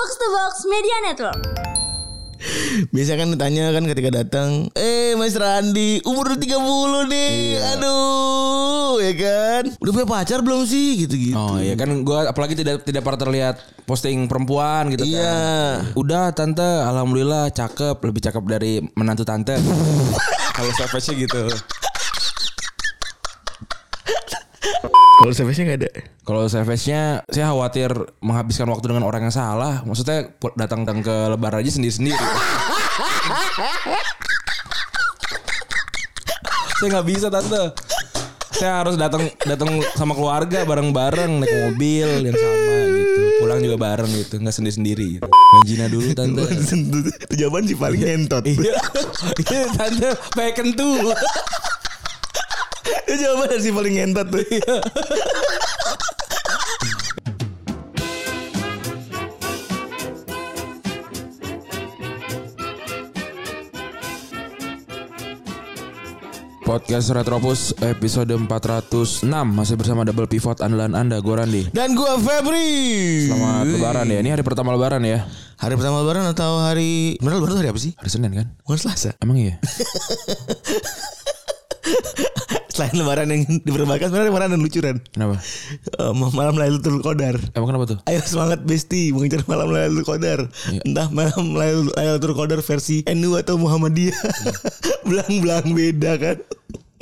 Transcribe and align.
Box 0.00 0.16
to 0.16 0.28
Box 0.32 0.54
Media 0.64 0.96
Network. 1.04 1.40
Biasa 2.88 3.20
kan 3.20 3.36
ditanya 3.36 3.68
kan 3.68 3.84
ketika 3.84 4.08
datang, 4.08 4.72
eh 4.72 5.12
Mas 5.12 5.36
Randi, 5.36 6.00
umur 6.08 6.32
udah 6.32 6.40
30 6.40 7.12
nih. 7.12 7.60
Aduh, 7.76 8.96
ya 8.96 9.12
kan? 9.12 9.76
Udah 9.76 9.92
punya 9.92 10.08
pacar 10.08 10.40
belum 10.40 10.64
sih 10.64 11.04
gitu-gitu. 11.04 11.36
Oh 11.36 11.60
iya 11.60 11.76
kan 11.76 11.92
gue 12.00 12.16
apalagi 12.16 12.56
tidak 12.56 12.80
tidak 12.88 13.04
pernah 13.04 13.28
terlihat 13.28 13.60
posting 13.84 14.24
perempuan 14.24 14.88
gitu 14.88 15.04
kan. 15.04 15.20
Iya. 15.20 15.44
Udah 15.92 16.32
tante 16.32 16.64
alhamdulillah 16.64 17.52
cakep 17.52 18.00
lebih 18.00 18.24
cakep 18.24 18.42
dari 18.48 18.80
menantu 18.96 19.28
tante. 19.28 19.60
Kalau 20.56 20.72
savage 20.80 21.12
gitu. 21.12 21.44
Kalau 25.20 25.36
service-nya 25.36 25.64
gak 25.68 25.80
ada. 25.84 25.90
Kalau 26.24 26.42
savage-nya 26.48 27.02
saya 27.28 27.52
khawatir 27.52 27.92
menghabiskan 28.24 28.64
waktu 28.72 28.88
dengan 28.88 29.04
orang 29.04 29.28
yang 29.28 29.34
salah. 29.36 29.84
Maksudnya 29.84 30.32
datang 30.56 30.88
datang 30.88 31.04
ke 31.04 31.12
lebaran 31.36 31.60
aja 31.60 31.76
sendiri-sendiri. 31.76 32.16
saya 36.80 36.88
nggak 36.88 37.04
bisa 37.12 37.28
tante. 37.28 37.76
Saya 38.56 38.80
harus 38.80 38.96
datang 38.96 39.28
datang 39.44 39.84
sama 39.92 40.16
keluarga 40.16 40.64
bareng-bareng 40.64 41.44
naik 41.44 41.52
mobil 41.68 42.08
yang 42.24 42.36
sama 42.40 42.76
gitu. 42.88 43.20
Pulang 43.44 43.60
juga 43.60 43.76
bareng 43.76 44.08
gitu, 44.16 44.40
nggak 44.40 44.56
sendiri-sendiri 44.56 45.20
gitu. 45.20 45.28
Main 45.28 45.64
Gina 45.68 45.86
dulu 45.92 46.08
tante. 46.18 46.48
Itu 46.48 47.34
jawaban 47.36 47.68
sih 47.68 47.76
paling 47.76 48.00
ngentot. 48.00 48.44
Iya, 48.48 48.80
iya 49.52 49.64
tante 49.76 50.08
peken 50.32 50.72
tuh. 50.72 51.12
Itu 53.06 53.14
jawaban 53.20 53.58
sih 53.60 53.72
paling 53.74 53.94
ngentot 53.98 54.26
tuh. 54.30 54.44
Podcast 66.70 67.10
Retropus 67.10 67.74
episode 67.82 68.30
406 68.30 69.26
masih 69.26 69.74
bersama 69.74 70.06
double 70.06 70.30
pivot 70.30 70.62
andalan 70.62 70.94
Anda 70.94 71.18
gue 71.18 71.34
Randi. 71.34 71.66
Dan 71.74 71.98
gua 71.98 72.14
Febri. 72.14 73.26
Selamat 73.26 73.66
lebaran 73.66 74.06
ya. 74.06 74.22
Ini 74.22 74.38
hari 74.38 74.46
pertama 74.46 74.70
lebaran 74.70 75.02
ya. 75.02 75.26
Hari 75.58 75.74
pertama 75.74 76.06
lebaran 76.06 76.30
atau 76.30 76.62
hari 76.62 77.18
Bener 77.18 77.42
lebaran 77.42 77.58
hari 77.58 77.74
apa 77.74 77.80
sih? 77.82 77.98
Hari 77.98 78.06
Senin 78.06 78.30
kan? 78.30 78.54
Bukan 78.62 78.78
Selasa. 78.78 79.18
Emang 79.18 79.42
iya? 79.42 79.58
Selain 82.70 82.94
lebaran 82.94 83.26
yang 83.26 83.42
diperbakas 83.66 84.08
sebenarnya 84.08 84.30
lebaran 84.30 84.50
dan 84.50 84.60
lucuran. 84.60 84.96
Kenapa? 85.10 85.36
Eh, 85.98 86.12
malam 86.32 86.54
Lailatul 86.54 87.00
Qadar. 87.00 87.36
Emang 87.52 87.68
kenapa 87.68 87.84
tuh? 87.86 87.98
Ayo 88.06 88.22
semangat 88.22 88.62
Besti 88.62 89.10
mengejar 89.10 89.42
malam 89.44 89.68
Lailatul 89.68 90.06
Qadar. 90.06 90.40
Entah 90.80 91.10
malam 91.10 91.52
Lail- 91.52 91.90
Lailatul 91.92 92.32
Qadar 92.32 92.60
versi 92.60 93.02
NU 93.06 93.34
atau 93.34 93.54
Muhammadiyah. 93.56 94.16
Belang-belang 95.08 95.66
beda 95.68 96.12
kan. 96.16 96.36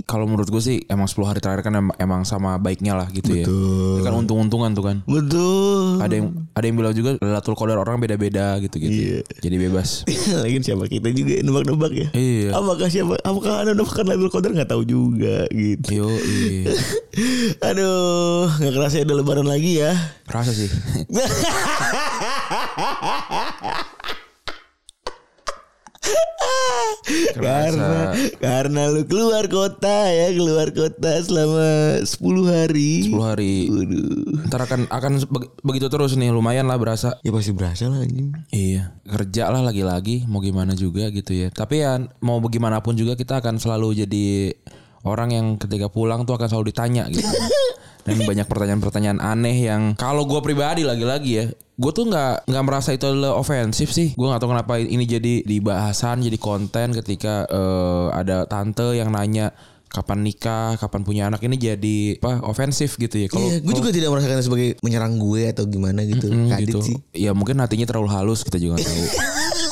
Kalau 0.09 0.25
menurut 0.25 0.49
gue 0.49 0.63
sih 0.65 0.81
emang 0.89 1.05
10 1.05 1.21
hari 1.21 1.37
terakhir 1.37 1.69
kan 1.69 1.77
emang, 1.77 1.93
emang 2.01 2.25
sama 2.25 2.57
baiknya 2.57 2.97
lah 2.97 3.13
gitu 3.13 3.29
ya. 3.29 3.45
Betul. 3.45 4.01
Kan 4.09 4.17
untung-untungan 4.17 4.73
tuh 4.73 4.85
kan. 4.89 4.97
Betul. 5.05 6.01
Ada 6.01 6.15
yang 6.17 6.49
ada 6.57 6.65
yang 6.65 6.77
bilang 6.81 6.97
juga 6.97 7.21
Lailatul 7.21 7.53
Qadar 7.53 7.77
orang 7.77 8.01
beda-beda 8.01 8.57
gitu-gitu. 8.57 9.21
Iya. 9.21 9.21
Jadi 9.45 9.57
bebas. 9.61 10.09
Lagi 10.49 10.65
siapa 10.65 10.89
kita 10.89 11.13
juga 11.13 11.45
nebak-nebak 11.45 11.93
ya. 11.93 12.09
Iya. 12.17 12.57
Apakah 12.57 12.89
siapa? 12.89 13.21
Apakah 13.21 13.53
anda 13.61 13.77
nebakkan 13.77 14.09
Lailatul 14.09 14.33
Qadar 14.33 14.57
nggak 14.57 14.71
tahu 14.73 14.83
juga 14.89 15.45
gitu. 15.53 15.89
Yo, 15.93 16.09
iya. 16.09 16.73
Aduh, 17.69 18.49
nggak 18.49 18.73
kerasa 18.81 19.05
udah 19.05 19.17
lebaran 19.21 19.45
lagi 19.45 19.85
ya. 19.85 19.93
Rasa 20.25 20.57
sih. 20.57 20.73
karena 27.39 28.13
karena 28.39 28.83
lu 28.93 29.03
keluar 29.09 29.49
kota 29.49 30.09
ya, 30.09 30.29
keluar 30.33 30.69
kota 30.73 31.13
selama 31.25 32.03
10 32.05 32.09
hari. 32.53 33.09
10 33.11 33.19
hari. 33.23 33.55
Waduh. 33.69 34.47
Ntar 34.49 34.61
akan 34.69 34.81
akan 34.93 35.13
be- 35.29 35.53
begitu 35.65 35.87
terus 35.89 36.15
nih 36.15 36.31
lumayan 36.33 36.69
lah 36.69 36.77
berasa. 36.77 37.17
Ya 37.25 37.31
pasti 37.33 37.53
berasa 37.57 37.89
lah 37.89 38.05
anjing. 38.05 38.35
Iya, 38.53 38.93
kerja 39.09 39.49
lah 39.49 39.63
lagi-lagi 39.65 40.29
mau 40.29 40.41
gimana 40.45 40.77
juga 40.77 41.09
gitu 41.09 41.33
ya. 41.33 41.49
Tapi 41.49 41.81
ya 41.81 41.97
mau 42.21 42.39
bagaimanapun 42.39 42.95
juga 42.97 43.17
kita 43.17 43.41
akan 43.41 43.57
selalu 43.57 44.05
jadi 44.05 44.27
orang 45.07 45.31
yang 45.33 45.47
ketika 45.57 45.89
pulang 45.89 46.27
tuh 46.29 46.37
akan 46.37 46.49
selalu 46.51 46.75
ditanya 46.75 47.09
gitu. 47.09 47.25
Dan 48.09 48.25
banyak 48.25 48.49
pertanyaan-pertanyaan 48.49 49.21
aneh 49.21 49.69
yang 49.69 49.93
kalau 49.93 50.25
gue 50.25 50.41
pribadi 50.41 50.81
lagi-lagi 50.81 51.31
ya, 51.35 51.45
gue 51.79 51.93
tuh 51.95 52.11
nggak 52.11 52.51
nggak 52.51 52.65
merasa 52.67 52.91
itu 52.91 53.07
adalah 53.07 53.39
ofensif 53.39 53.95
sih. 53.95 54.13
Gue 54.19 54.27
nggak 54.27 54.43
tahu 54.43 54.51
kenapa 54.51 54.83
ini 54.83 55.07
jadi 55.07 55.47
di 55.47 55.57
bahasan, 55.63 56.27
jadi 56.27 56.35
konten 56.35 56.91
ketika 56.91 57.47
eh, 57.47 58.07
ada 58.19 58.45
tante 58.51 58.99
yang 58.99 59.15
nanya 59.15 59.55
kapan 59.89 60.21
nikah, 60.21 60.77
kapan 60.77 61.01
punya 61.01 61.23
anak 61.33 61.41
ini 61.47 61.57
jadi 61.57 62.21
apa 62.21 62.45
ofensif 62.45 63.01
gitu 63.01 63.17
ya. 63.17 63.27
Kalau 63.31 63.47
Iya, 63.47 63.65
gue 63.65 63.75
juga 63.79 63.91
tidak 63.95 64.11
merasakan 64.13 64.45
sebagai 64.45 64.69
menyerang 64.85 65.17
gue 65.17 65.49
atau 65.49 65.65
gimana 65.65 66.05
gitu. 66.05 66.29
Hmm, 66.29 66.51
Kadit 66.53 66.67
gitu. 66.69 66.79
sih. 66.85 66.97
Ya 67.17 67.33
mungkin 67.33 67.57
hatinya 67.63 67.89
terlalu 67.89 68.11
halus 68.13 68.45
kita 68.45 68.61
juga 68.61 68.83
tahu. 68.83 69.03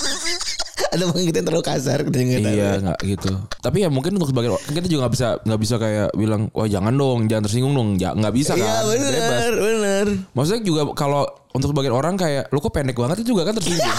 Ada 0.93 1.03
mungkin 1.07 1.25
kita 1.27 1.39
terlalu 1.43 1.65
kasar 1.65 1.99
kita. 2.07 2.49
Iya 2.49 2.71
nggak 2.81 2.99
gitu. 3.05 3.31
Tapi 3.59 3.77
ya 3.83 3.89
mungkin 3.89 4.17
untuk 4.17 4.31
sebagian 4.31 4.55
orang 4.55 4.65
kita 4.71 4.87
juga 4.87 5.01
nggak 5.07 5.15
bisa 5.15 5.29
nggak 5.43 5.61
bisa 5.61 5.75
kayak 5.77 6.09
bilang 6.15 6.43
wah 6.53 6.69
jangan 6.69 6.95
dong 6.95 7.19
jangan 7.27 7.43
tersinggung 7.47 7.75
dong 7.75 7.89
ya 7.97 8.15
nggak 8.15 8.35
bisa 8.35 8.53
Iya 8.55 8.65
kan 8.65 8.85
bebas. 8.87 9.03
benar, 9.11 9.53
benar. 9.55 10.07
Maksudnya 10.33 10.63
juga 10.63 10.83
kalau 10.95 11.23
untuk 11.51 11.69
sebagian 11.73 11.95
orang 11.95 12.15
kayak 12.15 12.49
lu 12.49 12.59
kok 12.59 12.73
pendek 12.73 12.97
banget 12.97 13.23
itu 13.25 13.35
juga 13.35 13.49
kan 13.49 13.55
tersinggung. 13.59 13.85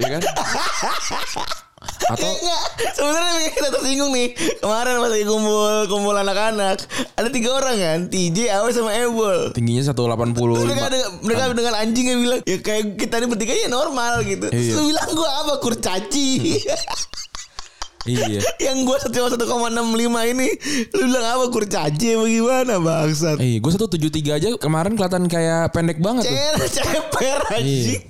Iya 0.00 0.16
kan? 0.16 0.22
Atau 2.02 2.26
Enggak, 2.26 2.62
sebenarnya 2.92 3.32
yang 3.36 3.52
kita 3.52 3.68
tersinggung 3.70 4.10
nih. 4.10 4.28
Kemarin 4.56 4.94
pas 4.96 5.10
lagi 5.10 5.24
kumpul 5.24 5.74
kumpul 5.86 6.14
anak-anak, 6.14 6.78
ada 7.12 7.28
tiga 7.28 7.50
orang 7.52 7.76
kan, 7.76 7.98
TJ, 8.08 8.38
Awe 8.50 8.70
sama 8.70 8.90
Ebol. 8.94 9.52
tingginya 9.52 9.84
185 9.84 10.32
Terus 10.32 10.64
mereka 10.64 10.88
dengan, 10.88 11.10
mereka 11.20 11.42
dengan 11.52 11.74
anjingnya 11.76 12.14
bilang 12.16 12.40
ya 12.42 12.56
kayak 12.58 12.84
kita 12.96 13.14
ini 13.16 13.26
bertiga 13.26 13.52
ya 13.54 13.68
normal 13.68 14.12
gitu. 14.22 14.46
Terus 14.46 14.64
Iya. 14.64 14.74
lu 14.74 14.82
bilang 14.88 15.08
gua 15.12 15.30
apa 15.38 15.52
kurcaci. 15.58 16.28
Iya. 18.00 18.40
Yang 18.58 18.88
gua 18.88 18.96
cuma 19.04 19.28
1,65 19.28 19.92
ini 20.32 20.48
lu 20.90 21.04
bilang 21.04 21.26
apa 21.30 21.46
kurcaci 21.48 22.16
apa 22.16 22.24
gimana 22.26 22.74
bangsat. 22.80 23.36
Eh, 23.36 23.60
gue 23.60 23.70
173 23.70 24.08
aja 24.32 24.48
kemarin 24.56 24.96
kelihatan 24.96 25.28
kayak 25.28 25.68
pendek 25.70 26.00
banget 26.00 26.24
tuh. 26.24 26.32
Cer 26.32 26.56
ceper 26.80 27.38
anjing. 27.52 28.00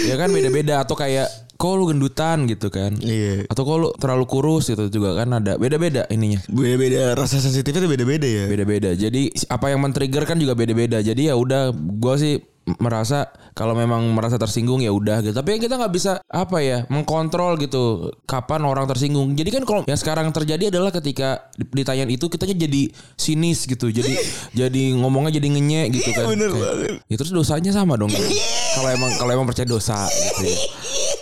Ya 0.00 0.16
kan 0.16 0.32
beda-beda 0.32 0.80
atau 0.80 0.96
kayak 0.96 1.28
kok 1.56 1.72
lu 1.76 1.84
gendutan 1.88 2.44
gitu 2.44 2.68
kan. 2.68 2.92
Iya. 3.00 3.48
Atau 3.48 3.64
kok 3.64 3.76
lu 3.80 3.88
terlalu 3.96 4.24
kurus 4.28 4.68
gitu 4.68 4.92
juga 4.92 5.16
kan 5.16 5.32
ada 5.32 5.56
beda-beda 5.56 6.04
ininya. 6.12 6.40
Beda-beda 6.52 7.16
rasa 7.16 7.40
sensitifnya 7.40 7.84
tuh 7.84 7.90
beda-beda 7.90 8.28
ya. 8.28 8.44
beda-beda. 8.46 8.90
Jadi 8.92 9.32
apa 9.48 9.72
yang 9.72 9.80
men-trigger 9.80 10.24
kan 10.28 10.36
juga 10.36 10.52
beda-beda. 10.52 11.00
Jadi 11.00 11.32
ya 11.32 11.34
udah 11.34 11.72
gua 11.74 12.20
sih 12.20 12.38
merasa 12.66 13.30
kalau 13.54 13.78
memang 13.78 14.02
merasa 14.10 14.34
tersinggung 14.36 14.82
ya 14.82 14.90
udah 14.90 15.22
gitu. 15.22 15.30
Tapi 15.30 15.62
kita 15.62 15.78
nggak 15.78 15.92
bisa 15.94 16.18
apa 16.26 16.58
ya 16.60 16.82
mengkontrol 16.90 17.54
gitu 17.62 18.10
kapan 18.26 18.66
orang 18.66 18.90
tersinggung. 18.90 19.38
Jadi 19.38 19.54
kan 19.54 19.62
kalau 19.62 19.82
yang 19.86 19.96
sekarang 19.98 20.34
terjadi 20.34 20.74
adalah 20.74 20.90
ketika 20.90 21.46
ditanyain 21.54 22.10
itu 22.10 22.26
kita 22.26 22.42
jadi 22.44 22.90
sinis 23.14 23.70
gitu. 23.70 23.88
Jadi 23.94 24.18
jadi 24.66 24.82
ngomongnya 24.98 25.38
jadi 25.38 25.46
ngenyek 25.46 25.86
gitu 25.94 26.10
kan. 26.10 26.26
bener 26.26 26.50
Kayak, 26.50 26.66
banget. 26.66 26.94
Ya 27.06 27.14
terus 27.16 27.32
dosanya 27.32 27.70
sama 27.70 27.94
dong. 27.94 28.10
kalau 28.76 28.88
emang 28.90 29.10
kalau 29.14 29.30
emang 29.30 29.46
percaya 29.46 29.66
dosa 29.70 30.10
gitu 30.10 30.42
ya. 30.50 30.58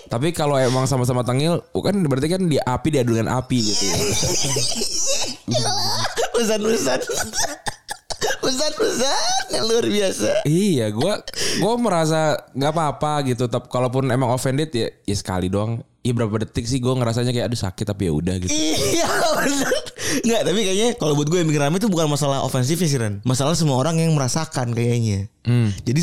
Tapi 0.09 0.37
kalau 0.37 0.61
emang 0.61 0.85
sama-sama 0.85 1.25
tengil, 1.25 1.65
kan 1.73 1.97
berarti 2.05 2.29
kan 2.29 2.43
di 2.45 2.61
api 2.61 2.89
diadu 2.93 3.17
dengan 3.17 3.41
api 3.41 3.59
gitu 3.61 3.85
ya. 3.85 3.95
Pesan-pesan. 6.35 7.01
Pesan-pesan 8.45 9.43
yang 9.53 9.65
luar 9.69 9.87
biasa. 9.87 10.31
Iya, 10.45 10.87
gua 10.93 11.21
gua 11.61 11.75
merasa 11.81 12.37
nggak 12.53 12.73
apa-apa 12.73 13.13
gitu. 13.33 13.49
Tapi 13.49 13.67
kalaupun 13.69 14.13
emang 14.13 14.33
offended 14.33 14.71
ya, 14.75 14.89
ya 15.05 15.17
sekali 15.17 15.49
doang. 15.49 15.81
Iya 16.05 16.13
berapa 16.13 16.37
detik 16.37 16.69
sih 16.69 16.85
gue 16.85 16.93
ngerasanya 16.93 17.33
kayak 17.33 17.49
aduh 17.49 17.61
sakit 17.65 17.89
tapi 17.89 18.05
ya 18.05 18.13
udah 18.13 18.37
gitu. 18.37 18.53
Iya 18.53 19.09
Enggak 20.21 20.41
tapi 20.45 20.61
kayaknya 20.61 20.89
Kalau 21.01 21.17
buat 21.17 21.33
gue 21.33 21.41
yang 21.41 21.49
bikin 21.49 21.65
rame 21.65 21.81
itu 21.81 21.89
bukan 21.89 22.13
masalah 22.13 22.45
ofensif 22.45 22.77
ya 22.77 22.89
sih 22.93 23.01
Ren 23.01 23.25
Masalah 23.25 23.57
semua 23.57 23.81
orang 23.81 23.97
yang 23.97 24.13
merasakan 24.13 24.77
kayaknya 24.77 25.33
Hmm. 25.49 25.73
Jadi 25.85 26.01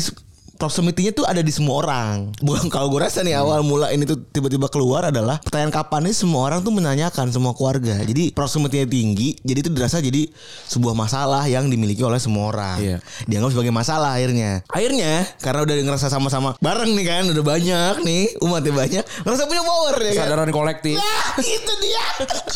proximity-nya 0.62 1.10
tuh 1.10 1.26
ada 1.26 1.42
di 1.42 1.50
semua 1.50 1.82
orang. 1.82 2.30
Bukan 2.38 2.70
kalau 2.70 2.86
gue 2.86 3.02
rasa 3.02 3.26
nih 3.26 3.34
awal 3.34 3.66
mula 3.66 3.90
ini 3.90 4.06
tuh 4.06 4.22
tiba-tiba 4.30 4.70
keluar 4.70 5.10
adalah 5.10 5.42
pertanyaan 5.42 5.74
kapan 5.74 6.06
ini 6.06 6.14
semua 6.14 6.46
orang 6.46 6.62
tuh 6.62 6.70
menanyakan 6.70 7.34
semua 7.34 7.50
keluarga. 7.50 7.98
Jadi 8.06 8.30
proximity-nya 8.30 8.86
tinggi, 8.86 9.34
jadi 9.42 9.58
itu 9.58 9.70
dirasa 9.74 9.98
jadi 9.98 10.30
sebuah 10.70 10.94
masalah 10.94 11.50
yang 11.50 11.66
dimiliki 11.66 12.06
oleh 12.06 12.22
semua 12.22 12.54
orang. 12.54 12.78
Iya. 12.78 12.96
Dianggap 13.26 13.58
sebagai 13.58 13.74
masalah 13.74 14.14
akhirnya. 14.14 14.62
Akhirnya 14.70 15.26
karena 15.42 15.66
udah 15.66 15.74
ngerasa 15.82 16.06
sama-sama 16.06 16.54
bareng 16.62 16.94
nih 16.94 17.06
kan, 17.10 17.24
udah 17.34 17.42
banyak 17.42 17.94
nih, 18.06 18.22
umatnya 18.38 18.70
banyak, 18.70 19.04
ngerasa 19.26 19.42
punya 19.50 19.62
power 19.66 19.94
ya 19.98 20.12
kan. 20.14 20.30
Kesadaran 20.30 20.50
kolektif. 20.54 20.94
Nah, 21.02 21.42
itu 21.42 21.72
dia. 21.82 22.04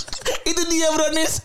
itu 0.55 0.63
dia 0.71 0.89
Bronis. 0.95 1.43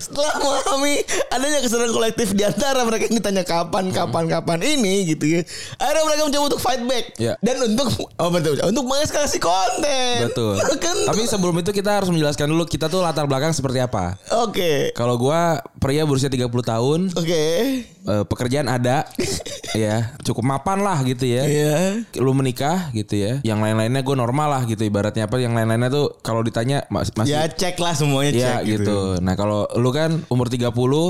Setelah 0.00 0.40
memahami 0.40 1.04
adanya 1.28 1.60
kesadaran 1.60 1.92
kolektif 1.92 2.32
di 2.32 2.48
antara 2.48 2.80
mereka 2.88 3.12
yang 3.12 3.20
ditanya 3.20 3.44
kapan, 3.44 3.92
kapan, 3.92 4.24
kapan 4.24 4.58
ini 4.64 5.04
gitu 5.12 5.24
ya. 5.28 5.40
Akhirnya 5.76 6.02
mereka 6.04 6.22
mencoba 6.24 6.44
untuk 6.46 6.60
fight 6.60 6.82
back. 6.82 7.04
Ya. 7.16 7.34
Dan 7.38 7.56
untuk 7.66 7.88
oh 7.96 8.30
betul, 8.30 8.54
untuk 8.60 8.84
mengeskalasi 8.84 9.38
konten. 9.38 10.16
Betul. 10.24 10.54
Kan- 10.84 11.06
Tapi 11.06 11.22
sebelum 11.24 11.56
itu 11.56 11.70
kita 11.70 11.90
harus 11.94 12.08
menjelaskan 12.08 12.46
dulu 12.46 12.64
kita 12.64 12.86
tuh 12.86 13.00
latar 13.00 13.24
belakang 13.24 13.50
seperti 13.50 13.78
apa. 13.78 14.14
Oke. 14.40 14.92
Kalau 14.92 15.16
gua 15.16 15.58
pria 15.76 16.02
berusia 16.02 16.28
30 16.28 16.46
tahun, 16.62 17.00
Oke. 17.12 17.42
eh, 17.82 18.24
pekerjaan 18.24 18.66
ada, 18.66 19.08
ya 19.74 20.14
cukup 20.20 20.44
mapan 20.44 20.80
lah 20.80 21.00
gitu 21.02 21.24
ya. 21.24 21.42
Iya. 21.42 21.74
Lu 22.16 22.32
menikah 22.32 22.90
gitu 22.92 23.14
ya. 23.14 23.32
Yang 23.42 23.58
lain-lainnya 23.62 24.00
gue 24.00 24.16
normal 24.16 24.48
lah 24.50 24.62
gitu 24.64 24.82
ibaratnya 24.82 25.24
apa. 25.24 25.36
Yang 25.36 25.54
lain-lainnya 25.54 25.90
tuh 25.90 26.06
kalau 26.20 26.40
ditanya 26.40 26.84
mas- 26.88 27.10
masih 27.10 27.32
Ya 27.32 27.46
cek 27.46 27.76
lah 27.76 27.92
semuanya 27.92 28.30
ya 28.30 28.50
cek 28.60 28.60
gitu. 28.68 29.16
Nah 29.18 29.34
kalau 29.34 29.64
lu 29.74 29.88
kan 29.90 30.20
umur 30.28 30.46
30 30.46 30.68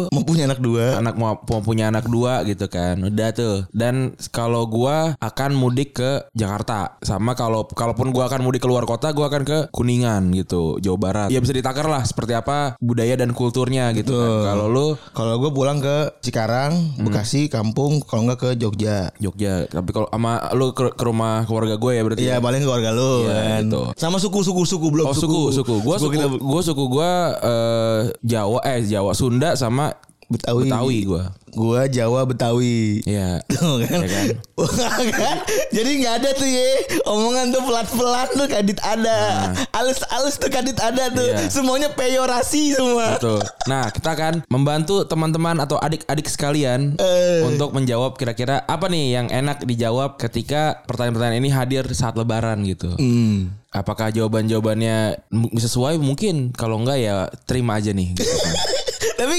Mempunyai 0.09 0.47
anak 0.47 0.61
dua. 0.61 0.97
anak 0.97 1.15
mau, 1.15 1.35
mau 1.37 1.61
punya 1.61 1.89
anak 1.89 2.07
dua 2.07 2.45
gitu 2.45 2.67
kan 2.67 2.95
udah 2.99 3.29
tuh 3.33 3.57
dan 3.73 4.15
kalau 4.31 4.46
gua 4.65 4.97
akan 5.19 5.51
mudik 5.53 5.95
ke 5.95 6.11
Jakarta 6.33 7.01
sama 7.01 7.33
kalau 7.33 7.67
kalaupun 7.67 8.11
gua 8.11 8.27
akan 8.27 8.41
mudik 8.41 8.61
keluar 8.61 8.85
kota 8.85 9.11
gua 9.11 9.27
akan 9.27 9.43
ke 9.43 9.59
Kuningan 9.69 10.31
gitu 10.33 10.79
Jawa 10.79 10.97
Barat 10.97 11.29
ya 11.29 11.39
bisa 11.39 11.51
ditakar 11.51 11.85
lah 11.85 12.03
seperti 12.03 12.33
apa 12.33 12.79
budaya 12.79 13.15
dan 13.15 13.31
kulturnya 13.31 13.91
gitu 13.93 14.15
kan. 14.15 14.47
kalau 14.47 14.67
lu 14.67 14.87
Kalau 15.09 15.35
gue 15.37 15.51
pulang 15.51 15.79
ke 15.79 15.97
Cikarang, 16.21 16.73
Hmm. 16.77 17.09
Bekasi, 17.09 17.49
kampung, 17.49 17.99
kalau 18.01 18.25
nggak 18.25 18.39
ke 18.39 18.51
Jogja. 18.55 19.09
Jogja 19.17 19.65
tapi 19.67 19.91
kalau 19.91 20.07
sama 20.07 20.39
lu 20.53 20.71
ke, 20.71 20.91
ke 20.91 21.03
rumah 21.03 21.43
keluarga 21.43 21.75
gue 21.75 21.93
ya 21.93 22.03
berarti 22.03 22.23
Iya, 22.23 22.37
paling 22.39 22.61
keluarga 22.61 22.91
lu 22.91 23.25
Iya, 23.25 23.33
kan. 23.33 23.61
gitu. 23.65 23.83
Sama 23.97 24.17
suku-suku 24.17 24.63
suku 24.63 24.87
belum 24.89 25.07
Oh 25.07 25.17
suku 25.17 25.41
suku 25.53 25.75
gua 25.81 25.97
suku 25.97 26.13
kita 26.13 26.27
gua 26.37 26.61
suku 26.61 26.85
gua 26.87 27.11
eh, 27.39 28.01
Jawa 28.23 28.59
eh 28.67 28.85
Jawa 28.85 29.13
Sunda 29.13 29.55
sama 29.55 29.97
Betawi. 30.27 30.67
Betawi 30.67 30.97
gua 31.05 31.25
Gua 31.57 31.89
Jawa 31.89 32.21
Betawi. 32.29 33.01
Iya 33.07 33.41
Tuh 33.53 33.81
kan. 33.81 34.01
Ya 34.05 34.09
kan? 34.11 34.27
Kan? 35.17 35.37
Jadi 35.73 35.91
nggak 36.03 36.15
ada 36.21 36.31
tuh 36.33 36.45
ya 36.45 36.69
omongan 37.07 37.49
tuh 37.49 37.63
pelan-pelan 37.63 38.29
tuh 38.35 38.49
kadit 38.49 38.81
ada, 38.81 39.53
alus-alus 39.71 40.37
tuh 40.37 40.49
kadit 40.49 40.77
ada 40.77 41.09
tuh. 41.09 41.25
Nah. 41.25 41.45
Iya. 41.45 41.49
Semuanya 41.49 41.89
peyorasi 41.93 42.75
semua. 42.75 43.17
Betul. 43.17 43.41
Nah, 43.65 43.89
kita 43.89 44.13
akan 44.13 44.35
membantu 44.49 45.05
teman-teman 45.05 45.57
atau 45.59 45.77
adik-adik 45.77 46.27
sekalian 46.27 46.97
Eh. 46.97 47.45
untuk 47.45 47.73
menjawab 47.73 48.17
kira-kira 48.17 48.65
apa 48.65 48.89
nih 48.89 49.15
yang 49.15 49.27
enak 49.29 49.63
dijawab 49.63 50.17
ketika 50.17 50.81
pertanyaan-pertanyaan 50.85 51.41
ini 51.41 51.51
hadir 51.53 51.85
saat 51.93 52.17
lebaran 52.17 52.65
gitu. 52.65 52.93
Hmm. 52.97 53.53
Apakah 53.71 54.09
jawaban-jawabannya 54.09 55.21
sesuai? 55.55 56.01
Mungkin 56.01 56.53
kalau 56.53 56.81
enggak 56.81 56.99
ya 56.99 57.15
terima 57.45 57.77
aja 57.77 57.93
nih. 57.93 58.13
gitu 58.13 58.25
kan. 58.25 58.57
Tapi 59.15 59.37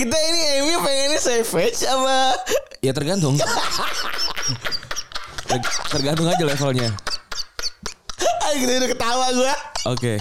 kita 0.00 0.16
ini 0.16 0.40
Amy 0.60 0.74
pengennya 0.80 1.20
savage 1.20 1.84
apa? 1.84 2.40
ya 2.80 2.92
tergantung. 2.96 3.36
Ter- 5.44 5.76
tergantung 5.92 6.26
aja 6.28 6.44
levelnya. 6.44 6.88
Ah, 8.44 8.52
gitu 8.56 8.70
udah 8.70 8.88
ketawa 8.88 9.26
gua. 9.32 9.54
Oke. 9.84 10.16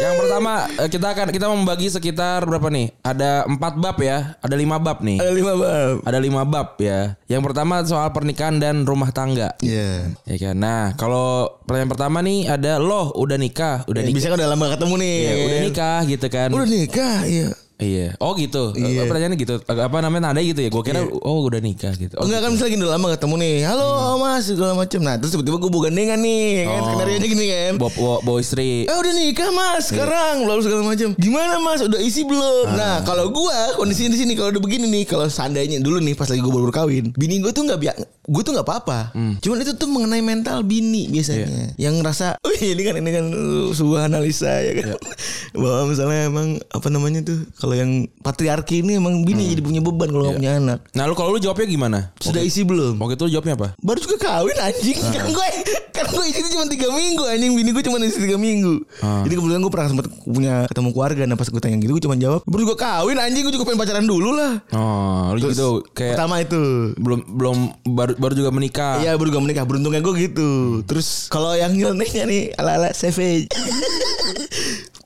Yang 0.00 0.14
pertama 0.20 0.52
eh, 0.76 0.88
kita 0.92 1.06
akan 1.16 1.28
kita 1.32 1.46
membagi 1.48 1.88
sekitar 1.88 2.44
berapa 2.44 2.68
nih? 2.68 2.92
Ada 3.00 3.48
empat 3.48 3.80
bab 3.80 3.96
ya. 4.00 4.36
Ada 4.44 4.56
lima 4.56 4.76
bab 4.76 5.00
nih. 5.00 5.20
Ada 5.20 5.32
lima 5.32 5.52
bab. 5.56 5.94
Ada 6.04 6.18
lima 6.20 6.42
bab 6.44 6.68
ya. 6.80 7.16
Yang 7.28 7.42
pertama 7.48 7.80
soal 7.84 8.08
pernikahan 8.12 8.60
dan 8.60 8.84
rumah 8.84 9.08
tangga. 9.12 9.56
Iya. 9.64 10.12
Ya 10.28 10.36
kan. 10.36 10.56
Nah, 10.60 10.92
kalau 11.00 11.60
pertanyaan 11.64 11.92
pertama 11.92 12.18
nih 12.20 12.48
ada 12.48 12.76
loh 12.76 13.12
udah 13.16 13.40
nikah, 13.40 13.88
udah 13.88 14.00
nikah. 14.04 14.16
Bisa 14.20 14.28
kan 14.32 14.36
udah 14.40 14.50
lama 14.52 14.64
ketemu 14.76 14.94
nih. 15.00 15.16
Ya, 15.16 15.32
udah 15.40 15.58
nikah 15.64 16.00
gitu 16.04 16.26
kan. 16.28 16.48
Udah 16.52 16.68
nikah, 16.68 17.18
iya. 17.24 17.48
Iya. 17.84 18.08
Oh 18.16 18.32
gitu. 18.34 18.72
Iya. 18.72 19.04
Pertanyaannya 19.04 19.36
gitu. 19.36 19.54
Apa 19.60 20.00
namanya 20.00 20.32
nada 20.32 20.40
gitu 20.40 20.56
ya? 20.58 20.72
Gue 20.72 20.80
kira 20.80 21.04
oh 21.04 21.44
udah 21.44 21.60
nikah 21.60 21.92
gitu. 21.94 22.16
Oh, 22.16 22.24
Enggak 22.24 22.40
kan 22.40 22.50
misalnya 22.50 22.72
gini 22.72 22.84
lama 22.84 23.06
ketemu 23.12 23.34
nih. 23.36 23.56
Halo 23.68 23.88
mas 24.16 24.48
segala 24.48 24.72
macam. 24.72 25.00
Nah 25.00 25.14
terus 25.16 25.30
tiba-tiba 25.30 25.60
gue 25.60 25.82
gandengan 25.84 26.18
nih. 26.18 26.64
Kan 26.64 26.72
Oh. 26.74 26.86
skenario 26.88 27.16
nya 27.16 27.28
gini 27.28 27.44
kan. 27.46 27.72
Bob, 27.76 27.92
Bob, 27.92 28.20
Bob 28.24 28.36
istri. 28.38 28.84
Eh 28.84 28.96
udah 28.96 29.12
nikah 29.12 29.50
mas 29.52 29.82
sekarang 29.86 30.34
lalu 30.42 30.60
segala 30.64 30.82
macam. 30.82 31.08
Gimana 31.14 31.60
mas 31.60 31.80
udah 31.80 32.00
isi 32.00 32.24
belum? 32.24 32.72
Nah 32.72 33.04
kalau 33.04 33.28
gua 33.28 33.76
kondisi 33.76 34.08
di 34.08 34.16
sini 34.16 34.32
kalau 34.32 34.48
udah 34.48 34.62
begini 34.62 34.88
nih 34.88 35.04
kalau 35.04 35.28
seandainya 35.28 35.76
dulu 35.78 36.00
nih 36.00 36.14
pas 36.14 36.26
lagi 36.26 36.40
gue 36.40 36.48
baru 36.48 36.70
kawin, 36.70 37.12
bini 37.12 37.38
gue 37.38 37.50
tuh 37.50 37.62
nggak 37.62 37.76
biak, 37.76 37.96
gue 38.24 38.42
tuh 38.42 38.52
nggak 38.52 38.64
apa-apa. 38.64 39.12
Cuman 39.38 39.58
itu 39.60 39.74
tuh 39.74 39.84
mengenai 39.86 40.22
mental 40.22 40.62
bini 40.62 41.06
biasanya, 41.06 41.74
yang 41.76 41.98
ngerasa, 41.98 42.38
wih 42.46 42.72
ini 42.72 42.82
kan 42.82 42.94
ini 42.96 43.10
kan 43.10 43.24
uh, 43.28 43.68
sebuah 43.70 44.06
analisa 44.06 44.48
ya 44.60 44.72
kan, 44.76 44.96
bahwa 45.60 45.90
misalnya 45.90 46.20
emang 46.24 46.48
apa 46.64 46.88
namanya 46.88 47.20
tuh 47.20 47.42
kalau 47.54 47.73
yang 47.74 48.06
patriarki 48.22 48.80
ini 48.80 48.96
emang 48.96 49.26
bini 49.26 49.50
jadi 49.52 49.62
punya 49.62 49.82
beban 49.82 50.08
kalau 50.10 50.30
nggak 50.30 50.38
punya 50.40 50.52
anak. 50.58 50.78
Nah, 50.94 51.04
lu 51.10 51.14
kalau 51.18 51.34
lu 51.34 51.40
jawabnya 51.42 51.66
gimana? 51.66 51.98
Sudah 52.22 52.40
isi 52.40 52.62
belum? 52.62 52.96
Waktu 52.98 53.18
itu 53.18 53.24
lu 53.28 53.32
jawabnya 53.38 53.54
apa? 53.58 53.68
Baru 53.82 53.98
juga 54.00 54.16
kawin 54.22 54.56
anjing. 54.58 54.98
Kan 54.98 55.30
gue 55.34 55.48
Kan 55.94 56.10
gue 56.10 56.24
isi 56.26 56.42
cuma 56.50 56.66
3 56.66 56.74
minggu 56.74 57.22
anjing. 57.22 57.52
Bini 57.54 57.70
gue 57.70 57.84
cuma 57.86 58.02
isi 58.02 58.18
3 58.18 58.34
minggu. 58.34 58.82
Jadi 58.98 59.34
kebetulan 59.38 59.62
gue 59.62 59.72
pernah 59.72 59.88
sempat 59.94 60.06
punya 60.26 60.54
ketemu 60.66 60.88
keluarga. 60.90 61.22
Nah 61.30 61.36
pas 61.38 61.46
gue 61.46 61.60
tanya 61.62 61.78
gitu 61.78 61.94
gue 61.94 62.02
cuma 62.02 62.18
jawab 62.18 62.42
Baru 62.50 62.66
juga 62.66 62.76
kawin 62.82 63.18
anjing. 63.22 63.46
Gue 63.46 63.54
juga 63.54 63.64
pengen 63.70 63.78
pacaran 63.78 64.06
dulu 64.06 64.34
lah. 64.34 64.58
Oh, 64.74 65.30
lu 65.38 65.54
gitu 65.54 65.86
kayak 65.94 66.18
Pertama 66.18 66.42
itu. 66.42 66.62
belum 66.98 67.20
belum 67.38 67.56
baru 67.94 68.12
baru 68.18 68.34
juga 68.34 68.50
menikah. 68.50 68.98
Iya 69.06 69.14
baru 69.14 69.30
juga 69.30 69.42
menikah. 69.46 69.64
Beruntungnya 69.64 70.02
gue 70.02 70.14
gitu. 70.18 70.82
Terus 70.82 71.30
kalau 71.30 71.54
yang 71.54 71.70
nyelenehnya 71.78 72.26
nih 72.26 72.42
Ala-ala 72.58 72.90
savage 72.90 73.46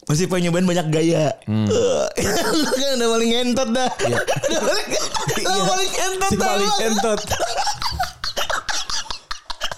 Masih 0.09 0.25
pengen 0.25 0.49
nyobain 0.49 0.65
banyak 0.65 0.89
gaya 0.89 1.37
Lu 1.45 1.69
kan 2.81 2.91
udah 2.97 3.09
paling 3.13 3.29
ngentot 3.29 3.69
dah 3.71 3.91
Udah 3.93 4.61
paling 4.65 4.87
Udah 5.39 5.65
paling 5.67 5.91
ngentot 5.91 6.29
Si 6.29 6.37
dah 6.37 6.49
paling 6.49 6.65
lu. 6.67 6.77
entot. 6.83 7.21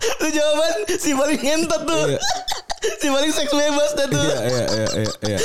Itu 0.00 0.28
jawaban 0.30 0.72
si 0.96 1.10
paling 1.12 1.40
ngentot 1.40 1.82
tuh. 1.82 2.04
Iya. 2.08 2.20
si 2.96 3.06
paling 3.06 3.28
seks 3.30 3.52
bebas 3.52 3.90
dah 3.92 4.06
tuh. 4.06 4.20
Iya, 4.22 4.38
iya, 4.40 4.64
iya, 4.66 4.86
iya, 4.96 5.10
iya. 5.26 5.38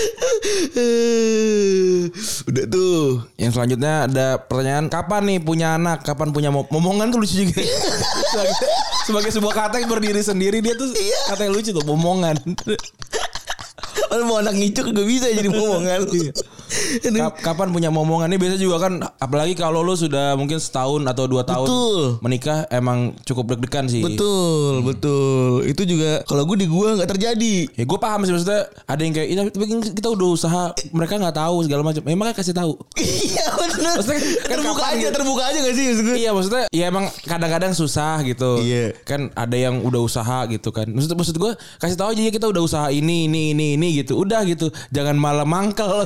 Udah 2.49 2.65
tuh. 2.65 3.03
Yang 3.35 3.51
selanjutnya 3.53 4.07
ada 4.07 4.27
pertanyaan 4.37 4.87
kapan 4.87 5.21
nih 5.25 5.39
punya 5.39 5.75
anak? 5.75 6.01
Kapan 6.01 6.31
punya 6.31 6.49
mom- 6.49 6.67
momongan 6.69 7.11
tuh 7.11 7.19
lucu 7.19 7.35
juga. 7.37 7.59
sebagai, 8.31 8.55
sebagai 9.03 9.31
sebuah 9.31 9.53
kata 9.53 9.75
yang 9.77 9.89
berdiri 9.89 10.21
sendiri 10.21 10.59
dia 10.59 10.73
tuh 10.73 10.87
kata 11.27 11.41
yang 11.43 11.53
lucu 11.53 11.71
tuh 11.71 11.83
momongan. 11.83 12.39
Kalau 13.95 14.23
mau 14.25 14.37
anak 14.37 14.55
ngicuk 14.55 14.91
gak 14.91 15.07
bisa 15.07 15.27
jadi 15.31 15.49
ngomongan. 15.49 16.01
Iya. 17.05 17.29
Kap- 17.29 17.39
kapan 17.45 17.69
punya 17.69 17.93
momongan 17.93 18.25
ini 18.25 18.41
biasa 18.41 18.57
juga 18.57 18.81
kan 18.81 18.97
apalagi 19.21 19.53
kalau 19.53 19.85
lu 19.85 19.93
sudah 19.93 20.33
mungkin 20.33 20.57
setahun 20.57 21.05
atau 21.05 21.29
dua 21.29 21.45
tahun 21.45 21.69
Betul. 21.69 22.01
menikah 22.25 22.65
emang 22.73 23.13
cukup 23.21 23.53
deg-degan 23.53 23.85
sih. 23.85 24.01
Betul, 24.01 24.81
betul. 24.81 25.61
Itu 25.69 25.85
juga 25.85 26.25
kalau 26.25 26.41
gue 26.43 26.57
di 26.57 26.67
gua 26.67 26.97
nggak 26.97 27.09
terjadi. 27.15 27.69
Ya 27.69 27.85
gue 27.85 27.99
paham 28.01 28.25
sih 28.25 28.33
maksudnya 28.33 28.65
ada 28.89 28.97
yang 28.97 29.13
kayak 29.13 29.27
"Ih, 29.29 29.37
tapi 29.53 29.65
kita 29.93 30.09
udah 30.09 30.27
usaha 30.33 30.63
mereka 30.89 31.21
nggak 31.21 31.37
tahu 31.37 31.55
segala 31.69 31.81
macam. 31.85 32.01
Ya 32.01 32.15
makanya 32.17 32.37
kasih 32.41 32.55
tahu. 32.57 32.73
Iya 33.25 33.45
benar. 33.53 33.93
Maksudnya 34.01 34.19
kan 34.41 34.57
terbuka 34.57 34.81
kapan 34.81 34.89
aja, 34.89 34.97
gitu? 35.05 35.15
terbuka 35.15 35.43
aja 35.45 35.57
gak 35.61 35.75
sih 35.75 35.85
maksud 35.85 36.03
gue? 36.05 36.15
Iya 36.17 36.29
maksudnya 36.33 36.63
ya 36.73 36.83
emang 36.89 37.05
kadang-kadang 37.29 37.71
susah 37.77 38.15
gitu. 38.25 38.51
Iya. 38.57 38.97
Kan 39.05 39.29
ada 39.37 39.53
yang 39.53 39.85
udah 39.85 40.01
usaha 40.01 40.49
gitu 40.49 40.73
kan. 40.73 40.89
Maksud 40.89 41.13
maksud 41.13 41.35
gue 41.37 41.51
kasih 41.77 41.93
tahu 41.93 42.09
aja 42.17 42.21
ya 42.25 42.31
kita 42.33 42.49
udah 42.49 42.61
usaha 42.65 42.87
ini 42.89 43.29
ini 43.29 43.53
ini 43.53 43.67
ini 43.77 43.84
gitu. 43.93 44.17
Udah 44.17 44.41
gitu. 44.43 44.67
Jangan 44.89 45.13
malah 45.13 45.43
mangkel. 45.43 46.05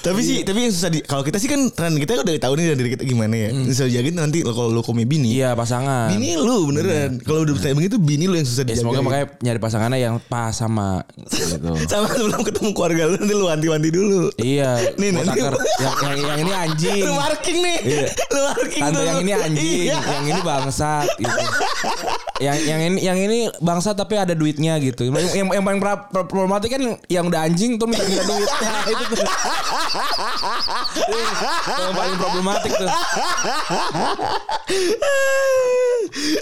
tapi 0.00 0.20
sih, 0.20 0.42
tapi 0.42 0.68
yang 0.68 0.72
susah 0.72 0.88
di 0.88 1.00
kalau 1.00 1.22
kita 1.22 1.36
sih 1.36 1.46
kan 1.46 1.70
tren 1.70 1.94
kita 1.94 2.18
udah 2.18 2.34
tahu 2.38 2.54
nih 2.54 2.74
dari 2.74 2.90
kita 2.92 3.04
gimana 3.04 3.34
ya. 3.34 3.50
Susah 3.68 3.86
jagain 3.88 4.14
nanti 4.14 4.42
lo- 4.42 4.52
kalau 4.52 4.70
lo 4.70 4.80
komi 4.80 5.04
bini. 5.04 5.34
Iya 5.34 5.52
pasangan. 5.52 6.10
Bini 6.10 6.34
lu 6.34 6.68
beneran. 6.68 7.20
Kalau 7.20 7.42
udah 7.42 7.54
bertanya 7.54 7.76
begitu 7.76 7.96
bini 7.96 8.24
lu 8.24 8.34
yang 8.34 8.46
susah 8.46 8.56
Ya, 8.60 8.68
dijaga. 8.68 8.80
semoga 8.82 9.00
makanya 9.00 9.26
nyari 9.40 9.58
pasangannya 9.58 9.98
yang 9.98 10.14
pas 10.22 10.52
sama 10.52 11.02
gitu. 11.20 11.70
Sama 11.90 12.06
sebelum 12.10 12.42
ketemu 12.42 12.68
keluarga 12.72 13.02
lu 13.06 13.16
nanti 13.16 13.34
lu 13.34 13.44
wanti-wanti 13.46 13.88
dulu. 13.88 14.22
Iya, 14.36 14.70
Nih, 15.00 15.10
nanti-. 15.10 15.40
Yang, 15.40 15.56
yang, 15.98 16.18
yang 16.20 16.38
ini 16.38 16.52
anjing. 16.52 17.02
Lu 17.02 17.14
marking 17.14 17.58
nih. 17.58 17.78
Iya. 17.80 18.06
Lu 18.28 18.40
marking 18.44 18.82
Tante 18.82 19.00
yang 19.00 19.18
ini 19.18 19.32
anjing, 19.32 19.80
Iya. 19.88 19.98
yang 19.98 20.24
ini 20.26 20.40
bangsat 20.40 21.06
gitu. 21.16 21.38
yang 22.38 22.56
yang 22.62 22.80
ini 22.84 22.98
yang 23.02 23.18
ini 23.18 23.38
bangsat 23.58 23.94
tapi 23.94 24.14
ada 24.14 24.30
duitnya 24.30 24.78
gitu. 24.78 25.08
Yang 25.28 25.36
yang, 25.36 25.48
yang 25.52 25.64
paling 25.64 25.80
pra- 25.80 26.08
pra- 26.08 26.24
problematik 26.24 26.68
kan 26.72 26.82
yang 27.06 27.24
udah 27.28 27.40
anjing 27.44 27.76
tuh 27.76 27.84
minta 27.84 28.04
minta 28.04 28.24
duit. 28.24 28.48
Nah, 28.58 28.82
itu 28.88 29.04
tuh. 29.12 29.18
yang 31.68 31.94
paling 31.94 32.16
problematik 32.16 32.72
tuh. 32.72 32.88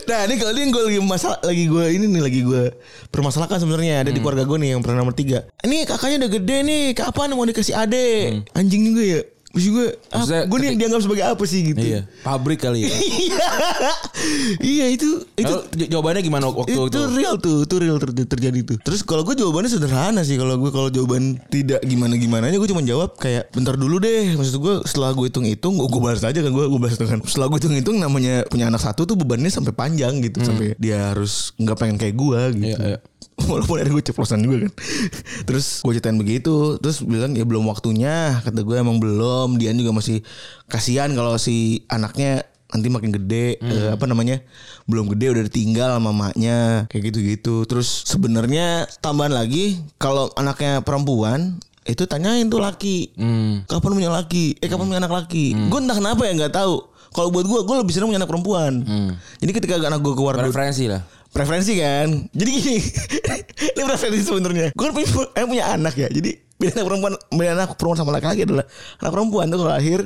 nah 0.07 0.21
ini 0.25 0.35
kalau 0.39 0.53
ini 0.55 0.71
gue 0.71 0.83
lagi 0.83 1.01
masalah 1.03 1.39
lagi 1.43 1.65
gue 1.67 1.85
ini 1.91 2.07
nih 2.07 2.23
lagi 2.23 2.41
gue 2.43 2.63
permasalahkan 3.11 3.59
sebenarnya 3.59 4.07
ada 4.07 4.11
di 4.11 4.23
keluarga 4.23 4.47
gue 4.47 4.59
nih 4.59 4.71
yang 4.77 4.81
pernah 4.83 5.03
nomor 5.03 5.15
tiga. 5.15 5.43
Ini 5.63 5.83
kakaknya 5.85 6.27
udah 6.27 6.31
gede 6.31 6.57
nih, 6.63 6.83
kapan 6.95 7.35
mau 7.35 7.43
dikasih 7.43 7.75
ade? 7.75 8.41
Anjing 8.55 8.83
juga 8.87 9.03
ya. 9.03 9.21
Maksud 9.57 9.71
gue, 9.73 9.87
Maksudnya 10.13 10.43
gue 10.45 10.59
nih 10.61 10.71
dianggap 10.77 11.01
sebagai 11.01 11.25
apa 11.25 11.45
sih 11.49 11.61
gitu? 11.65 11.81
Iya, 11.81 12.01
pabrik 12.21 12.61
kali 12.61 12.85
ya. 12.85 12.93
Iya, 13.17 13.49
iya 14.61 14.87
itu 14.93 15.25
itu 15.37 15.49
Lalu 15.49 15.89
jawabannya 15.89 16.23
gimana 16.25 16.45
waktu 16.53 16.73
itu 16.77 16.83
itu? 16.89 17.01
real 17.13 17.35
tuh, 17.41 17.65
itu 17.65 17.75
real 17.81 17.97
ter- 17.97 18.13
terjadi 18.13 18.61
tuh. 18.65 18.77
Terus 18.85 19.01
kalau 19.01 19.25
gue 19.25 19.33
jawabannya 19.33 19.71
sederhana 19.71 20.21
sih. 20.21 20.37
Kalau 20.37 20.61
gue 20.61 20.69
kalau 20.69 20.89
jawaban 20.93 21.41
tidak 21.49 21.81
gimana 21.85 22.21
gimana 22.21 22.53
gue 22.53 22.69
cuma 22.69 22.85
jawab 22.85 23.17
kayak 23.17 23.49
bentar 23.53 23.77
dulu 23.77 23.97
deh. 23.97 24.37
Maksud 24.37 24.61
gue 24.61 24.75
setelah 24.85 25.17
gue 25.17 25.29
hitung-hitung, 25.33 25.81
gue 25.81 25.89
gue 25.89 26.01
balas 26.01 26.21
aja 26.21 26.37
kan 26.37 26.53
gue 26.53 26.65
gue 26.69 26.81
balas 26.81 27.01
dengan. 27.01 27.25
Setelah 27.25 27.47
gue 27.49 27.59
hitung-hitung 27.61 27.97
namanya 27.97 28.45
punya 28.49 28.69
anak 28.69 28.85
satu 28.85 29.09
tuh 29.09 29.17
bebannya 29.17 29.49
sampai 29.49 29.73
panjang 29.73 30.21
gitu, 30.21 30.45
sampai 30.45 30.77
dia 30.77 31.13
harus 31.15 31.57
nggak 31.57 31.77
pengen 31.77 31.97
kayak 31.97 32.17
gue 32.17 32.41
gitu. 32.61 32.77
Iya, 32.77 32.97
iya. 32.97 32.99
Walaupun 33.53 33.77
ada 33.77 33.93
gue 33.93 34.01
ceplosan 34.01 34.41
juga 34.41 34.65
kan. 34.65 34.73
Terus 35.45 35.85
gue 35.85 35.93
ceritain 35.93 36.17
begitu 36.17 36.81
Terus 36.81 37.05
bilang 37.05 37.37
ya 37.37 37.45
belum 37.45 37.69
waktunya. 37.69 38.41
Kata 38.41 38.65
gue 38.65 38.77
emang 38.81 38.97
belum. 38.97 39.61
Dian 39.61 39.77
juga 39.77 39.93
masih 39.93 40.25
Kasihan 40.73 41.13
kalau 41.13 41.37
si 41.37 41.85
anaknya 41.93 42.49
Nanti 42.67 42.91
makin 42.91 43.15
gede 43.15 43.63
eh, 43.63 43.95
Apa 43.95 44.11
namanya 44.11 44.43
Belum 44.91 45.07
gede 45.07 45.31
udah 45.31 45.45
ditinggal 45.47 46.01
sama 46.01 46.11
maknya 46.11 46.91
Kayak 46.91 47.13
gitu-gitu. 47.13 47.63
Terus 47.69 48.09
sebenarnya 48.09 48.89
tambahan 48.99 49.37
lagi 49.37 49.79
Kalau 50.01 50.33
anaknya 50.35 50.83
perempuan 50.83 51.61
Itu 51.87 52.11
tanyain 52.11 52.51
tuh 52.51 52.59
laki. 52.59 53.15
Hmm. 53.15 53.63
Kapan 53.71 53.93
punya 53.95 54.11
laki? 54.11 54.59
Eh 54.59 54.67
kapan 54.67 54.91
punya 54.91 54.99
anak 54.99 55.15
laki? 55.15 55.55
Gue 55.71 55.79
entah 55.79 55.95
kenapa 55.95 56.27
ya 56.27 56.35
nggak 56.35 56.57
tahu 56.59 56.96
kalau 57.17 57.33
buat 57.33 57.43
gue, 57.43 57.61
gue 57.65 57.77
lebih 57.81 57.93
senang 57.93 58.13
punya 58.13 58.21
anak 58.21 58.29
perempuan. 58.29 58.73
Jadi 59.41 59.51
ketika 59.51 59.81
anak 59.81 60.05
gue 60.05 60.13
keluar 60.13 60.37
Preferensi 60.37 60.85
lah. 60.85 61.01
preferensi 61.27 61.73
kan? 61.77 62.29
Jadi 62.31 62.51
gini 62.53 62.77
ini 63.73 63.83
preferensi 63.83 64.21
sebenarnya. 64.23 64.69
Gue 64.73 64.85
kan 64.85 64.93
punya, 64.93 65.09
eh, 65.33 65.45
punya 65.45 65.65
anak 65.67 65.97
ya. 65.97 66.09
Jadi 66.09 66.37
beda 66.57 66.77
anak 66.77 66.87
perempuan 66.87 67.13
beda 67.31 67.51
anak 67.53 67.69
perempuan 67.75 67.97
sama 67.97 68.11
laki-laki 68.13 68.45
adalah 68.45 68.65
anak 69.01 69.11
perempuan. 69.11 69.45
Tuh 69.49 69.59
kalau 69.59 69.73
lahir 69.73 70.01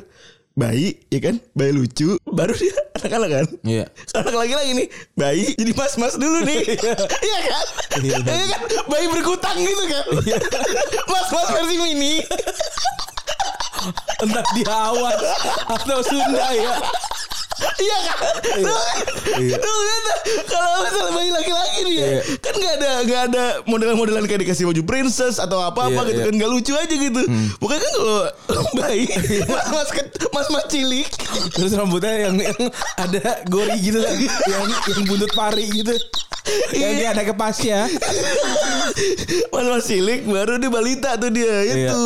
bayi 0.51 0.99
ya 1.07 1.19
kan? 1.19 1.35
Bayi 1.51 1.71
lucu 1.71 2.15
baru 2.23 2.51
dia 2.51 2.75
anak-anak 2.99 3.29
kan? 3.31 3.45
Iya. 3.63 3.85
anak 4.15 4.35
laki-laki 4.35 4.71
nih 4.75 4.87
bayi 5.13 5.45
jadi 5.55 5.71
mas-mas 5.71 6.15
dulu 6.15 6.39
nih. 6.43 6.59
Iya. 7.27 7.37
Kan? 7.43 7.65
Iya. 7.99 8.17
Kan? 8.23 8.47
Bayi 8.87 9.05
berkutang 9.07 9.55
gitu 9.55 9.83
kan? 9.87 10.03
Mas-mas 11.07 11.47
versi 11.49 11.75
mini. 11.75 12.13
Entah 14.21 14.45
di 14.53 14.61
awan 14.61 15.17
atau 15.65 15.99
Sunda 16.05 16.47
ya. 16.53 16.75
Iya 17.81 17.97
kan? 18.05 18.17
Tuh, 18.61 18.81
tuh 19.57 19.77
kan, 19.81 20.03
kalau 20.45 20.71
misalnya 20.81 21.11
bayi 21.11 21.29
laki-laki 21.31 21.79
nih 21.81 21.95
ya, 21.95 22.05
Iya. 22.05 22.19
kan 22.37 22.53
nggak 22.53 22.73
ada 22.75 22.91
nggak 23.01 23.21
ada 23.27 23.43
modelan-modelan 23.65 24.23
kayak 24.23 24.41
dikasih 24.41 24.65
baju 24.65 24.81
princess 24.83 25.35
atau 25.35 25.59
apa-apa 25.59 25.89
Iya, 25.97 26.07
gitu 26.07 26.19
iya. 26.19 26.25
kan 26.27 26.33
nggak 26.35 26.51
lucu 26.51 26.73
aja 26.73 26.93
gitu. 26.93 27.21
Bukan 27.57 27.77
kan 27.77 27.91
kalau 27.91 28.19
bayi 28.77 29.05
mas 29.47 29.67
mas 29.67 29.89
mas 30.31 30.47
mas 30.49 30.65
cilik 30.67 31.07
Terus 31.51 31.73
rambutnya 31.73 32.13
yang 32.21 32.35
yang 32.37 32.59
ada 32.95 33.19
gori 33.47 33.77
gitu 33.79 33.97
kan. 33.97 34.13
yang 34.45 34.63
yang 34.87 35.01
buntut 35.05 35.31
pari 35.31 35.65
gitu. 35.67 35.95
Yang 36.73 36.93
dia 36.97 37.09
ada 37.11 37.23
kepasnya. 37.23 37.79
mas 39.49 39.65
mas 39.67 39.85
cilik 39.85 40.21
baru 40.25 40.57
dia 40.57 40.69
balita 40.69 41.15
tuh 41.15 41.29
dia 41.29 41.47
Iya. 41.63 41.89
itu. 41.89 42.03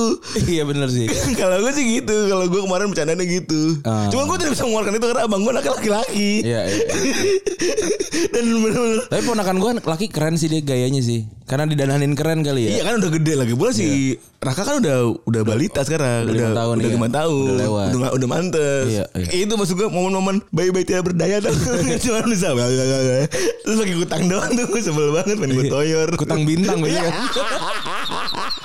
Iya 0.47 0.63
bener 0.63 0.87
sih. 0.87 1.05
kalau 1.39 1.59
gue 1.59 1.71
sih 1.71 1.85
gitu, 1.99 2.15
kalau 2.27 2.45
gue 2.45 2.61
kemarin 2.61 2.87
bercandanya 2.87 3.25
gitu. 3.25 3.79
Ah. 3.83 4.07
Cuman 4.09 4.25
gue 4.27 4.37
tidak 4.39 4.51
bisa 4.53 4.63
mengeluarkan 4.63 4.93
itu 4.93 5.05
karena 5.05 5.21
abang 5.23 5.41
gue 5.41 5.51
anak 5.51 5.65
laki-laki. 5.65 6.31
Iya, 6.41 6.61
iya. 6.65 6.83
Dan 8.33 8.43
bener-bener 8.47 9.05
Tapi 9.07 9.21
ponakan 9.23 9.57
gue 9.57 9.71
laki 9.81 10.07
keren 10.07 10.35
sih 10.35 10.47
dia 10.47 10.61
gayanya 10.61 11.01
sih. 11.01 11.25
Karena 11.45 11.69
didananin 11.69 12.17
keren 12.17 12.41
kali 12.41 12.65
ya. 12.65 12.69
Iya 12.73 12.81
kan 12.83 12.93
udah 12.97 13.11
gede 13.13 13.33
lagi 13.37 13.53
pula 13.53 13.69
si 13.69 14.17
Raka 14.41 14.61
kan 14.61 14.81
udah 14.81 14.97
udah 15.25 15.41
balita 15.41 15.81
sekarang 15.81 16.25
Udah 16.25 16.33
lima 16.33 16.53
tahun, 16.53 16.73
udah 16.75 16.85
iya. 16.85 16.95
lima 16.97 17.09
tahun 17.09 17.45
Udah 17.45 17.57
lewat. 17.61 17.87
udah 17.93 18.09
udah 18.13 18.27
mantes 18.29 18.85
Iya, 18.87 19.05
iya. 19.13 19.29
itu 19.41 19.53
maksud 19.53 19.73
gue 19.73 19.87
momen-momen 19.87 20.41
bayi-bayi 20.49 20.85
tidak 20.85 21.05
berdaya 21.05 21.41
tuh 21.41 21.53
cuma 22.05 22.19
bisa 22.25 22.49
terus 22.53 23.75
pakai 23.77 23.95
kutang 23.95 24.23
doang 24.25 24.51
tuh 24.53 24.65
gue 24.65 24.81
sebel 24.81 25.09
banget 25.13 25.37
pengen 25.37 25.53
gue 25.55 25.65
toyor 25.69 26.09
Iya. 26.09 26.17
Kutang 26.17 26.41
bintang 26.45 26.77
kan. 26.85 27.13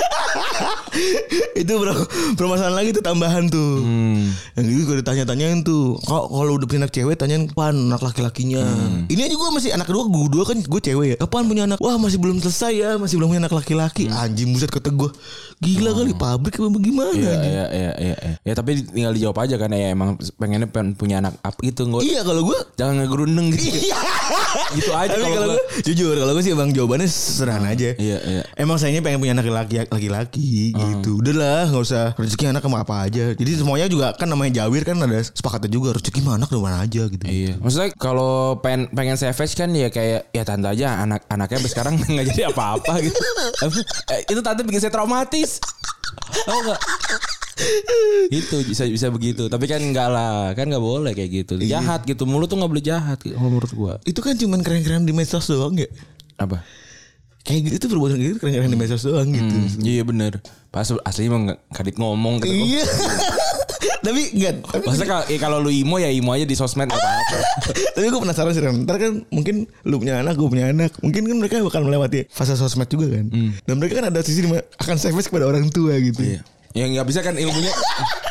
itu 1.60 1.72
bro 1.72 1.94
permasalahan 2.34 2.74
lagi 2.74 2.90
tuh 2.92 3.02
tambahan 3.02 3.46
tuh 3.46 3.72
Hmm. 3.80 4.28
yang 4.54 4.64
gitu 4.66 4.82
gue 4.84 4.96
ditanya-tanyain 5.00 5.62
tuh 5.62 5.96
kalau 6.02 6.28
kalau 6.28 6.52
udah 6.54 6.66
punya 6.66 6.80
anak 6.80 6.92
cewek 6.92 7.14
tanyain 7.14 7.46
kapan 7.46 7.74
anak 7.86 8.02
laki-lakinya 8.02 8.60
Hmm. 8.60 9.06
ini 9.06 9.20
aja 9.22 9.34
gue 9.34 9.48
masih 9.50 9.70
anak 9.72 9.86
kedua 9.86 10.04
gue 10.06 10.24
dua 10.28 10.44
kan 10.44 10.58
gue 10.58 10.80
cewek 10.82 11.06
ya 11.06 11.16
kapan 11.18 11.42
punya 11.46 11.62
anak 11.64 11.78
wah 11.78 11.96
masih 11.96 12.18
belum 12.18 12.38
selesai 12.38 12.72
ya 12.74 12.90
masih 12.96 13.16
belum 13.16 13.28
punya 13.30 13.42
anak 13.42 13.54
laki-laki 13.54 14.08
anjing 14.08 14.52
buset 14.52 14.68
kata 14.68 14.90
gue 14.90 15.10
gila 15.58 15.90
kali 15.92 16.12
pabrik 16.12 16.56
apa 16.56 16.78
gimana 16.78 17.08
Hmm. 17.10 17.16
Iya, 17.16 17.30
anjing? 17.30 17.50
iya, 17.50 17.64
iya, 17.70 17.92
iya, 17.96 18.16
iya. 18.18 18.34
Ya 18.42 18.52
tapi 18.54 18.70
tinggal 18.82 19.12
dijawab 19.12 19.38
aja 19.40 19.54
kan 19.56 19.70
ya 19.70 19.88
emang 19.90 20.08
pengennya 20.36 20.66
pengen 20.66 20.94
punya 20.94 21.18
anak 21.18 21.34
apa 21.40 21.58
gitu 21.60 21.84
nggak 21.84 22.02
iya 22.02 22.20
kalau 22.20 22.42
gue 22.44 22.58
jangan 22.76 22.94
ngegerundeng 22.98 23.46
gitu. 23.52 23.66
Iya. 23.82 23.98
gitu 24.76 24.90
aja 24.92 25.12
kalau 25.12 25.28
gua. 25.28 25.46
gue 25.50 25.58
jujur 25.84 26.14
kalau 26.14 26.32
gue 26.32 26.42
sih 26.42 26.52
bang 26.52 26.70
jawabannya 26.70 27.08
sederhana 27.08 27.68
aja. 27.70 27.92
Iya, 27.92 28.18
iya. 28.22 28.42
Emang 28.54 28.76
sayangnya 28.76 29.02
pengen 29.02 29.18
punya 29.18 29.32
anak 29.32 29.46
laki-laki 29.46 29.89
laki-laki 29.90 30.72
gitu. 30.72 31.18
Udahlah 31.20 31.68
nggak 31.68 31.84
usah 31.84 32.04
rezeki 32.14 32.54
anak 32.54 32.62
sama 32.62 32.86
apa 32.86 33.10
aja. 33.10 33.34
Jadi 33.34 33.50
semuanya 33.58 33.86
juga 33.90 34.14
kan 34.14 34.30
namanya 34.30 34.64
jawir 34.64 34.86
kan 34.86 34.96
ada 35.02 35.18
sepakatnya 35.20 35.70
juga 35.70 35.98
rezeki 35.98 36.20
mah 36.22 36.38
anak 36.38 36.48
mana 36.54 36.86
aja 36.86 37.10
gitu. 37.10 37.24
Iya, 37.26 37.58
maksudnya 37.58 37.90
kalau 37.98 38.62
pengen 38.62 38.88
pengen 38.94 39.18
savage 39.18 39.58
kan 39.58 39.68
ya 39.74 39.90
kayak 39.90 40.30
ya 40.30 40.42
tante 40.46 40.70
aja 40.70 41.02
anak 41.02 41.26
anaknya 41.26 41.58
sampai 41.60 41.72
sekarang 41.74 41.94
nggak 42.14 42.26
jadi 42.32 42.42
apa-apa 42.54 42.92
gitu. 43.02 43.18
Eh, 44.14 44.20
itu 44.30 44.40
tante 44.40 44.62
bikin 44.62 44.80
saya 44.80 44.92
traumatis. 44.94 45.58
Tahu 46.46 46.58
nggak? 46.64 46.80
itu 48.32 48.56
bisa 48.64 48.88
bisa 48.88 49.12
begitu 49.12 49.46
tapi 49.52 49.68
kan 49.68 49.80
enggak 49.84 50.08
lah 50.08 50.56
kan 50.56 50.64
nggak 50.64 50.80
boleh 50.80 51.12
kayak 51.12 51.44
gitu 51.44 51.54
jahat 51.60 52.02
gitu 52.08 52.24
mulut 52.24 52.48
tuh 52.48 52.56
nggak 52.56 52.70
boleh 52.72 52.84
jahat 52.84 53.18
kalau 53.20 53.50
menurut 53.52 53.72
gua 53.76 53.94
Itu 54.08 54.24
kan 54.24 54.36
cuman 54.38 54.64
keren-keren 54.64 55.04
di 55.04 55.12
medsos 55.12 55.44
doang 55.50 55.76
ya. 55.76 55.88
apa 56.40 56.64
Kayak 57.40 57.60
gitu 57.66 57.74
itu 57.80 57.86
perbuatan 57.88 58.16
gitu 58.20 58.36
keren-keren 58.36 58.68
di 58.68 58.78
medsos 58.78 59.02
doang 59.02 59.32
gitu. 59.32 59.48
Hmm, 59.48 59.80
iya 59.80 60.02
bener 60.04 60.38
pas 60.70 60.86
aslinya 60.86 61.28
emang 61.34 61.44
kadit 61.74 61.98
ngomong 61.98 62.38
gitu 62.44 62.52
Iya. 62.52 62.84
tapi 64.06 64.32
enggak. 64.32 64.64
Tapi, 64.64 64.84
Maksudnya 64.86 65.08
kalau, 65.08 65.24
ya 65.28 65.38
kalau 65.40 65.58
lu 65.60 65.70
imo 65.72 65.96
ya 66.00 66.08
imo 66.08 66.30
aja 66.32 66.46
di 66.48 66.56
sosmed 66.56 66.88
nggak 66.88 67.00
apa-apa. 67.00 67.36
tapi 67.96 68.04
gue 68.08 68.20
penasaran 68.22 68.52
sih 68.56 68.62
Ren. 68.64 68.76
Ntar 68.88 68.96
kan 68.96 69.12
mungkin 69.28 69.68
lu 69.84 70.00
punya 70.00 70.24
anak, 70.24 70.40
gue 70.40 70.48
punya 70.48 70.72
anak. 70.72 70.92
Mungkin 71.04 71.22
kan 71.28 71.36
mereka 71.36 71.54
bakal 71.60 71.84
melewati 71.84 72.24
fase 72.32 72.56
sosmed 72.56 72.88
juga 72.88 73.12
kan. 73.12 73.28
Dan 73.66 73.74
mereka 73.76 74.00
kan 74.00 74.08
ada 74.08 74.20
sisi 74.24 74.40
akan 74.46 74.96
savage 74.96 75.28
kepada 75.28 75.48
orang 75.48 75.68
tua 75.68 75.96
gitu. 76.00 76.22
Iya. 76.22 76.40
Ya 76.72 76.84
nggak 76.86 77.06
bisa 77.08 77.20
kan 77.20 77.34
ilmunya. 77.36 77.72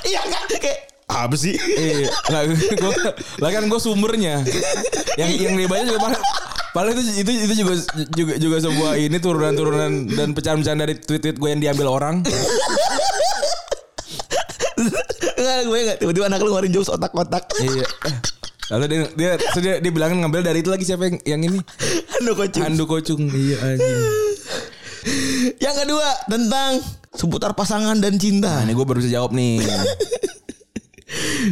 Iya 0.09 0.25
kan 0.25 0.41
kayak 0.57 0.79
apa 1.09 1.35
sih? 1.35 1.57
Iya, 1.57 2.05
lah, 2.29 2.41
gua, 2.77 2.93
lah 3.41 3.49
kan 3.49 3.63
gue 3.65 3.79
sumbernya. 3.81 4.45
Yang 5.17 5.29
yang 5.41 5.53
baca 5.65 5.83
juga 5.83 5.99
paling, 6.05 6.21
paling 6.71 6.93
itu 6.93 7.01
itu 7.25 7.31
itu 7.49 7.53
juga 7.65 7.73
juga 8.13 8.33
juga 8.37 8.57
sebuah 8.69 8.93
ini 9.01 9.17
turunan-turunan 9.17 9.91
dan 10.13 10.37
pecahan-pecahan 10.37 10.79
dari 10.79 10.93
tweet-tweet 11.01 11.41
gue 11.41 11.49
yang 11.49 11.61
diambil 11.61 11.89
orang. 11.89 12.15
Enggak 15.39 15.57
gue 15.65 15.77
enggak 15.81 15.97
tiba-tiba 15.99 16.25
anak 16.29 16.39
lu 16.45 16.53
ngeluarin 16.53 16.71
jokes 16.71 16.93
otak-otak. 16.93 17.49
iya. 17.59 17.85
Lalu 18.69 18.85
dia 18.85 18.99
dia 19.17 19.31
terus 19.41 19.63
dia, 19.65 19.75
dia 19.81 19.91
bilangin 19.91 20.21
ngambil 20.21 20.45
dari 20.45 20.61
itu 20.61 20.69
lagi 20.69 20.85
siapa 20.85 21.09
yang 21.09 21.17
yang 21.25 21.41
ini? 21.41 21.59
Aduh 22.21 22.37
kocok. 22.37 22.61
Handu 22.61 22.85
kocung. 22.85 23.25
Iya 23.33 23.57
anjing. 23.65 23.99
Yang 25.57 25.75
kedua 25.83 26.07
tentang 26.29 26.71
seputar 27.15 27.57
pasangan 27.57 27.97
dan 27.97 28.21
cinta. 28.21 28.61
Nah, 28.61 28.69
ini 28.69 28.77
gue 28.77 28.85
baru 28.85 29.01
bisa 29.01 29.09
jawab 29.09 29.33
nih. 29.33 29.63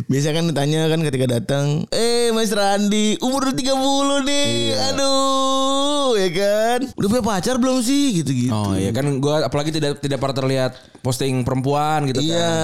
Biasa 0.05 0.37
kan 0.37 0.45
ditanya 0.45 0.85
kan 0.85 1.01
ketika 1.01 1.25
datang, 1.25 1.89
"Eh, 1.89 2.29
Mas 2.29 2.53
Randi, 2.53 3.17
umur 3.25 3.49
udah 3.49 3.55
30 3.57 4.21
nih. 4.21 4.49
Iya. 4.73 4.93
Aduh, 4.93 6.13
ya 6.13 6.29
kan? 6.29 6.79
Udah 6.93 7.07
punya 7.09 7.23
pacar 7.25 7.55
belum 7.57 7.81
sih?" 7.81 8.21
gitu-gitu. 8.21 8.53
Oh 8.53 8.77
iya 8.77 8.93
kan 8.93 9.09
gue 9.17 9.35
apalagi 9.41 9.73
tidak 9.73 9.97
tidak 9.97 10.21
pernah 10.21 10.37
terlihat 10.37 10.71
posting 11.01 11.41
perempuan 11.41 12.05
gitu 12.05 12.21
kan. 12.21 12.29
Iya. 12.29 12.57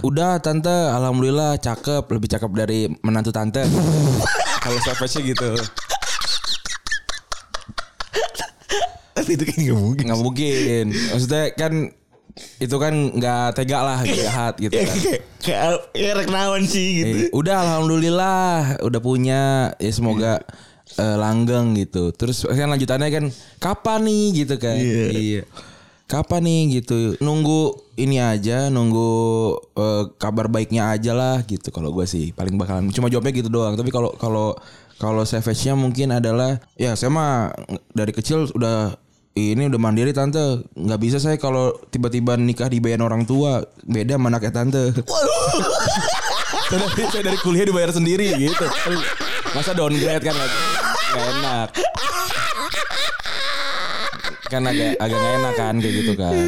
Udah 0.00 0.40
tante 0.40 0.72
alhamdulillah 0.72 1.60
cakep 1.60 2.08
lebih 2.08 2.28
cakep 2.32 2.50
dari 2.56 2.88
menantu 3.04 3.28
tante. 3.28 3.64
Kalau 4.64 4.78
savage 4.80 5.20
gitu. 5.20 5.52
Tapi 9.18 9.34
itu 9.34 9.44
kan 9.44 9.56
gak 9.60 9.78
mungkin. 9.78 10.04
nggak 10.08 10.22
mungkin. 10.22 10.84
Maksudnya 10.94 11.44
kan 11.58 11.72
itu 12.58 12.76
kan 12.76 12.90
nggak 12.90 13.54
tega 13.54 13.78
lah 13.80 13.98
jahat 14.18 14.54
gitu 14.56 14.74
Ya, 14.74 14.84
kan. 14.86 14.96
kayak 15.38 15.66
kayak 15.92 16.14
reknawan 16.24 16.62
sih 16.64 16.88
gitu. 17.00 17.16
Eh, 17.26 17.30
udah 17.30 17.56
alhamdulillah 17.62 18.78
udah 18.82 19.00
punya 19.00 19.42
ya 19.76 19.90
semoga 19.90 20.42
eh, 20.94 21.16
langgeng 21.16 21.74
gitu. 21.74 22.10
Terus 22.12 22.42
kan 22.42 22.68
lanjutannya 22.68 23.08
kan 23.08 23.24
kapan 23.58 24.00
nih 24.06 24.24
gitu 24.44 24.54
kan. 24.56 24.76
Iya. 24.78 25.42
Kapan 26.08 26.40
nih 26.42 26.62
gitu. 26.80 27.20
Nunggu 27.20 27.76
ini 27.96 28.16
aja, 28.16 28.72
nunggu 28.72 29.10
eh, 29.76 30.04
kabar 30.16 30.48
baiknya 30.48 30.90
aja 30.90 31.12
lah 31.12 31.44
gitu 31.44 31.68
kalau 31.68 31.92
gue 31.92 32.08
sih 32.08 32.32
paling 32.32 32.56
bakalan 32.56 32.88
cuma 32.90 33.06
jawabnya 33.06 33.32
gitu 33.36 33.48
doang. 33.48 33.76
Tapi 33.76 33.92
kalau 33.92 34.16
kalau 34.16 34.56
kalau 34.98 35.22
savage-nya 35.22 35.78
mungkin 35.78 36.10
adalah 36.10 36.58
ya 36.74 36.98
saya 36.98 37.12
mah 37.12 37.54
dari 37.94 38.10
kecil 38.10 38.50
udah 38.50 38.98
ini 39.54 39.70
udah 39.70 39.80
mandiri 39.80 40.10
tante. 40.10 40.66
Nggak 40.74 41.00
bisa 41.00 41.16
saya 41.22 41.36
kalau 41.38 41.74
tiba-tiba 41.88 42.34
nikah 42.34 42.66
dibayar 42.66 43.00
orang 43.04 43.24
tua. 43.24 43.62
Beda 43.86 44.16
sama 44.18 44.28
anaknya 44.32 44.52
tante. 44.52 44.84
Saya, 46.68 46.84
dari, 46.84 47.04
saya 47.08 47.22
dari 47.32 47.38
kuliah 47.40 47.64
dibayar 47.64 47.88
sendiri 47.88 48.28
gitu. 48.36 48.66
Masa 49.56 49.72
downgrade 49.72 50.20
kan 50.20 50.36
nggak 50.36 50.52
enak. 51.16 51.68
Kan 54.52 54.62
agak 54.68 55.00
agak 55.00 55.16
nggak 55.16 55.34
enak 55.40 55.54
kan 55.56 55.74
kayak 55.80 55.94
gitu 56.04 56.12
kan. 56.12 56.44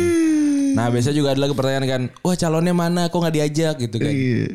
Nah 0.77 0.93
biasanya 0.93 1.17
juga 1.17 1.29
ada 1.33 1.41
lagi 1.41 1.57
pertanyaan 1.57 1.87
kan 1.89 2.03
wah 2.21 2.37
calonnya 2.37 2.77
mana? 2.77 3.09
Kok 3.09 3.17
nggak 3.17 3.33
diajak? 3.37 3.75
Gitu 3.81 3.97
kan. 3.97 4.13
Iya. 4.13 4.49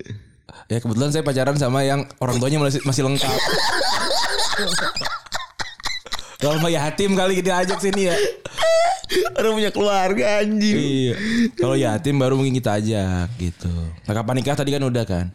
ya 0.70 0.77
kebetulan 0.82 1.10
saya 1.13 1.22
pacaran 1.25 1.58
sama 1.58 1.82
yang 1.86 2.06
orang 2.22 2.38
tuanya 2.42 2.58
masih 2.58 2.82
masih 2.86 3.06
lengkap 3.06 3.30
kalau 6.45 6.61
mau 6.61 6.69
yatim 6.69 7.17
kali 7.17 7.41
kita 7.41 7.65
ajak 7.65 7.81
sini 7.81 8.13
ya 8.13 8.15
Orang 9.37 9.61
punya 9.61 9.71
keluarga 9.71 10.41
anjing. 10.41 10.75
Iya. 10.75 11.15
Kalau 11.61 11.75
yatim 11.77 12.15
baru 12.17 12.33
mungkin 12.39 12.57
kita 12.57 12.81
ajak 12.81 13.27
gitu. 13.37 13.69
Nah, 14.05 14.13
kapan 14.17 14.41
nikah 14.41 14.57
tadi 14.57 14.73
kan 14.73 14.81
udah 14.81 15.05
kan. 15.05 15.29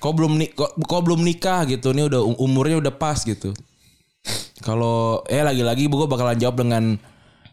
Kok 0.00 0.12
belum 0.16 0.32
nik 0.40 0.56
kok, 0.56 0.72
kok 0.80 1.02
belum 1.04 1.20
nikah 1.20 1.68
gitu. 1.68 1.92
Ini 1.92 2.08
udah 2.08 2.20
um- 2.24 2.40
umurnya 2.40 2.80
udah 2.80 2.94
pas 2.96 3.20
gitu. 3.20 3.52
Kalau 4.64 5.22
eh 5.28 5.44
lagi-lagi 5.44 5.86
gue 5.86 6.08
bakalan 6.08 6.40
jawab 6.40 6.64
dengan 6.64 6.96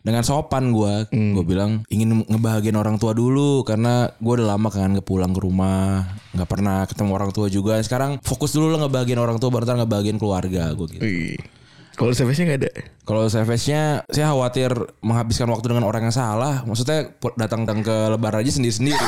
dengan 0.04 0.24
sopan 0.24 0.72
gue. 0.72 1.12
Gue 1.12 1.44
bilang 1.44 1.84
ingin 1.92 2.24
ngebahagiain 2.28 2.80
orang 2.80 2.96
tua 2.96 3.12
dulu 3.12 3.68
karena 3.68 4.10
gue 4.16 4.34
udah 4.40 4.56
lama 4.56 4.72
kan 4.72 4.96
nggak 4.96 5.06
pulang 5.06 5.36
ke 5.36 5.42
rumah, 5.44 6.08
nggak 6.34 6.50
pernah 6.50 6.88
ketemu 6.88 7.12
orang 7.14 7.32
tua 7.36 7.48
juga. 7.52 7.78
Sekarang 7.84 8.18
fokus 8.24 8.56
dulu 8.56 8.72
lah 8.74 8.88
ngebahagiain 8.88 9.20
orang 9.20 9.38
tua 9.38 9.52
baru 9.52 9.68
ntar 9.68 9.78
ngebahagiain 9.84 10.18
keluarga 10.18 10.72
gue 10.72 10.88
gitu. 10.98 11.04
Wih. 11.04 11.63
Kalau 11.94 12.10
service-nya 12.10 12.46
nggak 12.50 12.62
ada. 12.66 12.72
Kalau 13.04 13.30
savage-nya 13.30 14.02
saya 14.10 14.34
khawatir 14.34 14.74
menghabiskan 15.06 15.46
waktu 15.48 15.70
dengan 15.70 15.86
orang 15.86 16.10
yang 16.10 16.16
salah. 16.16 16.66
Maksudnya 16.66 17.14
pu- 17.14 17.36
datang-datang 17.38 17.86
ke 17.86 17.96
lebaran 18.10 18.42
aja 18.42 18.52
sendiri-sendiri. 18.52 18.98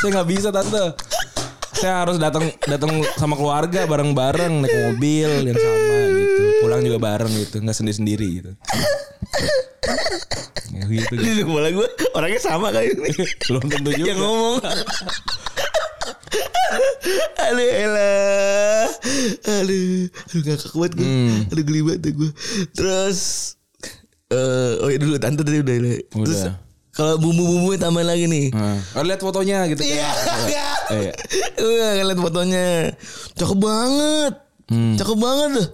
saya 0.00 0.10
nggak 0.10 0.28
bisa 0.28 0.48
tante. 0.50 0.84
Saya 1.74 2.06
harus 2.06 2.16
datang 2.18 2.50
datang 2.64 2.90
sama 3.14 3.34
keluarga 3.38 3.86
bareng-bareng 3.86 4.62
naik 4.62 4.74
mobil 4.90 5.30
yang 5.46 5.58
sama 5.58 5.96
gitu. 6.10 6.42
Pulang 6.60 6.80
juga 6.82 6.98
bareng 6.98 7.32
gitu, 7.34 7.62
nggak 7.62 7.76
sendiri-sendiri 7.76 8.26
gitu. 8.40 8.50
Ya, 10.74 10.84
gitu. 10.98 11.12
Di 11.14 11.42
kepala 11.46 11.70
gue 11.70 11.86
orangnya 12.18 12.40
sama 12.40 12.74
kayak 12.74 12.98
ini. 12.98 13.10
Belum 13.46 13.62
tentu 13.70 13.90
juga. 13.94 14.08
yang 14.10 14.18
ngomong. 14.18 14.58
aduh 17.44 17.68
elah. 17.68 18.86
Aduh. 19.62 20.08
Aduh 20.10 20.40
gak 20.44 20.58
kuat 20.72 20.92
gue. 20.94 21.06
Hmm. 21.06 21.50
Aduh 21.52 21.64
geli 21.64 21.80
banget 21.84 22.12
gue. 22.14 22.30
Terus. 22.74 23.20
eh 24.32 24.80
oh 24.80 24.88
ya 24.88 24.98
dulu 24.98 25.20
tante 25.20 25.44
tadi 25.44 25.60
udah. 25.60 25.74
udah. 25.78 25.98
Terus 26.24 26.40
kalau 26.94 27.18
bumbu-bumbu 27.18 27.74
tambah 27.74 28.06
lagi 28.06 28.30
nih. 28.30 28.54
Nah, 28.54 28.78
oh, 28.94 29.02
lihat 29.02 29.18
fotonya 29.18 29.66
gitu. 29.66 29.82
Iya. 29.82 30.10
Iya. 30.94 31.12
Gue 31.58 31.88
ngeliat 31.98 32.20
fotonya. 32.22 32.66
Cakep 33.34 33.58
banget. 33.58 34.32
Hmm. 34.70 34.94
Cakep 34.94 35.18
banget 35.18 35.48
tuh. 35.58 35.68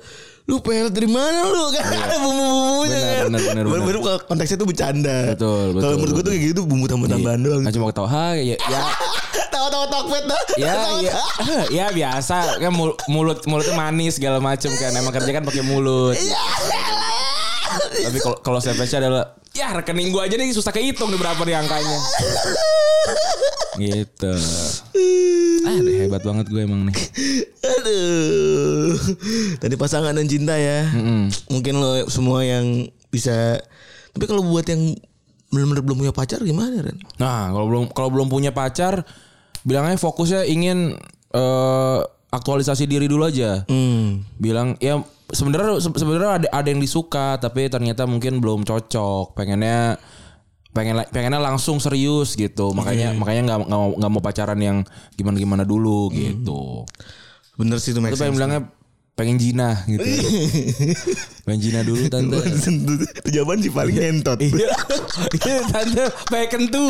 Lu 0.50 0.58
pelet 0.58 0.90
dari 0.90 1.06
mana 1.06 1.46
lu 1.46 1.70
kan 1.70 1.84
ada 1.86 2.16
bumbu-bumbunya 2.18 2.90
Benar, 2.90 3.06
kan. 3.06 3.24
benar, 3.24 3.40
benar, 3.40 3.64
benar. 3.64 3.84
Baru 3.86 3.98
konteksnya 4.26 4.56
tuh 4.56 4.66
bercanda. 4.66 5.16
Betul, 5.30 5.64
betul, 5.70 5.80
Kalau 5.80 5.96
menurut 5.96 6.12
gue 6.12 6.24
tuh 6.26 6.32
kayak 6.34 6.44
gitu 6.50 6.60
bumbu 6.64 6.86
tambah-tambahan 6.86 7.38
doang. 7.38 7.60
Nggak 7.62 7.74
cuma 7.76 7.86
ketawa, 7.88 8.08
ha 8.08 8.26
ya, 8.34 8.56
ya 8.58 8.80
Tahu-tahu 9.54 9.84
tokpet 9.86 10.24
dah. 10.26 10.42
ya 10.56 10.74
ya 10.98 11.14
ya 11.78 11.86
biasa 11.88 12.58
kan 12.58 12.72
mul- 12.72 12.98
mulut 13.06 13.44
mulutnya 13.44 13.72
manis 13.72 14.16
segala 14.16 14.38
macem 14.38 14.72
kan 14.72 14.90
emang 14.90 15.12
kerja 15.12 15.30
kan 15.30 15.44
pakai 15.44 15.62
mulut 15.62 16.18
Iya. 16.18 16.40
tapi 18.08 18.18
kalau 18.18 18.36
kalau 18.40 18.58
savage 18.58 18.90
adalah 18.92 19.38
ya 19.52 19.72
rekening 19.72 20.10
gua 20.10 20.24
aja 20.24 20.34
nih 20.34 20.50
susah 20.50 20.70
kehitung 20.70 21.08
nih 21.08 21.18
berapa 21.18 21.40
nih 21.40 21.56
angkanya 21.56 21.98
gitu 23.76 24.34
ah 25.62 25.76
deh, 25.78 25.94
hebat 26.00 26.20
banget 26.20 26.46
gue 26.46 26.60
emang 26.60 26.84
nih 26.84 26.96
Aduh. 27.60 28.92
Tadi 29.56 29.74
pasangan 29.74 30.10
dan 30.10 30.26
cinta 30.26 30.52
ya. 30.52 30.90
Mungkin 31.46 31.74
lo 31.74 32.04
semua 32.06 32.42
yang 32.42 32.88
bisa 33.08 33.56
tapi 34.10 34.26
kalau 34.26 34.42
buat 34.42 34.66
yang 34.66 34.98
benar-benar 35.48 35.82
belum 35.82 35.98
punya 35.98 36.12
pacar 36.12 36.38
gimana 36.40 36.78
Ren? 36.80 36.98
nah 37.16 37.50
kalau 37.50 37.66
belum 37.66 37.84
kalau 37.90 38.08
belum 38.08 38.26
punya 38.26 38.50
pacar 38.50 39.02
bilangnya 39.60 39.96
fokusnya 39.96 40.46
ingin 40.46 40.94
eh, 41.30 41.98
aktualisasi 42.30 42.86
diri 42.86 43.06
dulu 43.06 43.22
aja 43.24 43.66
Hmm. 43.66 44.22
bilang 44.36 44.78
ya 44.78 44.98
sebenarnya 45.30 45.78
se- 45.78 45.94
sebenarnya 45.94 46.30
ada 46.36 46.48
ada 46.52 46.68
yang 46.68 46.78
disuka 46.78 47.36
tapi 47.36 47.66
ternyata 47.66 48.04
mungkin 48.04 48.38
belum 48.38 48.62
cocok. 48.62 49.34
Pengennya 49.34 49.96
pengen 50.70 51.02
pengennya 51.10 51.38
langsung 51.38 51.78
serius 51.78 52.34
gitu. 52.34 52.70
Makanya 52.72 53.10
makanya 53.14 53.42
nggak 53.46 53.58
nggak 53.66 53.80
mau 53.80 53.90
nggak 53.94 54.10
mau 54.10 54.22
pacaran 54.22 54.58
yang 54.58 54.78
gimana 55.14 55.36
gimana 55.36 55.62
dulu 55.62 56.08
gitu. 56.12 56.86
Bener 57.54 57.76
sih 57.76 57.90
itu 57.90 58.00
pengen 58.00 58.34
bilangnya 58.34 58.60
pengen 59.12 59.36
jina 59.36 59.84
gitu. 59.84 60.00
Pengen 61.44 61.60
jina 61.60 61.80
dulu 61.82 62.08
tante. 62.08 62.40
itu 62.40 63.28
jawaban 63.28 63.60
sih 63.60 63.68
paling 63.68 63.92
ngentot. 63.92 64.38
iya. 64.46 64.70
Iya, 65.36 65.58
tante. 65.68 66.04
Pengen 66.30 66.48
kentu. 66.48 66.84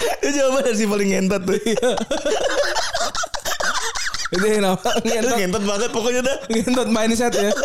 Itu 0.00 0.28
jawaban 0.32 0.72
sih 0.72 0.88
paling 0.88 1.08
ngentot. 1.12 1.42
Tuh. 1.44 1.58
Itu 4.30 4.46
Itu 4.46 4.58
ngentot 5.04 5.36
ngentot 5.36 5.64
banget 5.64 5.90
pokoknya 5.90 6.20
dah. 6.22 6.36
ngentot 6.48 6.88
mindset 6.88 7.32
ya 7.32 7.50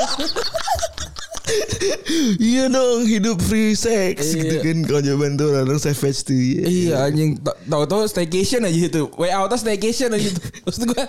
Iya 2.42 2.74
dong 2.74 3.06
hidup 3.06 3.38
free 3.38 3.78
sex 3.78 4.34
Iya. 4.34 4.42
gitu 4.42 4.56
kan 4.62 4.78
kalau 4.84 5.02
jawaban 5.04 5.38
tuh 5.38 5.54
orang 5.54 5.78
savage 5.78 6.26
tuh. 6.26 6.34
Iya. 6.34 6.64
Iya 6.66 6.96
anjing 7.06 7.38
Ta- 7.38 7.54
tahu-tahu 7.64 8.10
staycation 8.10 8.66
aja 8.66 8.80
itu. 8.82 9.04
Way 9.14 9.30
out 9.30 9.54
staycation 9.54 10.10
aja 10.10 10.26
itu. 10.26 10.42
Maksud 10.66 10.84
gue 10.90 11.04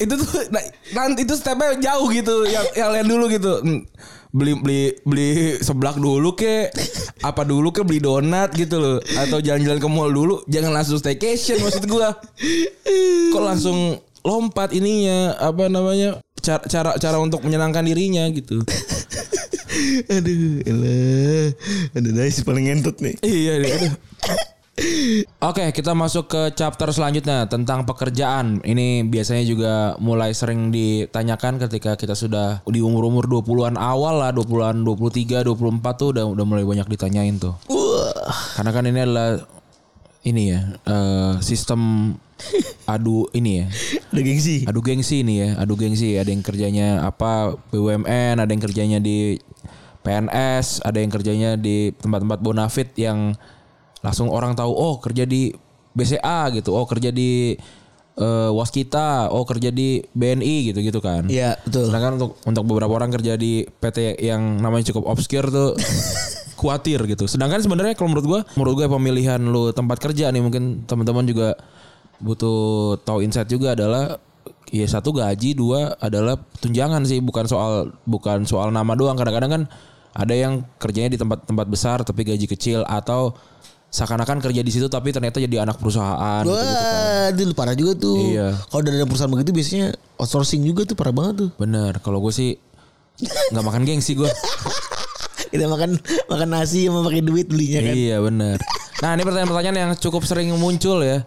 itu 0.00 0.14
tuh 0.18 0.28
nah, 0.50 0.62
nanti 0.98 1.22
itu 1.22 1.34
stepnya 1.36 1.78
jauh 1.78 2.10
gitu 2.10 2.42
yang 2.44 2.66
yang 2.74 2.90
lain 2.90 3.06
dulu 3.06 3.30
gitu. 3.30 3.62
Hmm, 3.62 3.86
Beli 4.32 4.56
beli 4.56 4.80
beli 5.04 5.30
seblak 5.60 5.94
dulu 5.94 6.32
ke 6.32 6.72
apa 7.20 7.44
dulu 7.44 7.68
ke 7.68 7.84
beli 7.84 8.00
donat 8.00 8.50
gitu 8.56 8.80
loh 8.80 8.96
atau 9.14 9.38
jalan-jalan 9.38 9.76
ke 9.76 9.86
mall 9.86 10.08
dulu 10.08 10.40
jangan 10.48 10.72
langsung 10.72 10.96
staycation 10.96 11.60
maksud 11.60 11.84
gua 11.84 12.16
kok 13.28 13.42
langsung 13.44 14.00
lompat 14.22 14.70
ininya 14.74 15.34
apa 15.38 15.66
namanya 15.66 16.22
cara 16.42 16.62
cara 16.66 16.90
cara 16.98 17.16
untuk 17.22 17.42
menyenangkan 17.42 17.86
dirinya 17.86 18.26
gitu 18.30 18.62
Aduh, 20.12 20.60
elah. 20.68 21.48
Aduh, 21.96 22.12
nice 22.12 22.44
paling 22.44 22.68
ngentot 22.68 23.00
nih. 23.00 23.16
Iya, 23.24 23.54
iya. 23.56 23.72
aduh. 23.80 23.92
Oke, 25.44 25.68
kita 25.76 25.92
masuk 25.92 26.32
ke 26.32 26.42
chapter 26.56 26.88
selanjutnya 26.88 27.44
tentang 27.44 27.84
pekerjaan. 27.84 28.64
Ini 28.64 29.04
biasanya 29.04 29.44
juga 29.44 29.72
mulai 30.00 30.32
sering 30.32 30.72
ditanyakan 30.72 31.60
ketika 31.68 32.00
kita 32.00 32.16
sudah 32.16 32.64
di 32.64 32.80
umur-umur 32.80 33.28
20-an 33.28 33.76
awal 33.76 34.24
lah, 34.24 34.32
20-an 34.32 34.80
23, 34.80 35.44
24 35.44 36.00
tuh 36.00 36.08
udah 36.16 36.24
udah 36.24 36.44
mulai 36.48 36.64
banyak 36.64 36.88
ditanyain 36.88 37.36
tuh. 37.36 37.52
Karena 38.56 38.70
kan 38.72 38.84
ini 38.88 39.00
adalah 39.04 39.44
ini 40.24 40.42
ya, 40.56 40.60
eh, 40.88 41.32
sistem 41.44 42.14
adu 42.86 43.28
ini 43.32 43.62
ya. 43.62 43.66
Ada 44.12 44.20
gengsi. 44.20 44.56
Adu 44.68 44.80
gengsi 44.84 45.16
nih 45.24 45.36
ya, 45.36 45.48
adu 45.62 45.74
gengsi. 45.78 46.18
Ada 46.18 46.30
yang 46.30 46.42
kerjanya 46.44 46.88
apa 47.06 47.56
BUMN, 47.70 48.42
ada 48.42 48.50
yang 48.50 48.62
kerjanya 48.62 48.98
di 48.98 49.38
PNS, 50.02 50.82
ada 50.82 50.98
yang 50.98 51.10
kerjanya 51.10 51.50
di 51.54 51.94
tempat-tempat 51.94 52.38
bonafit 52.42 52.90
yang 52.98 53.38
langsung 54.02 54.28
orang 54.28 54.58
tahu 54.58 54.74
oh 54.74 54.98
kerja 54.98 55.22
di 55.22 55.54
BCA 55.94 56.50
gitu, 56.58 56.74
oh 56.74 56.84
kerja 56.90 57.14
di 57.14 57.54
eh, 58.18 58.50
Waskita, 58.50 59.30
oh 59.30 59.46
kerja 59.46 59.70
di 59.70 60.02
BNI 60.12 60.74
gitu-gitu 60.74 60.98
kan. 60.98 61.30
Iya, 61.30 61.54
betul. 61.62 61.86
Sedangkan 61.86 62.18
untuk 62.18 62.32
untuk 62.42 62.64
beberapa 62.66 62.92
orang 62.98 63.14
kerja 63.14 63.38
di 63.38 63.62
PT 63.64 64.18
yang 64.18 64.58
namanya 64.58 64.90
cukup 64.90 65.06
obscure 65.06 65.48
tuh 65.48 65.78
khawatir 66.58 66.98
gitu. 67.06 67.30
Sedangkan 67.30 67.62
sebenarnya 67.62 67.94
kalau 67.94 68.10
menurut 68.10 68.26
gua, 68.26 68.40
menurut 68.58 68.74
gua 68.82 68.88
pemilihan 68.90 69.38
lu 69.38 69.70
tempat 69.70 70.02
kerja 70.02 70.34
nih 70.34 70.42
mungkin 70.42 70.82
teman-teman 70.86 71.26
juga 71.26 71.54
butuh 72.22 72.96
tahu 73.02 73.26
insight 73.26 73.50
juga 73.50 73.74
adalah 73.74 74.16
ya 74.72 74.86
satu 74.88 75.12
gaji, 75.12 75.58
dua 75.58 75.98
adalah 75.98 76.38
tunjangan 76.62 77.04
sih, 77.04 77.18
bukan 77.20 77.44
soal 77.50 77.92
bukan 78.08 78.46
soal 78.48 78.70
nama 78.70 78.94
doang. 78.94 79.18
Kadang-kadang 79.18 79.50
kan 79.50 79.62
ada 80.12 80.34
yang 80.36 80.64
kerjanya 80.78 81.12
di 81.12 81.18
tempat-tempat 81.20 81.66
besar 81.68 81.98
tapi 82.06 82.24
gaji 82.24 82.46
kecil 82.48 82.84
atau 82.88 83.36
seakan-akan 83.92 84.40
kerja 84.40 84.64
di 84.64 84.72
situ 84.72 84.88
tapi 84.88 85.12
ternyata 85.12 85.36
jadi 85.36 85.68
anak 85.68 85.76
perusahaan 85.76 86.40
gitu, 86.48 86.56
gitu 86.56 86.64
kan. 86.64 87.28
Wah, 87.36 87.44
itu 87.44 87.52
parah 87.52 87.76
juga 87.76 87.92
tuh. 87.92 88.16
Iya. 88.16 88.56
Kalau 88.72 88.82
dari 88.88 88.96
perusahaan 89.04 89.28
begitu 89.28 89.52
biasanya 89.52 89.92
outsourcing 90.16 90.64
juga 90.64 90.88
tuh 90.88 90.96
parah 90.96 91.12
banget 91.12 91.34
tuh. 91.44 91.50
Bener, 91.60 92.00
kalau 92.00 92.24
gue 92.24 92.32
sih 92.32 92.56
nggak 93.52 93.64
makan 93.64 93.84
gengsi 93.84 94.16
gue. 94.16 94.30
Kita 95.52 95.68
makan 95.68 96.00
makan 96.32 96.48
nasi 96.48 96.88
sama 96.88 97.04
pakai 97.04 97.20
duit 97.20 97.52
belinya 97.52 97.84
kan. 97.84 97.92
Iya 97.92 98.16
benar. 98.24 98.56
Nah 99.04 99.10
ini 99.12 99.22
pertanyaan-pertanyaan 99.28 99.76
yang 99.76 99.92
cukup 100.00 100.24
sering 100.24 100.48
muncul 100.56 101.04
ya. 101.04 101.20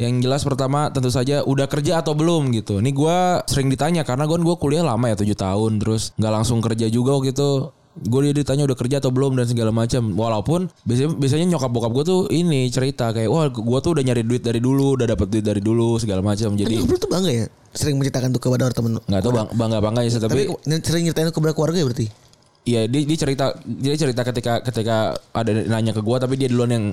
Yang 0.00 0.24
jelas 0.24 0.42
pertama 0.48 0.88
tentu 0.88 1.12
saja 1.12 1.44
udah 1.44 1.68
kerja 1.68 2.00
atau 2.00 2.16
belum 2.16 2.56
gitu. 2.56 2.80
Ini 2.80 2.88
gua 2.96 3.44
sering 3.44 3.68
ditanya 3.68 4.00
karena 4.00 4.24
gue 4.24 4.40
gua 4.40 4.56
kuliah 4.56 4.80
lama 4.80 5.12
ya 5.12 5.16
7 5.20 5.28
tahun 5.36 5.76
terus 5.76 6.16
nggak 6.16 6.32
langsung 6.32 6.64
kerja 6.64 6.88
juga 6.88 7.20
waktu 7.20 7.36
itu. 7.36 7.68
Gue 7.90 8.20
dia 8.24 8.32
ditanya 8.32 8.64
udah 8.64 8.78
kerja 8.78 8.96
atau 9.02 9.12
belum 9.12 9.36
dan 9.36 9.44
segala 9.44 9.74
macam. 9.76 10.16
Walaupun 10.16 10.72
biasanya 10.88 11.10
biasanya 11.20 11.46
nyokap 11.52 11.68
bokap 11.68 11.92
gue 11.92 12.04
tuh 12.08 12.20
ini 12.32 12.72
cerita 12.72 13.12
kayak 13.12 13.28
wah 13.28 13.52
gua 13.52 13.84
tuh 13.84 14.00
udah 14.00 14.04
nyari 14.08 14.24
duit 14.24 14.40
dari 14.40 14.56
dulu, 14.56 14.96
udah 14.96 15.04
dapat 15.04 15.28
duit 15.28 15.44
dari 15.44 15.60
dulu 15.60 16.00
segala 16.00 16.24
macam. 16.24 16.56
Jadi 16.56 16.80
lu 16.80 16.96
tuh 16.96 17.10
bangga 17.12 17.28
ya 17.28 17.44
sering 17.76 18.00
menceritakan 18.00 18.32
tuh 18.32 18.40
kepada 18.40 18.72
orang 18.72 18.76
temen. 18.80 18.92
nggak 19.04 19.20
tahu 19.20 19.32
bang, 19.36 19.48
bangga 19.52 19.78
bangga 19.84 20.00
ya 20.00 20.10
Tapi, 20.16 20.26
tapi 20.26 20.42
sering 20.80 21.02
nyeritain 21.06 21.28
kepada 21.28 21.52
keluarga 21.52 21.76
ya 21.76 21.86
berarti. 21.86 22.29
Iya 22.60 22.84
dia, 22.84 23.00
dia 23.02 23.16
cerita 23.16 23.56
dia 23.64 23.96
cerita 23.96 24.20
ketika 24.20 24.60
ketika 24.60 24.96
ada 25.32 25.48
nanya 25.64 25.96
ke 25.96 26.04
gua 26.04 26.20
tapi 26.20 26.36
dia 26.36 26.44
duluan 26.44 26.68
yang 26.68 26.84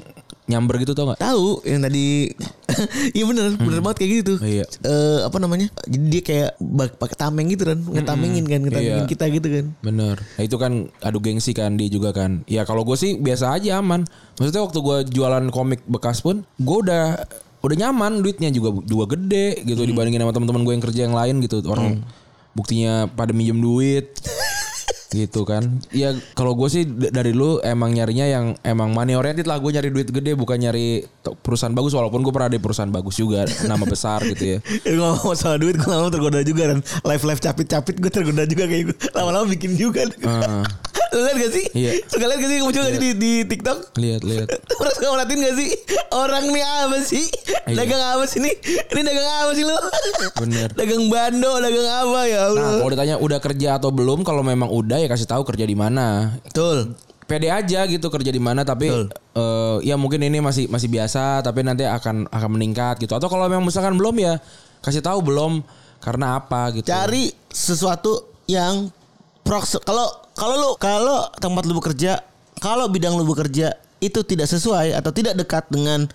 nyamber 0.47 0.80
gitu 0.80 0.95
tau 0.95 1.12
nggak? 1.12 1.19
Tahu 1.19 1.67
yang 1.67 1.84
tadi 1.84 2.32
Iya 3.17 3.23
bener 3.27 3.60
Bener 3.60 3.84
banget 3.84 3.97
kayak 3.99 4.12
gitu 4.23 4.34
Iya. 4.39 4.63
Eh, 4.63 5.19
Apa 5.27 5.43
namanya 5.43 5.67
Jadi 5.84 6.06
dia 6.08 6.21
kayak 6.23 6.51
pakai 6.95 7.17
tameng 7.19 7.51
gitu 7.51 7.67
kan 7.67 7.84
Ngetamengin 7.84 8.47
kan 8.47 8.63
Ngetamengin 8.63 9.03
Iya. 9.03 9.12
kita 9.12 9.27
gitu 9.27 9.43
kan 9.43 9.65
Bener. 9.84 10.15
Nah, 10.15 10.43
itu 10.47 10.56
kan 10.56 10.88
adu 11.03 11.19
gengsi 11.19 11.51
kan 11.51 11.75
dia 11.75 11.91
juga 11.91 12.15
kan. 12.15 12.47
Ya 12.47 12.63
kalau 12.63 12.88
gue 12.88 12.95
sih 12.95 13.19
biasa 13.19 13.51
aja 13.51 13.84
aman. 13.84 14.08
Maksudnya 14.39 14.63
waktu 14.63 14.80
gue 14.80 14.97
jualan 15.12 15.51
komik 15.51 15.84
bekas 15.84 16.23
pun 16.23 16.47
gue 16.56 16.77
udah 16.80 17.27
udah 17.60 17.75
nyaman 17.75 18.23
duitnya 18.23 18.47
juga 18.47 18.71
juga 18.88 19.19
gede 19.19 19.67
gitu 19.67 19.84
dibandingin 19.84 20.23
sama 20.23 20.32
teman-teman 20.32 20.63
gue 20.63 20.73
yang 20.73 20.84
kerja 20.88 21.01
yang 21.12 21.15
lain 21.17 21.43
gitu. 21.43 21.60
Orang 21.67 22.08
buktinya 22.56 23.12
pada 23.12 23.36
minjem 23.36 23.60
duit. 23.60 24.15
gitu 25.12 25.48
kan. 25.48 25.80
Ya 25.96 26.12
kalau 26.36 26.56
gue 26.56 26.67
sih 26.67 26.84
dari 26.88 27.32
dulu 27.32 27.63
emang 27.63 27.96
nyarinya 27.96 28.28
yang 28.28 28.46
emang 28.63 28.91
money 28.91 29.15
oriented 29.15 29.48
lah. 29.48 29.60
Gue 29.60 29.72
nyari 29.72 29.91
duit 29.91 30.12
gede 30.12 30.36
bukan 30.36 30.60
nyari 30.60 31.08
perusahaan 31.43 31.74
bagus. 31.74 31.96
Walaupun 31.96 32.24
gue 32.24 32.34
pernah 32.34 32.52
di 32.52 32.60
perusahaan 32.60 32.91
bagus 32.91 33.20
juga 33.20 33.48
nama 33.63 33.84
besar 33.88 34.24
gitu 34.28 34.58
ya. 34.58 34.60
Ngomong 34.98 35.34
masalah 35.34 35.58
duit 35.60 35.76
Gue 35.78 35.89
lama 35.89 36.10
tergoda 36.10 36.41
juga 36.43 36.63
kan 36.74 36.80
Live 37.06 37.24
live 37.24 37.41
capit-capit 37.41 37.96
Gue 38.00 38.12
tergoda 38.12 38.43
juga 38.43 38.65
kayak 38.65 38.84
gitu 38.91 39.06
Lama-lama 39.13 39.46
bikin 39.52 39.78
juga 39.78 40.08
Lu 41.17 41.25
liat 41.25 41.38
gak 41.41 41.53
sih? 41.58 41.65
Iya. 41.73 41.91
Suka 42.06 42.25
liat 42.30 42.38
gak 42.38 42.49
sih 42.53 42.58
Muncul 42.62 42.82
gak 42.86 42.93
sih 42.93 43.01
di, 43.01 43.12
di 43.17 43.32
TikTok? 43.49 43.77
Lihat 43.97 44.21
lihat. 44.21 44.47
Pernah 44.77 44.93
suka 44.93 45.08
ngeliatin 45.10 45.38
gak 45.41 45.56
sih? 45.58 45.69
Orang 46.13 46.43
nih 46.53 46.63
apa 46.63 46.97
sih? 47.01 47.25
Iya. 47.65 47.75
Dagang 47.82 48.03
apa 48.06 48.23
sih 48.30 48.39
nih? 48.39 48.53
Ini 48.93 49.01
dagang 49.01 49.27
apa 49.41 49.51
sih 49.58 49.63
lu? 49.65 49.77
Bener. 50.45 50.69
Dagang 50.80 51.03
bando 51.10 51.51
Dagang 51.58 51.89
apa 51.89 52.19
ya 52.30 52.39
Allah? 52.53 52.62
Nah 52.62 52.73
kalau 52.86 52.91
ditanya 52.93 53.15
udah 53.17 53.39
kerja 53.41 53.69
atau 53.82 53.89
belum 53.89 54.21
kalau 54.21 54.45
memang 54.45 54.69
udah 54.69 55.01
ya 55.01 55.10
kasih 55.10 55.25
tahu 55.25 55.41
kerja 55.41 55.65
di 55.65 55.73
mana. 55.73 56.38
Betul. 56.45 56.93
Pede 57.27 57.51
aja 57.51 57.84
gitu 57.89 58.08
kerja 58.08 58.32
di 58.32 58.39
mana 58.39 58.63
tapi 58.63 58.88
eh, 58.88 59.77
ya 59.84 59.99
mungkin 59.99 60.23
ini 60.23 60.39
masih 60.39 60.71
masih 60.71 60.88
biasa 60.88 61.43
tapi 61.43 61.60
nanti 61.60 61.84
akan 61.84 62.30
akan 62.30 62.49
meningkat 62.53 63.01
gitu. 63.01 63.17
Atau 63.17 63.27
kalau 63.27 63.49
memang 63.49 63.65
misalkan 63.65 63.97
belum 63.97 64.15
ya 64.21 64.39
kasih 64.80 65.03
tahu 65.03 65.19
belum 65.25 65.60
karena 65.99 66.39
apa 66.39 66.71
gitu. 66.71 66.88
Cari 66.88 67.34
sesuatu 67.51 68.38
yang 68.47 68.88
prox 69.47 69.79
kalau 69.81 70.07
kalau 70.36 70.55
lu 70.60 70.69
kalau 70.77 71.31
tempat 71.39 71.63
lu 71.63 71.79
bekerja 71.79 72.21
kalau 72.60 72.91
bidang 72.91 73.15
lu 73.15 73.23
bekerja 73.23 73.73
itu 74.03 74.19
tidak 74.27 74.51
sesuai 74.51 74.93
atau 74.93 75.10
tidak 75.15 75.39
dekat 75.39 75.65
dengan 75.71 76.05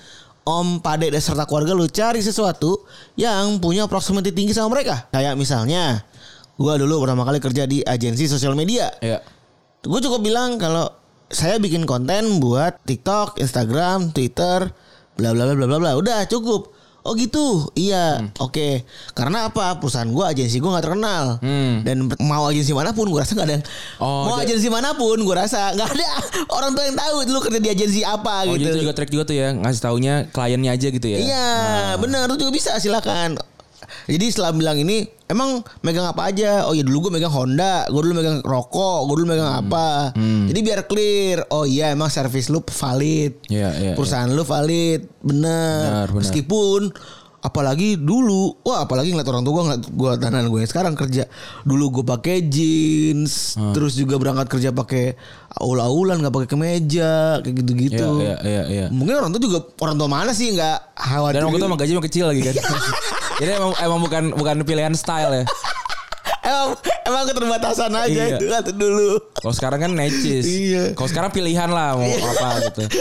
om 0.45 0.79
pade 0.79 1.09
dan 1.09 1.23
serta 1.23 1.49
keluarga 1.49 1.73
lu 1.73 1.88
cari 1.88 2.21
sesuatu 2.21 2.85
yang 3.16 3.59
punya 3.59 3.88
proximity 3.88 4.31
tinggi 4.31 4.53
sama 4.53 4.77
mereka 4.77 5.09
kayak 5.11 5.35
misalnya 5.35 6.05
gua 6.61 6.77
dulu 6.77 7.03
pertama 7.03 7.25
kali 7.25 7.40
kerja 7.40 7.64
di 7.64 7.81
agensi 7.83 8.29
sosial 8.29 8.53
media 8.53 8.92
ya 9.01 9.18
gue 9.83 9.99
cukup 9.99 10.23
bilang 10.23 10.62
kalau 10.62 10.87
saya 11.33 11.57
bikin 11.57 11.88
konten 11.88 12.38
buat 12.38 12.79
TikTok, 12.85 13.40
Instagram, 13.40 14.12
Twitter, 14.12 14.68
bla 15.16 15.31
bla 15.33 15.49
bla 15.49 15.55
bla 15.57 15.66
bla 15.66 15.79
bla. 15.81 15.92
Udah 15.97 16.29
cukup. 16.29 16.71
Oh 17.03 17.19
gitu, 17.19 17.67
iya, 17.75 18.31
oke. 18.38 18.87
Karena 19.12 19.51
apa? 19.51 19.75
Perusahaan 19.83 20.07
gue, 20.07 20.23
agensi 20.23 20.62
gue 20.62 20.71
nggak 20.71 20.87
terkenal. 20.87 21.43
Hmm. 21.43 21.83
Dan 21.83 22.07
mau 22.23 22.47
agensi 22.47 22.71
mana 22.71 22.95
pun, 22.95 23.11
gue 23.11 23.19
rasa 23.19 23.35
nggak 23.35 23.49
ada. 23.51 23.59
Oh, 23.99 24.31
mau 24.31 24.38
agensi 24.38 24.71
mana 24.71 24.95
pun, 24.95 25.19
gue 25.19 25.35
rasa 25.35 25.75
nggak 25.75 25.91
ada 25.99 26.09
orang 26.57 26.71
tua 26.77 26.85
yang 26.87 26.97
tahu 26.99 27.17
lu 27.29 27.41
kerja 27.41 27.61
di 27.61 27.71
agensi 27.73 28.01
apa 28.05 28.45
oh 28.47 28.55
gitu. 28.55 28.69
jadi 28.69 28.71
itu 28.77 28.81
juga 28.85 28.95
trik 28.95 29.11
juga 29.11 29.25
tuh 29.29 29.37
ya 29.37 29.49
ngasih 29.57 29.81
taunya 29.83 30.15
kliennya 30.31 30.71
aja 30.75 30.88
gitu 30.93 31.07
ya 31.09 31.19
Iya, 31.23 31.51
benar 31.99 32.29
itu 32.29 32.45
juga 32.45 32.53
bisa 32.53 32.71
silakan. 32.79 33.38
Jadi 34.05 34.27
setelah 34.27 34.51
bilang 34.51 34.77
ini 34.77 35.03
emang 35.25 35.51
megang 35.81 36.05
apa 36.05 36.29
aja? 36.29 36.64
Oh 36.64 36.73
iya 36.73 36.83
dulu 36.83 37.09
gue 37.09 37.12
megang 37.14 37.31
Honda, 37.31 37.87
gue 37.87 38.01
dulu 38.01 38.14
megang 38.14 38.38
rokok, 38.40 39.05
gue 39.05 39.14
dulu 39.16 39.29
megang 39.29 39.53
apa? 39.61 40.12
Jadi 40.18 40.59
biar 40.61 40.81
clear. 40.85 41.47
Oh 41.49 41.62
iya 41.62 41.90
emang 41.90 42.09
service 42.09 42.47
lu 42.47 42.61
valid. 42.62 43.38
Iya, 43.47 43.68
iya, 43.75 43.92
Perusahaan 43.92 44.27
lu 44.27 44.42
valid, 44.42 45.07
bener. 45.18 45.83
Benar, 45.83 46.07
benar. 46.09 46.21
Meskipun 46.21 46.81
apalagi 47.42 47.99
dulu, 47.99 48.55
wah 48.62 48.87
apalagi 48.87 49.11
ngeliat 49.11 49.27
orang 49.27 49.42
tua 49.42 49.53
gue 49.53 49.64
ngeliat 49.66 49.83
gue 49.85 50.11
tahanan 50.16 50.47
gue 50.47 50.61
yang 50.61 50.71
sekarang 50.71 50.95
kerja. 50.95 51.27
Dulu 51.62 51.85
gue 51.92 52.05
pakai 52.07 52.47
jeans, 52.47 53.59
Hmm. 53.59 53.75
terus 53.75 53.95
juga 53.95 54.14
berangkat 54.14 54.47
kerja 54.49 54.71
pakai 54.71 55.18
aul-aulan 55.53 56.23
nggak 56.23 56.31
pakai 56.33 56.49
kemeja, 56.49 57.12
kayak 57.38 57.55
gitu-gitu. 57.59 58.23
Iya, 58.23 58.38
iya, 58.38 58.62
iya, 58.62 58.62
iya. 58.68 58.87
Mungkin 58.88 59.14
orang 59.16 59.31
tua 59.31 59.42
juga 59.42 59.59
orang 59.79 59.97
tua 59.97 60.07
mana 60.07 60.31
sih 60.31 60.51
nggak 60.51 60.79
khawatir. 60.95 61.35
dan 61.35 61.42
waktu 61.42 61.51
itu 61.51 61.59
gitu. 61.59 61.66
emang 61.66 61.81
gaji 61.81 61.92
emang 61.92 62.07
kecil 62.07 62.25
lagi 62.25 62.40
kan 62.42 62.55
jadi 63.43 63.51
emang 63.53 63.73
emang 63.77 63.99
bukan 64.01 64.23
bukan 64.33 64.57
pilihan 64.63 64.95
style 64.95 65.33
ya 65.33 65.45
emang 66.45 66.69
emang 67.05 67.23
keterbatasan 67.25 67.91
aja 67.93 68.11
Iya. 68.25 68.37
itu 68.37 68.47
kan 68.47 68.63
dulu. 68.69 69.19
kalau 69.33 69.53
sekarang 69.53 69.79
kan 69.81 69.91
necis 69.93 70.45
Iya. 70.45 70.83
kalau 70.93 71.09
sekarang 71.09 71.31
pilihan 71.31 71.67
lah 71.69 71.95
mau 71.95 72.07
apa 72.07 72.49
gitu 72.65 72.83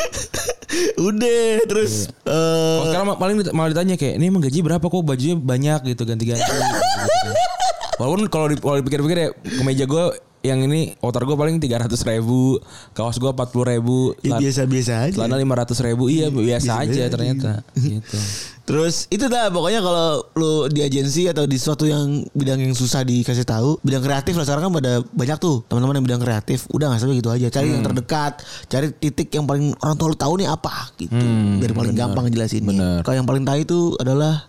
Udah 1.01 1.61
terus 1.65 2.07
Iya. 2.07 2.31
eh 2.31 2.75
Kalau 2.77 2.85
sekarang 2.87 3.07
paling 3.17 3.35
malah 3.51 3.69
ditanya 3.69 3.95
kayak 3.95 4.15
ini 4.15 4.25
emang 4.25 4.41
gaji 4.41 4.59
berapa 4.61 4.81
kok 4.81 5.03
bajunya 5.03 5.35
banyak 5.35 5.79
gitu 5.85 6.03
ganti-ganti. 6.03 6.41
gitu. 6.41 7.29
Walaupun 7.99 8.21
kalau 8.27 8.47
di- 8.47 8.57
kalau 8.57 8.77
dipikir-pikir 8.77 9.17
ya 9.19 9.29
kemeja 9.53 9.85
gue 9.85 10.05
yang 10.41 10.57
ini 10.59 10.97
outer 10.99 11.21
gue 11.21 11.35
paling 11.35 11.59
tiga 11.59 11.77
ratus 11.77 12.01
ribu, 12.01 12.57
kaos 12.93 13.13
gue 13.15 13.29
empat 13.29 13.53
puluh 13.53 13.69
ribu, 13.69 14.17
ya 14.19 14.37
biasa-biasa 14.37 14.93
aja. 15.05 15.13
celana 15.13 15.37
lima 15.37 15.53
ratus 15.53 15.77
ribu, 15.79 16.09
iya 16.09 16.33
biasa 16.33 16.41
biasa-biasa 16.81 16.81
aja 16.81 16.97
aja. 16.99 17.13
ternyata. 17.13 17.51
gitu. 17.75 18.17
Terus 18.61 19.09
itu 19.09 19.25
dah 19.25 19.49
pokoknya 19.49 19.81
kalau 19.81 20.21
lu 20.37 20.69
di 20.69 20.79
agensi 20.79 21.25
atau 21.25 21.43
di 21.43 21.57
suatu 21.57 21.83
yang 21.83 22.23
bidang 22.31 22.61
yang 22.61 22.71
susah 22.71 23.01
dikasih 23.01 23.43
tahu, 23.43 23.81
bidang 23.81 23.99
kreatif 23.99 24.37
lah 24.37 24.45
sekarang 24.45 24.69
kan 24.69 24.73
pada 24.77 24.91
banyak 25.01 25.37
tuh 25.37 25.65
teman-teman 25.65 25.99
yang 25.99 26.05
bidang 26.07 26.21
kreatif. 26.21 26.69
Udah 26.69 26.93
nggak 26.93 27.01
sampai 27.01 27.17
gitu 27.17 27.29
aja, 27.29 27.47
cari 27.49 27.67
Hmm. 27.67 27.75
yang 27.75 27.83
terdekat, 27.83 28.33
cari 28.67 28.87
titik 28.93 29.27
yang 29.33 29.45
paling 29.45 29.73
orang 29.81 29.95
tua 29.97 30.07
lu 30.09 30.17
tahu 30.17 30.33
nih 30.37 30.47
apa 30.47 30.93
gitu. 30.95 31.25
Biar 31.57 31.71
paling 31.73 31.95
gampang 31.95 32.29
jelasin. 32.29 32.61
Hmm, 32.63 32.69
bener. 32.69 32.97
Kalau 33.01 33.15
yang 33.17 33.27
paling 33.27 33.43
tahu 33.43 33.57
itu 33.59 33.79
adalah 33.97 34.45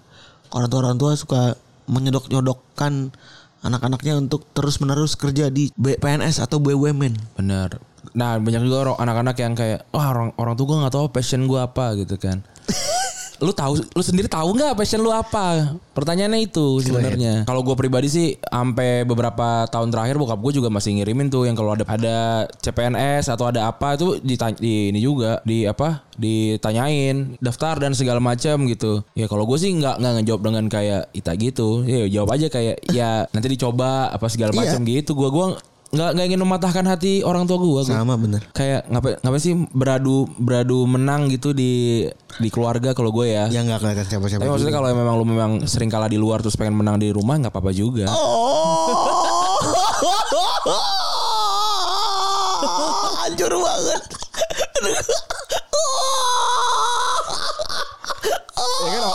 orang 0.52 0.68
tua 0.68 0.78
orang 0.84 0.96
tua 1.00 1.12
suka 1.16 1.42
menyodok-nyodokkan 1.88 3.10
anak-anaknya 3.62 4.18
untuk 4.18 4.44
terus-menerus 4.52 5.14
kerja 5.14 5.48
di 5.48 5.70
PNS 5.74 6.42
atau 6.42 6.58
BUMN. 6.58 7.38
Bener. 7.38 7.80
Nah 8.12 8.36
banyak 8.36 8.60
juga 8.60 8.90
orang 8.90 8.96
anak-anak 9.00 9.36
yang 9.38 9.52
kayak 9.54 9.86
wah 9.88 10.10
orang 10.10 10.34
orang 10.36 10.54
tuh 10.54 10.66
gue 10.66 10.76
nggak 10.76 10.92
tahu 10.92 11.06
passion 11.08 11.46
gue 11.46 11.56
apa 11.56 11.96
gitu 11.96 12.18
kan. 12.18 12.42
lu 13.42 13.50
tahu 13.50 13.74
lu 13.82 14.02
sendiri 14.02 14.30
tahu 14.30 14.54
nggak 14.54 14.78
passion 14.78 15.02
lu 15.02 15.10
apa? 15.10 15.74
Pertanyaannya 15.92 16.46
itu 16.46 16.78
sebenarnya. 16.80 17.42
Kalau 17.44 17.60
gue 17.60 17.74
pribadi 17.74 18.06
sih 18.06 18.28
sampai 18.38 19.02
beberapa 19.02 19.66
tahun 19.66 19.90
terakhir 19.90 20.16
bokap 20.16 20.38
gue 20.38 20.62
juga 20.62 20.70
masih 20.70 20.96
ngirimin 20.96 21.28
tuh 21.28 21.44
yang 21.44 21.58
kalau 21.58 21.74
ada 21.74 21.84
ada 21.84 22.16
CPNS 22.62 23.28
atau 23.28 23.50
ada 23.50 23.66
apa 23.66 23.98
itu 23.98 24.22
ditanya, 24.22 24.56
di 24.56 24.94
ini 24.94 25.00
juga 25.02 25.42
di 25.42 25.66
apa 25.66 26.06
ditanyain 26.14 27.36
daftar 27.38 27.82
dan 27.82 27.92
segala 27.92 28.22
macam 28.22 28.64
gitu. 28.70 29.02
Ya 29.12 29.26
kalau 29.26 29.44
gue 29.44 29.58
sih 29.58 29.74
nggak 29.74 29.98
nggak 29.98 30.12
ngejawab 30.22 30.42
dengan 30.46 30.64
kayak 30.70 31.02
Ita 31.12 31.32
gitu. 31.34 31.82
Ya 31.82 32.06
jawab 32.08 32.38
aja 32.38 32.46
kayak 32.46 32.76
ya 32.94 33.26
nanti 33.34 33.48
dicoba 33.50 34.08
apa 34.08 34.30
segala 34.30 34.54
Iya. 34.54 34.58
macam 34.76 34.80
gitu. 34.86 35.12
Gue 35.12 35.28
gua 35.28 35.46
nggak 35.92 36.10
nggak 36.16 36.24
ingin 36.24 36.40
mematahkan 36.40 36.88
hati 36.88 37.20
orang 37.20 37.44
tua 37.44 37.60
gue. 37.60 37.84
Sama 37.84 38.16
bener. 38.16 38.40
Kayak 38.56 38.88
ngapain 38.88 39.20
ngapain 39.20 39.42
sih 39.44 39.52
beradu 39.76 40.24
beradu 40.40 40.88
menang 40.88 41.28
gitu 41.28 41.52
di 41.52 42.08
di 42.40 42.48
keluarga 42.48 42.96
kalau 42.96 43.12
gue 43.12 43.28
ya. 43.28 43.44
Ya 43.52 43.60
nggak 43.60 43.84
kelihatan 43.84 44.08
siapa-siapa. 44.08 44.40
Tapi 44.40 44.48
maksudnya 44.56 44.72
kalau 44.72 44.88
memang 44.88 45.20
lu 45.20 45.28
memang 45.28 45.68
sering 45.68 45.92
kalah 45.92 46.08
di 46.08 46.16
luar 46.16 46.40
terus 46.40 46.56
pengen 46.56 46.80
menang 46.80 46.96
di 46.96 47.12
rumah 47.12 47.36
nggak 47.36 47.52
apa-apa 47.52 47.76
juga. 47.76 48.08
Oh, 48.08 48.88
hancur 53.20 53.52
banget. 53.52 54.02
Ya 58.82 58.98
kan 58.98 59.06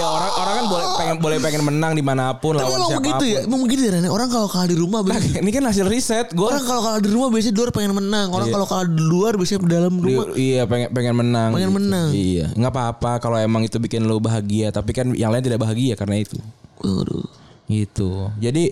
ya 0.00 0.06
orang 0.08 0.32
orang 0.32 0.54
kan 0.56 0.66
boleh 0.72 0.86
pengen 1.10 1.18
boleh 1.18 1.38
pengen 1.38 1.62
menang 1.64 1.92
di 1.92 2.00
mana 2.00 2.30
pun 2.32 2.52
Tapi 2.52 2.62
lawan 2.62 2.70
emang 2.72 2.86
siapa 2.86 2.94
pun. 2.94 3.02
begitu 3.02 3.24
ya, 3.26 3.38
emang 3.42 3.60
begitu 3.60 3.80
ya. 3.82 3.90
Ren. 3.92 4.06
Orang 4.06 4.28
kalau 4.28 4.46
kalah 4.46 4.64
di 4.64 4.76
rumah, 4.76 5.00
Nah, 5.02 5.18
ini 5.18 5.50
kan 5.50 5.62
hasil 5.64 5.84
riset 5.84 6.26
gue. 6.30 6.40
orang 6.40 6.62
kalau 6.62 6.80
kalah 6.80 7.00
di 7.00 7.08
rumah 7.08 7.28
biasanya 7.28 7.50
di 7.50 7.58
luar 7.58 7.70
pengen 7.70 7.92
menang. 7.92 8.28
Orang 8.28 8.46
Iya. 8.46 8.54
kalau 8.54 8.66
kalah 8.66 8.86
di 8.86 9.02
luar 9.02 9.32
biasanya 9.34 9.60
di 9.60 9.70
dalam 9.70 9.92
rumah. 9.94 10.26
iya 10.34 10.62
pengen 10.64 10.88
pengen 10.90 11.14
menang. 11.16 11.50
Pengen 11.50 11.72
menang. 11.72 12.08
Iya 12.10 12.46
nggak 12.52 12.70
apa-apa 12.70 13.12
kalau 13.18 13.36
emang 13.36 13.62
itu 13.62 13.76
bikin 13.76 14.02
lu 14.02 14.16
bahagia 14.18 14.70
tapi 14.70 14.90
kan 14.90 15.10
yang 15.12 15.28
lain 15.28 15.42
tidak 15.42 15.58
bahagia 15.58 15.94
karena 15.94 16.18
itu. 16.18 16.38
Waduh. 16.78 17.26
Gitu. 17.66 18.10
Jadi 18.36 18.70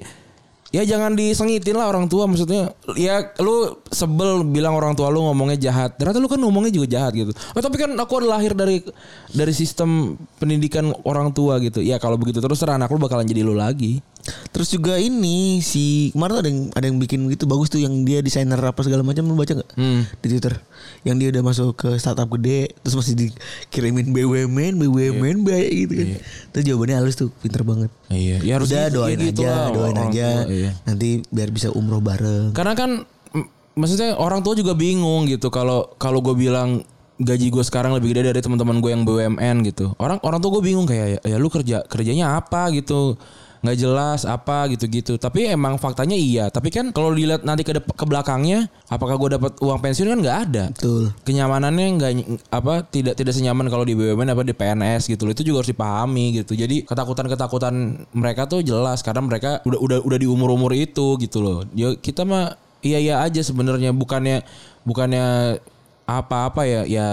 ya 0.69 0.85
jangan 0.85 1.13
disengitin 1.13 1.73
lah 1.75 1.87
orang 1.87 2.07
tua 2.07 2.25
maksudnya 2.25 2.77
ya 2.93 3.33
lu 3.39 3.57
sebel 3.89 4.45
bilang 4.45 4.73
orang 4.73 4.93
tua 4.93 5.09
lu 5.09 5.23
ngomongnya 5.23 5.57
jahat 5.63 5.97
ternyata 5.97 6.17
lu 6.17 6.27
kan 6.27 6.37
ngomongnya 6.37 6.69
juga 6.71 6.87
jahat 6.91 7.13
gitu 7.15 7.33
oh, 7.33 7.61
tapi 7.61 7.77
kan 7.77 7.89
aku 7.91 8.21
lahir 8.21 8.53
dari 8.53 8.85
dari 9.29 9.51
sistem 9.51 10.13
pendidikan 10.37 10.93
orang 11.03 11.33
tua 11.33 11.57
gitu 11.59 11.81
ya 11.81 11.97
kalau 11.97 12.15
begitu 12.15 12.39
terus 12.39 12.59
terang 12.59 12.77
anak 12.77 12.89
lu 12.89 12.99
bakalan 12.99 13.25
jadi 13.25 13.41
lu 13.41 13.53
lagi 13.53 14.05
Terus 14.53 14.69
juga 14.69 15.01
ini 15.01 15.57
si 15.59 16.13
kemarin 16.13 16.29
tuh 16.31 16.41
ada 16.43 16.51
yang 16.51 16.61
ada 16.71 16.85
yang 16.85 16.99
bikin 17.01 17.25
gitu 17.33 17.49
bagus 17.49 17.73
tuh 17.73 17.81
yang 17.81 18.05
dia 18.05 18.21
desainer 18.21 18.61
apa 18.61 18.77
segala 18.85 19.01
macam 19.01 19.25
lu 19.25 19.33
baca 19.33 19.57
nggak 19.57 19.71
Hmm. 19.73 20.05
di 20.21 20.27
Twitter? 20.29 20.53
Yang 21.01 21.17
dia 21.17 21.29
udah 21.33 21.43
masuk 21.43 21.69
ke 21.75 21.91
startup 21.97 22.29
gede 22.31 22.77
terus 22.77 22.93
masih 22.95 23.17
dikirimin 23.17 24.13
BUMN, 24.13 24.77
BUMN 24.77 25.37
baik 25.41 25.71
gitu 25.81 25.93
kan. 25.95 26.09
Terus 26.53 26.65
jawabannya 26.67 26.97
halus 26.99 27.17
tuh 27.17 27.33
pinter 27.33 27.65
banget. 27.65 27.89
iya 28.11 28.37
ya 28.43 28.53
harus 28.57 28.69
Udah 28.69 28.85
gitu- 28.85 28.97
doain 28.99 29.21
aja, 29.23 29.53
doain 29.71 29.97
aja. 29.99 30.29
tua, 30.45 30.58
iya. 30.59 30.73
Nanti 30.83 31.23
biar 31.31 31.55
bisa 31.55 31.71
umroh 31.71 32.03
bareng. 32.03 32.51
Karena 32.53 32.75
kan 32.75 33.07
maksudnya 33.79 34.19
orang 34.19 34.43
tua 34.43 34.59
juga 34.59 34.75
bingung 34.75 35.31
gitu 35.31 35.55
kalau 35.55 35.95
kalau 36.03 36.19
gue 36.19 36.35
bilang 36.35 36.83
gaji 37.19 37.51
gue 37.51 37.65
sekarang 37.67 37.95
lebih 37.95 38.15
gede 38.15 38.31
dari 38.31 38.41
teman-teman 38.43 38.79
gue 38.83 38.91
yang 38.91 39.03
BUMN 39.07 39.57
gitu. 39.67 39.95
Orang 39.99 40.19
orang 40.23 40.39
tua 40.43 40.59
gue 40.59 40.63
bingung 40.67 40.87
kayak 40.87 41.23
ya, 41.23 41.35
ya 41.35 41.37
lu 41.39 41.51
kerja 41.51 41.83
kerjanya 41.87 42.39
apa 42.39 42.71
gitu 42.75 43.19
nggak 43.63 43.77
jelas 43.79 44.23
apa 44.23 44.71
gitu-gitu. 44.71 45.19
Tapi 45.19 45.51
emang 45.51 45.77
faktanya 45.79 46.15
iya. 46.15 46.47
Tapi 46.49 46.71
kan 46.71 46.91
kalau 46.95 47.11
dilihat 47.15 47.43
nanti 47.43 47.67
ke 47.67 47.75
ke 47.75 48.05
belakangnya 48.07 48.71
apakah 48.87 49.19
gue 49.19 49.39
dapat 49.39 49.53
uang 49.59 49.79
pensiun 49.83 50.09
kan 50.15 50.19
nggak 50.23 50.39
ada. 50.51 50.65
Betul. 50.71 51.11
kenyamanannya 51.27 51.87
nggak 51.99 52.13
apa 52.55 52.87
tidak 52.89 53.15
tidak 53.19 53.35
senyaman 53.35 53.67
kalau 53.67 53.83
di 53.83 53.99
BUMN 53.99 54.31
apa 54.31 54.43
di 54.47 54.55
PNS 54.55 55.11
gitu 55.11 55.27
loh. 55.27 55.33
Itu 55.35 55.43
juga 55.43 55.63
harus 55.63 55.71
dipahami 55.73 56.43
gitu. 56.43 56.55
Jadi 56.55 56.87
ketakutan 56.87 57.27
ketakutan 57.27 57.75
mereka 58.15 58.47
tuh 58.47 58.63
jelas. 58.63 59.03
Karena 59.03 59.25
mereka 59.25 59.61
udah 59.67 59.79
udah 59.79 59.99
udah 60.05 60.19
di 60.19 60.29
umur 60.31 60.55
umur 60.55 60.73
itu 60.75 61.19
gitu 61.19 61.43
loh. 61.43 61.67
Ya 61.75 61.95
kita 61.99 62.23
mah 62.23 62.55
iya 62.85 62.99
iya 63.03 63.15
aja 63.23 63.43
sebenarnya. 63.43 63.91
Bukannya 63.91 64.47
bukannya 64.87 65.59
apa 66.07 66.37
apa 66.49 66.63
ya. 66.65 66.83
Ya 66.87 67.07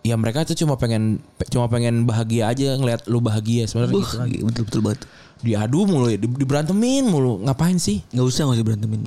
ya 0.00 0.16
mereka 0.16 0.48
tuh 0.48 0.56
cuma 0.56 0.80
pengen 0.80 1.20
cuma 1.52 1.68
pengen 1.68 2.08
bahagia 2.08 2.48
aja 2.48 2.76
ngeliat 2.80 3.04
lu 3.04 3.20
bahagia 3.20 3.68
sebenarnya 3.68 4.00
gitu 4.32 4.44
betul 4.48 4.64
betul 4.64 4.80
banget. 4.80 5.00
diadu 5.40 5.88
mulu 5.88 6.08
ya 6.08 6.16
di, 6.20 6.28
diberantemin 6.28 7.04
mulu 7.04 7.40
ngapain 7.44 7.76
sih 7.76 8.00
Nggak 8.12 8.26
usah 8.28 8.42
nggak 8.48 8.56
usah 8.60 8.66
berantemin. 8.66 9.00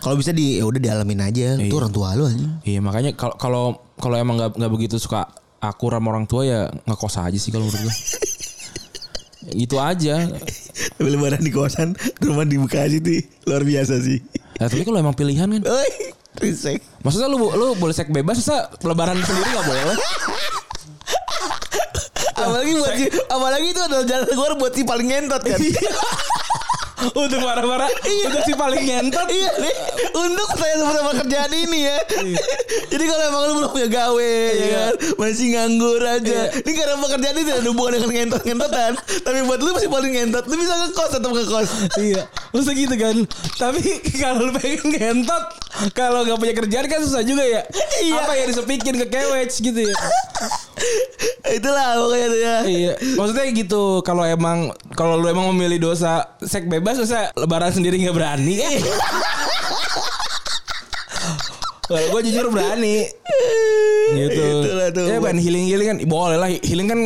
Kalau 0.00 0.16
bisa 0.16 0.32
di 0.36 0.60
ya 0.60 0.64
udah 0.68 0.80
dialamin 0.80 1.20
aja. 1.24 1.56
Itu 1.56 1.80
orang 1.80 1.92
tua 1.92 2.12
lu 2.16 2.28
aja. 2.28 2.48
Iya 2.64 2.80
makanya 2.84 3.16
kalau 3.16 3.36
kalau 3.36 3.64
kalau 3.96 4.16
emang 4.16 4.36
nggak 4.36 4.56
nggak 4.56 4.72
begitu 4.72 4.96
suka 5.00 5.28
akur 5.60 5.92
sama 5.92 6.12
orang 6.16 6.24
tua 6.24 6.42
ya 6.44 6.60
ngekos 6.88 7.16
aja 7.20 7.38
sih 7.40 7.52
kalau 7.52 7.68
menurut 7.68 7.88
gue. 7.88 7.94
Itu 9.64 9.80
aja. 9.80 10.28
Lebaran 11.00 11.40
di 11.40 11.52
kosan 11.52 11.96
rumah 12.20 12.44
di 12.44 12.60
Bekasi 12.60 13.00
tuh 13.00 13.20
luar 13.48 13.64
biasa 13.64 13.96
sih. 14.00 14.20
Ya, 14.60 14.68
tapi 14.68 14.84
kalau 14.84 15.00
emang 15.00 15.16
pilihan 15.16 15.48
kan. 15.48 15.62
Oi, 16.38 16.54
risek. 16.54 16.78
Maksudnya 17.02 17.26
lu 17.26 17.50
lu 17.58 17.74
boleh 17.74 17.90
sek 17.90 18.14
bebas, 18.14 18.38
masa 18.38 18.70
lebaran 18.86 19.18
sendiri 19.18 19.50
nggak 19.50 19.66
boleh? 19.66 19.82
apalagi 22.40 22.72
buat 22.72 22.94
si, 22.96 23.04
apalagi 23.28 23.66
itu 23.68 23.80
adalah 23.84 24.04
jalan 24.08 24.26
keluar 24.32 24.52
buat 24.56 24.72
si 24.72 24.82
paling 24.86 25.08
ngentot 25.10 25.42
kan. 25.42 25.60
Untuk 27.00 27.40
marah-marah, 27.40 27.88
untuk 28.28 28.42
si 28.44 28.52
paling 28.52 28.82
ngentot. 28.84 29.26
iya 29.32 29.50
nih. 29.56 29.74
Untuk 30.12 30.48
saya 30.56 30.74
sama 30.84 31.12
kerjaan 31.24 31.52
ini 31.52 31.78
ya. 31.88 31.98
Jadi 32.90 33.04
kalau 33.08 33.22
emang 33.30 33.42
lu 33.48 33.52
belum 33.62 33.70
punya 33.72 33.88
gawe 33.88 34.32
ya 34.52 34.66
kan, 34.68 34.94
masih 35.16 35.46
nganggur 35.56 36.02
aja. 36.04 36.40
Ini 36.60 36.72
karena 36.76 36.94
pekerjaan 37.00 37.34
ini 37.36 37.44
tidak 37.48 37.58
ada 37.64 37.68
hubungan 37.72 37.92
dengan 37.96 38.10
ngentot-ngentotan. 38.12 38.92
Tapi 39.00 39.38
buat 39.48 39.60
lu 39.62 39.70
masih 39.72 39.90
paling 39.90 40.12
ngentot, 40.12 40.44
lu 40.46 40.54
bisa 40.60 40.74
ngekos 40.76 41.12
atau 41.16 41.30
ngekos. 41.32 41.68
iya, 42.04 42.22
maksudnya 42.52 42.74
gitu 42.76 42.94
kan. 43.00 43.16
Tapi 43.56 43.82
kalau 44.20 44.40
lu 44.48 44.52
pengen 44.56 44.84
ngentot, 44.92 45.44
kalau 45.96 46.26
nggak 46.26 46.38
punya 46.38 46.54
kerjaan 46.54 46.86
kan 46.90 47.00
susah 47.00 47.22
juga 47.24 47.44
ya. 47.46 47.62
Iya. 48.00 48.20
Apa 48.24 48.32
yang 48.36 48.48
disepikin 48.52 48.94
ke 49.04 49.06
kewec 49.08 49.50
gitu 49.56 49.80
ya. 49.88 49.96
Itulah 51.60 51.98
pokoknya 51.98 52.28
ya. 52.30 52.56
iya, 52.64 52.92
maksudnya 53.18 53.46
gitu. 53.52 54.00
Kalau 54.06 54.24
emang 54.24 54.72
kalau 54.96 55.18
lu 55.18 55.26
emang 55.28 55.50
memilih 55.52 55.92
dosa 55.92 56.38
sek 56.40 56.70
bebas, 56.70 56.89
masa 56.98 57.30
lebaran 57.38 57.70
sendiri 57.70 58.00
nggak 58.00 58.16
berani? 58.16 58.58
Kalau 61.90 62.06
gue 62.14 62.20
jujur 62.30 62.54
berani 62.54 63.02
gitu. 64.14 64.46
Itulah 64.62 64.88
tuh. 64.94 65.10
Ya 65.10 65.18
ban 65.18 65.34
healing 65.34 65.66
healing 65.66 65.88
kan 65.90 65.98
boleh 66.06 66.38
lah 66.38 66.46
healing 66.62 66.86
kan 66.86 67.00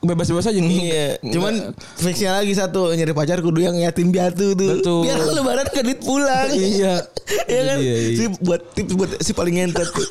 bebas 0.00 0.32
bebas 0.32 0.48
aja 0.48 0.60
nih. 0.60 0.80
Iya, 0.80 1.06
cuman 1.28 1.76
fixnya 2.00 2.40
lagi 2.40 2.56
satu 2.56 2.92
nyari 2.96 3.12
pacar 3.12 3.44
kudu 3.44 3.60
yang 3.60 3.76
yatim 3.76 4.08
piatu 4.08 4.56
tuh. 4.56 4.80
Betul. 4.80 5.04
Biar 5.04 5.20
lebaran 5.28 5.68
kredit 5.68 6.00
pulang. 6.00 6.48
Iya. 6.56 7.04
Iya 7.48 7.60
kan? 7.68 7.76
Iya, 7.84 7.96
iya. 8.00 8.16
Si 8.16 8.24
buat 8.40 8.60
tips 8.72 8.92
buat 8.96 9.10
si 9.20 9.36
paling 9.36 9.60
ngentot 9.60 9.88
tuh. 9.92 10.08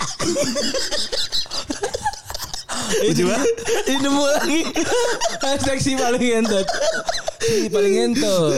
Lucu 3.02 3.24
banget. 3.26 3.56
Ini 3.90 3.98
nemu 4.00 4.24
lagi. 4.24 4.60
Hashtag 5.42 5.80
si 5.82 5.92
paling 5.98 6.22
ngentot. 6.22 6.68
Si 7.42 7.68
paling 7.74 7.94
ngentot. 7.98 8.54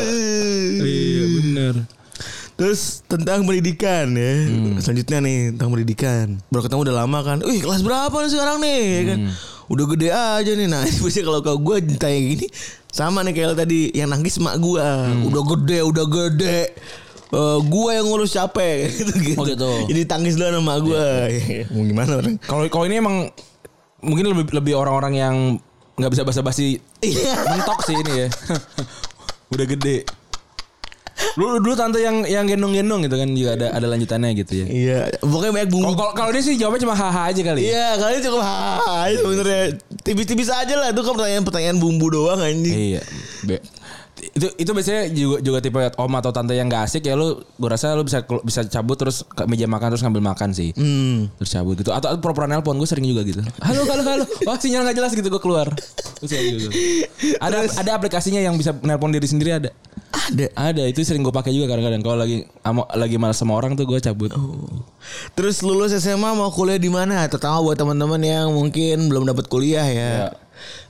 Iya 0.83 1.23
bener. 1.39 1.73
Terus 2.55 3.03
tentang 3.11 3.43
pendidikan 3.43 4.15
ya. 4.15 4.33
Hmm. 4.47 4.79
Selanjutnya 4.79 5.17
nih 5.19 5.37
tentang 5.55 5.69
pendidikan. 5.75 6.25
Baru 6.47 6.61
ketemu 6.63 6.81
udah 6.87 6.95
lama 7.03 7.19
kan. 7.19 7.37
Wih 7.43 7.59
kelas 7.59 7.83
berapa 7.83 8.15
nih 8.15 8.31
sekarang 8.31 8.57
nih 8.63 8.81
ya 8.83 9.01
kan. 9.11 9.19
Hmm. 9.27 9.33
Udah 9.65 9.85
gede 9.91 10.09
aja 10.13 10.51
nih. 10.55 10.67
Nah 10.71 10.81
ini 10.87 10.97
biasanya 11.03 11.25
kalau 11.27 11.39
kau 11.43 11.57
gue 11.59 11.75
ditanya 11.83 12.19
gini. 12.19 12.47
Sama 12.95 13.27
nih 13.27 13.33
kayak 13.35 13.59
tadi. 13.59 13.91
Yang 13.91 14.09
nangis 14.15 14.35
mak 14.39 14.55
gue. 14.63 14.79
Hmm. 14.79 15.27
Udah 15.27 15.43
gede 15.51 15.79
udah 15.83 16.05
gede. 16.07 16.59
Eh 17.35 17.59
gue 17.59 17.89
yang 17.91 18.05
ngurus 18.07 18.31
capek 18.39 18.87
gitu, 19.03 19.11
gitu. 19.19 19.39
Oh, 19.41 19.43
gitu. 19.43 19.71
Jadi 19.91 20.01
tangis 20.07 20.39
dulu 20.39 20.55
sama 20.55 20.79
gue. 20.79 21.07
Mau 21.75 21.83
gimana 21.91 22.11
orang? 22.23 22.39
Kalau 22.39 22.63
kalau 22.71 22.85
ini 22.87 23.03
emang 23.03 23.27
mungkin 24.05 24.25
lebih 24.29 24.53
lebih 24.53 24.73
orang-orang 24.73 25.13
yang 25.13 25.35
nggak 25.95 26.11
bisa 26.11 26.23
basa-basi 26.23 26.77
Iya. 27.01 27.33
mentok 27.47 27.79
sih 27.83 27.95
ini 27.95 28.13
ya. 28.21 28.27
Udah 29.49 29.65
gede. 29.65 30.05
Dulu 31.35 31.63
dulu 31.63 31.73
tante 31.73 31.99
yang 31.99 32.27
yang 32.27 32.43
gendong-gendong 32.43 33.07
gitu 33.07 33.15
kan 33.15 33.29
juga 33.31 33.51
ada 33.55 33.67
ada 33.71 33.87
lanjutannya 33.87 34.35
gitu 34.35 34.53
ya. 34.61 34.67
Iya. 34.67 34.99
Pokoknya 35.19 35.51
banyak 35.55 35.69
bumbu. 35.71 35.91
Kalau 35.95 36.11
kalau- 36.11 36.31
dia 36.31 36.43
sih 36.43 36.59
jawabnya 36.59 36.83
cuma 36.83 36.95
haha 36.95 37.31
aja 37.31 37.41
kali. 37.41 37.59
ya. 37.63 37.67
Iya 37.71 37.87
kalian 37.97 38.21
cukup 38.21 38.41
hai 38.43 39.11
sebenarnya 39.15 39.61
tipis-tipis 40.03 40.49
aja 40.51 40.75
lah 40.75 40.91
itu 40.91 40.99
kan 40.99 41.13
pertanyaan-pertanyaan 41.15 41.77
bumbu 41.79 42.07
doang 42.11 42.39
anjing. 42.39 42.75
Iya. 42.75 43.01
Be- 43.47 43.63
itu 44.15 44.47
itu 44.55 44.71
biasanya 44.71 45.11
juga 45.11 45.37
juga 45.43 45.59
tipe 45.59 45.79
om 45.99 46.13
atau 46.15 46.31
tante 46.31 46.55
yang 46.55 46.71
gak 46.71 46.87
asik 46.87 47.03
ya 47.03 47.19
lu 47.19 47.35
gue 47.35 47.69
rasa 47.69 47.99
lu 47.99 48.07
bisa 48.07 48.23
bisa 48.23 48.63
cabut 48.63 48.95
terus 48.95 49.27
ke 49.27 49.43
meja 49.43 49.67
makan 49.67 49.91
terus 49.91 50.03
ngambil 50.07 50.23
makan 50.23 50.55
sih. 50.55 50.71
Hmm. 50.71 51.27
Terus 51.35 51.51
cabut 51.51 51.75
gitu 51.75 51.91
atau 51.91 52.15
pura-pura 52.23 52.47
nelpon 52.47 52.79
gue 52.79 52.87
sering 52.87 53.03
juga 53.03 53.27
gitu. 53.27 53.43
Halo 53.59 53.83
halo 53.83 54.03
halo. 54.07 54.23
Wah 54.47 54.55
sinyal 54.55 54.87
nggak 54.87 54.95
jelas 54.95 55.11
gitu 55.11 55.27
gue 55.27 55.41
keluar. 55.43 55.67
Terus 56.23 56.31
kayak 56.31 56.45
gitu. 56.47 56.69
Ada 57.43 57.67
ada 57.75 57.91
aplikasinya 57.91 58.39
yang 58.39 58.55
bisa 58.55 58.71
nelpon 58.87 59.11
diri 59.11 59.27
sendiri 59.27 59.59
ada. 59.59 59.69
Ada. 60.15 60.47
Ada 60.55 60.83
itu 60.87 61.03
sering 61.03 61.19
gue 61.19 61.35
pakai 61.35 61.51
juga 61.51 61.75
kadang-kadang 61.75 61.99
kalau 61.99 62.17
lagi 62.23 62.47
ama- 62.63 62.87
lagi 62.95 63.19
malas 63.19 63.35
sama 63.35 63.51
orang 63.51 63.75
tuh 63.75 63.83
gue 63.83 63.99
cabut. 63.99 64.31
Terus 65.35 65.59
lulus 65.59 65.91
SMA 65.91 66.31
mau 66.31 66.47
kuliah 66.55 66.79
di 66.79 66.87
mana? 66.87 67.27
Terutama 67.27 67.59
buat 67.59 67.75
teman-teman 67.75 68.23
yang 68.23 68.47
mungkin 68.55 69.11
belum 69.11 69.27
dapat 69.27 69.51
kuliah 69.51 69.83
ya. 69.83 69.91
Iya. 69.91 70.27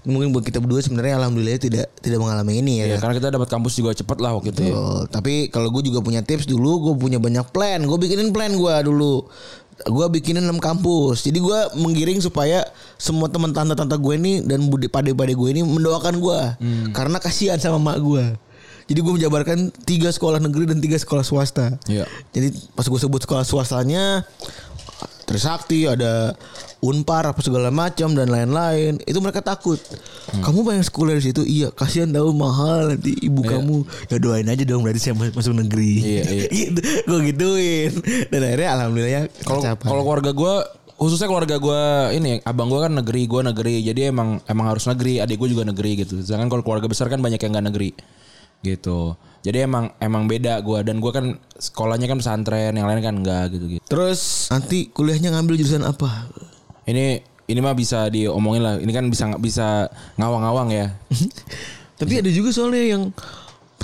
Mungkin 0.05 0.31
buat 0.31 0.43
kita 0.45 0.61
berdua 0.61 0.81
sebenarnya 0.81 1.19
alhamdulillah 1.21 1.59
tidak 1.59 1.85
tidak 1.99 2.19
mengalami 2.21 2.61
ini 2.61 2.83
ya. 2.83 2.95
Ya, 2.95 2.97
karena 3.01 3.17
kita 3.17 3.29
dapat 3.33 3.49
kampus 3.49 3.73
juga 3.77 3.91
cepet 3.95 4.17
lah 4.21 4.31
waktu 4.37 4.53
itu. 4.53 4.61
ya. 4.69 4.73
Betul. 4.73 4.99
Tapi 5.11 5.33
kalau 5.49 5.69
gue 5.73 5.83
juga 5.87 5.99
punya 6.01 6.21
tips 6.21 6.45
dulu, 6.47 6.91
gue 6.91 6.93
punya 6.99 7.17
banyak 7.17 7.49
plan. 7.49 7.81
Gue 7.83 7.97
bikinin 7.99 8.29
plan 8.31 8.53
gue 8.53 8.75
dulu. 8.85 9.27
Gue 9.75 10.07
bikinin 10.07 10.47
6 10.47 10.55
kampus. 10.63 11.27
Jadi 11.27 11.43
gue 11.43 11.59
menggiring 11.75 12.23
supaya 12.23 12.63
semua 12.95 13.27
teman 13.27 13.51
tante-tante 13.51 13.99
gue 13.99 14.13
ini 14.15 14.39
dan 14.39 14.71
budi 14.71 14.87
pade-pade 14.87 15.35
gue 15.35 15.49
ini 15.51 15.67
mendoakan 15.67 16.15
gue. 16.23 16.39
Hmm. 16.63 16.87
Karena 16.95 17.19
kasihan 17.19 17.59
sama 17.59 17.77
mak 17.77 17.99
gue. 17.99 18.23
Jadi 18.85 18.99
gue 19.01 19.13
menjabarkan 19.17 19.73
tiga 19.81 20.13
sekolah 20.13 20.37
negeri 20.37 20.69
dan 20.69 20.77
tiga 20.77 20.93
sekolah 20.95 21.25
swasta. 21.25 21.81
Iya. 21.89 22.05
Jadi 22.37 22.53
pas 22.77 22.85
gue 22.85 22.99
sebut 23.01 23.17
sekolah 23.17 23.41
swastanya 23.41 24.21
Trisakti 25.25 25.85
ada 25.85 26.37
Unpar 26.79 27.25
apa 27.25 27.41
segala 27.41 27.73
macam 27.73 28.13
dan 28.13 28.29
lain-lain. 28.29 29.01
Itu 29.03 29.17
mereka 29.17 29.41
takut. 29.41 29.81
Hmm. 30.25 30.41
kamu 30.41 30.59
pengen 30.63 30.85
sekolah 30.85 31.13
di 31.17 31.23
situ? 31.23 31.41
Iya 31.41 31.69
kasihan 31.69 32.09
tahu 32.09 32.29
mahal 32.31 32.93
nanti 32.93 33.17
ibu 33.19 33.41
Iya. 33.41 33.57
kamu. 33.57 33.77
Ya 34.05 34.17
doain 34.17 34.45
aja 34.45 34.63
dong 34.63 34.85
berarti 34.85 35.01
saya 35.01 35.13
masuk 35.17 35.57
negeri. 35.57 35.93
Iya, 35.97 36.23
iya. 36.25 36.45
gitu 36.69 36.79
gue 36.81 37.19
gituin. 37.29 37.91
Dan 38.29 38.39
akhirnya 38.41 38.69
alhamdulillahnya 38.77 39.21
Kalau 39.41 39.61
tercapai. 39.61 39.85
kalau 39.89 40.01
keluarga 40.05 40.31
gue 40.31 40.55
khususnya 40.95 41.27
keluarga 41.27 41.55
gue 41.57 41.81
ini 42.15 42.39
abang 42.41 42.69
gue 42.69 42.79
kan 42.79 42.93
negeri 42.93 43.21
gue 43.25 43.41
negeri. 43.43 43.75
Jadi 43.81 44.01
emang 44.13 44.37
emang 44.45 44.65
harus 44.69 44.85
negeri 44.85 45.17
adik 45.19 45.37
gue 45.37 45.49
juga 45.51 45.65
negeri 45.65 46.05
gitu. 46.05 46.21
Sedangkan 46.21 46.47
kalau 46.47 46.61
keluarga 46.61 46.85
besar 46.85 47.09
kan 47.09 47.17
banyak 47.17 47.41
yang 47.41 47.51
nggak 47.51 47.67
negeri 47.73 47.89
gitu 48.61 49.13
jadi 49.45 49.69
emang 49.69 49.93
emang 50.01 50.25
beda 50.25 50.57
gue 50.65 50.79
dan 50.81 50.97
gue 50.97 51.11
kan 51.13 51.37
sekolahnya 51.61 52.09
kan 52.09 52.17
pesantren 52.17 52.73
yang 52.73 52.89
lain 52.89 53.05
kan 53.05 53.15
enggak 53.21 53.53
gitu 53.53 53.77
gitu 53.77 53.83
terus 53.85 54.49
nanti 54.49 54.89
kuliahnya 54.89 55.29
ngambil 55.37 55.61
jurusan 55.61 55.85
apa 55.85 56.25
ini 56.89 57.21
ini 57.45 57.59
mah 57.61 57.77
bisa 57.77 58.09
diomongin 58.09 58.65
lah 58.65 58.81
ini 58.81 58.89
kan 58.89 59.05
bisa 59.05 59.37
bisa 59.37 59.85
ngawang-ngawang 60.17 60.73
ya 60.73 60.87
tapi 62.01 62.25
ada 62.25 62.29
juga 62.33 62.49
soalnya 62.49 62.97
yang 62.97 63.03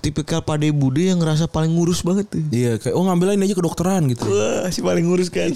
tipikal 0.02 0.42
pade 0.42 0.74
bude 0.74 1.14
yang 1.14 1.22
ngerasa 1.22 1.46
paling 1.46 1.78
ngurus 1.78 2.02
banget 2.02 2.26
tuh. 2.26 2.42
Iya 2.50 2.82
kayak 2.82 2.98
oh 2.98 3.06
ngambil 3.06 3.38
ini 3.38 3.46
aja 3.46 3.54
kedokteran 3.54 4.10
gitu. 4.10 4.26
Wah, 4.26 4.66
si 4.74 4.82
paling 4.82 5.06
ngurus 5.06 5.30
kan. 5.30 5.54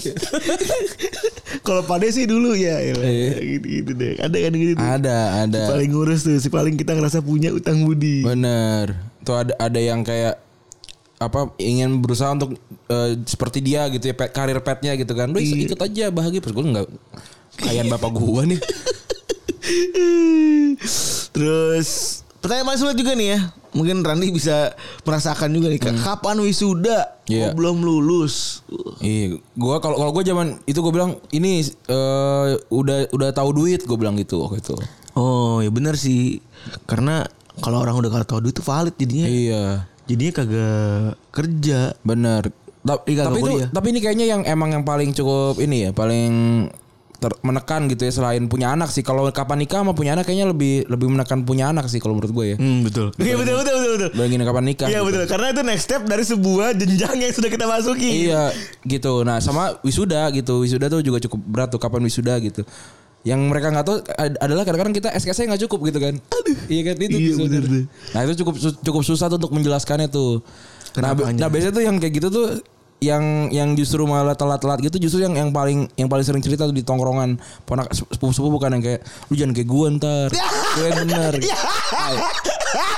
Kalau 1.66 1.82
pade 1.82 2.06
sih 2.14 2.30
dulu 2.30 2.54
ya, 2.54 2.78
ya 2.78 2.94
Iya. 2.94 3.58
gitu-gitu 3.58 3.90
deh. 3.98 4.14
Ada 4.22 4.36
kan 4.38 4.52
gitu. 4.54 4.78
Ada 4.78 5.16
ada. 5.42 5.60
Si 5.66 5.70
paling 5.74 5.90
ngurus 5.90 6.20
tuh, 6.22 6.38
si 6.38 6.48
paling 6.48 6.78
kita 6.78 6.94
ngerasa 6.94 7.26
punya 7.26 7.50
utang 7.50 7.82
budi. 7.82 8.22
Bener. 8.22 8.94
Tuh 9.26 9.34
ada 9.34 9.52
ada 9.58 9.80
yang 9.82 10.06
kayak 10.06 10.38
apa 11.16 11.48
ingin 11.56 11.98
berusaha 11.98 12.30
untuk 12.30 12.54
eh, 12.86 13.18
seperti 13.24 13.58
dia 13.58 13.88
gitu 13.90 14.06
ya 14.06 14.14
pet, 14.14 14.30
karir 14.30 14.62
petnya 14.62 14.94
gitu 14.94 15.12
kan. 15.12 15.32
Lu 15.32 15.42
Iya. 15.42 15.66
ikut 15.66 15.80
aja 15.80 16.04
bahagia. 16.08 16.38
Terus 16.38 16.54
gue 16.54 16.64
nggak 16.64 16.86
kayaan 17.58 17.88
bapak 17.88 18.12
gua 18.12 18.46
nih. 18.46 18.60
Terus 21.34 22.20
pertanyaan 22.38 22.78
sulit 22.78 22.96
juga 22.96 23.12
nih 23.16 23.28
ya. 23.34 23.40
Mungkin 23.76 24.00
Randy 24.00 24.32
bisa 24.32 24.72
merasakan 25.04 25.52
juga 25.52 25.68
nih. 25.68 25.80
Kapan 26.00 26.40
wisuda? 26.40 26.98
Hmm. 27.26 27.32
Iya. 27.32 27.46
Oh, 27.50 27.58
belum 27.58 27.76
lulus. 27.82 28.62
Iya, 29.02 29.36
gua 29.52 29.82
kalau 29.82 29.98
kalau 29.98 30.12
gua 30.14 30.24
zaman 30.24 30.56
itu 30.64 30.78
gua 30.80 30.92
bilang 30.94 31.12
ini 31.28 31.60
eh, 31.66 32.48
udah 32.70 33.10
udah 33.12 33.28
tahu 33.34 33.50
duit 33.52 33.84
gua 33.84 33.98
bilang 33.98 34.16
gitu 34.16 34.40
waktu 34.40 34.62
itu. 34.62 34.76
Oh 35.16 35.60
ya 35.60 35.68
benar 35.68 35.96
sih. 35.96 36.40
Karena 36.84 37.24
kalau 37.58 37.78
orang 37.78 37.94
udah 37.94 38.10
kalau 38.10 38.24
tahu 38.24 38.38
duit 38.40 38.52
itu 38.52 38.60
valid 38.60 38.94
jadinya. 38.94 39.26
Iya, 39.26 39.64
Jadinya 40.06 40.32
kagak 40.34 41.10
kerja. 41.30 41.80
bener. 42.00 42.42
Ta- 42.80 43.02
Iya, 43.02 43.22
tapi 43.24 43.38
itu 43.38 43.50
kuliah. 43.50 43.68
tapi 43.68 43.86
ini 43.90 43.98
kayaknya 43.98 44.26
yang 44.28 44.42
emang 44.42 44.70
yang 44.70 44.82
paling 44.82 45.10
cukup 45.10 45.58
ini 45.58 45.76
ya, 45.82 45.90
paling 45.90 46.30
ter- 47.16 47.34
menekan 47.40 47.88
gitu 47.88 48.04
ya 48.04 48.12
selain 48.12 48.46
punya 48.46 48.70
anak 48.70 48.88
sih. 48.88 49.02
Kalau 49.02 49.26
kapan 49.26 49.58
nikah 49.58 49.80
sama 49.80 49.90
punya 49.90 50.14
anak 50.14 50.22
kayaknya 50.22 50.46
lebih 50.46 50.86
lebih 50.86 51.08
menekan 51.08 51.42
punya 51.42 51.66
anak 51.66 51.88
sih 51.88 51.98
kalau 51.98 52.14
menurut 52.14 52.30
gue 52.30 52.46
ya. 52.46 52.56
Hmm 52.56 52.86
betul. 52.86 53.10
Iya 53.16 53.34
betul 53.34 53.54
betul 53.58 53.74
betul 53.74 53.92
betul. 53.96 54.10
Bayangin 54.14 54.40
kapan 54.44 54.64
nikah. 54.64 54.86
Iya 54.86 55.00
gitu. 55.00 55.06
betul. 55.08 55.22
Karena 55.26 55.46
itu 55.50 55.62
next 55.64 55.84
step 55.84 56.02
dari 56.04 56.22
sebuah 56.22 56.68
jenjang 56.76 57.16
yang 57.18 57.32
sudah 57.32 57.50
kita 57.50 57.64
masuki. 57.66 58.10
Iya 58.28 58.42
gitu. 58.84 59.12
Nah 59.24 59.40
sama 59.40 59.82
wisuda 59.82 60.30
gitu. 60.30 60.62
Wisuda 60.62 60.86
tuh 60.86 61.02
juga 61.02 61.18
cukup 61.18 61.40
berat 61.42 61.68
tuh 61.68 61.80
kapan 61.80 62.04
wisuda 62.04 62.38
gitu. 62.38 62.62
Yang 63.26 63.40
mereka 63.50 63.74
nggak 63.74 63.84
tahu 63.84 63.96
ad- 64.06 64.38
adalah 64.38 64.62
kadang-kadang 64.62 64.94
kita 64.94 65.08
SKS 65.12 65.50
nggak 65.50 65.62
cukup 65.66 65.90
gitu 65.90 65.98
kan. 65.98 66.14
Iya 66.70 66.82
kan 66.86 66.96
itu. 66.96 67.18
Iya, 67.18 67.32
bener 67.36 67.62
tuh. 67.66 67.84
Nah 68.14 68.20
itu 68.22 68.32
cukup 68.40 68.54
cukup 68.80 69.02
susah 69.02 69.26
tuh 69.26 69.36
untuk 69.36 69.50
menjelaskannya 69.50 70.06
tuh. 70.06 70.46
Nah, 70.96 71.10
nah 71.36 71.48
biasanya 71.50 71.74
tuh 71.74 71.84
yang 71.84 71.96
kayak 71.98 72.14
gitu 72.14 72.28
tuh 72.30 72.46
yang 72.96 73.52
yang 73.52 73.76
justru 73.76 74.00
malah 74.08 74.32
telat-telat 74.32 74.80
gitu 74.80 74.96
justru 74.96 75.20
yang 75.20 75.36
yang 75.36 75.52
paling 75.52 75.84
yang 76.00 76.08
paling 76.08 76.24
sering 76.24 76.40
cerita 76.40 76.64
tuh 76.64 76.72
di 76.72 76.80
tongkrongan 76.80 77.36
ponak 77.68 77.92
sepupu-sepupu 77.92 78.56
bukan 78.56 78.72
yang 78.72 78.82
kayak 78.82 79.00
lu 79.28 79.36
jangan 79.36 79.52
kayak 79.52 79.68
gue 79.68 79.86
ntar 80.00 80.28
lu 80.32 80.80
yang 80.88 80.96
bener 81.04 81.32
Ay. 81.36 82.16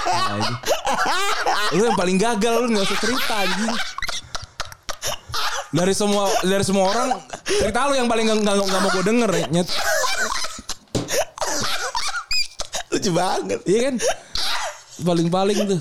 Ay. 0.07 0.41
lu 1.75 1.83
yang 1.83 1.99
paling 1.99 2.15
gagal 2.15 2.55
lu 2.63 2.67
nggak 2.71 2.87
usah 2.87 2.99
cerita 3.03 3.35
anjing 3.43 3.75
dari 5.69 5.93
semua 5.93 6.33
dari 6.41 6.65
semua 6.65 6.85
orang 6.89 7.09
cerita 7.45 7.89
lu 7.93 7.95
yang 7.97 8.09
paling 8.09 8.25
nggak 8.25 8.55
nggak 8.57 8.81
mau 8.81 8.91
gue 8.93 9.05
denger 9.05 9.31
ya 9.33 9.47
nyet. 9.53 9.69
Lucu 12.89 13.11
banget. 13.13 13.61
iya 13.69 13.81
kan? 13.91 13.95
Paling 15.05 15.29
paling 15.29 15.59
tuh. 15.69 15.81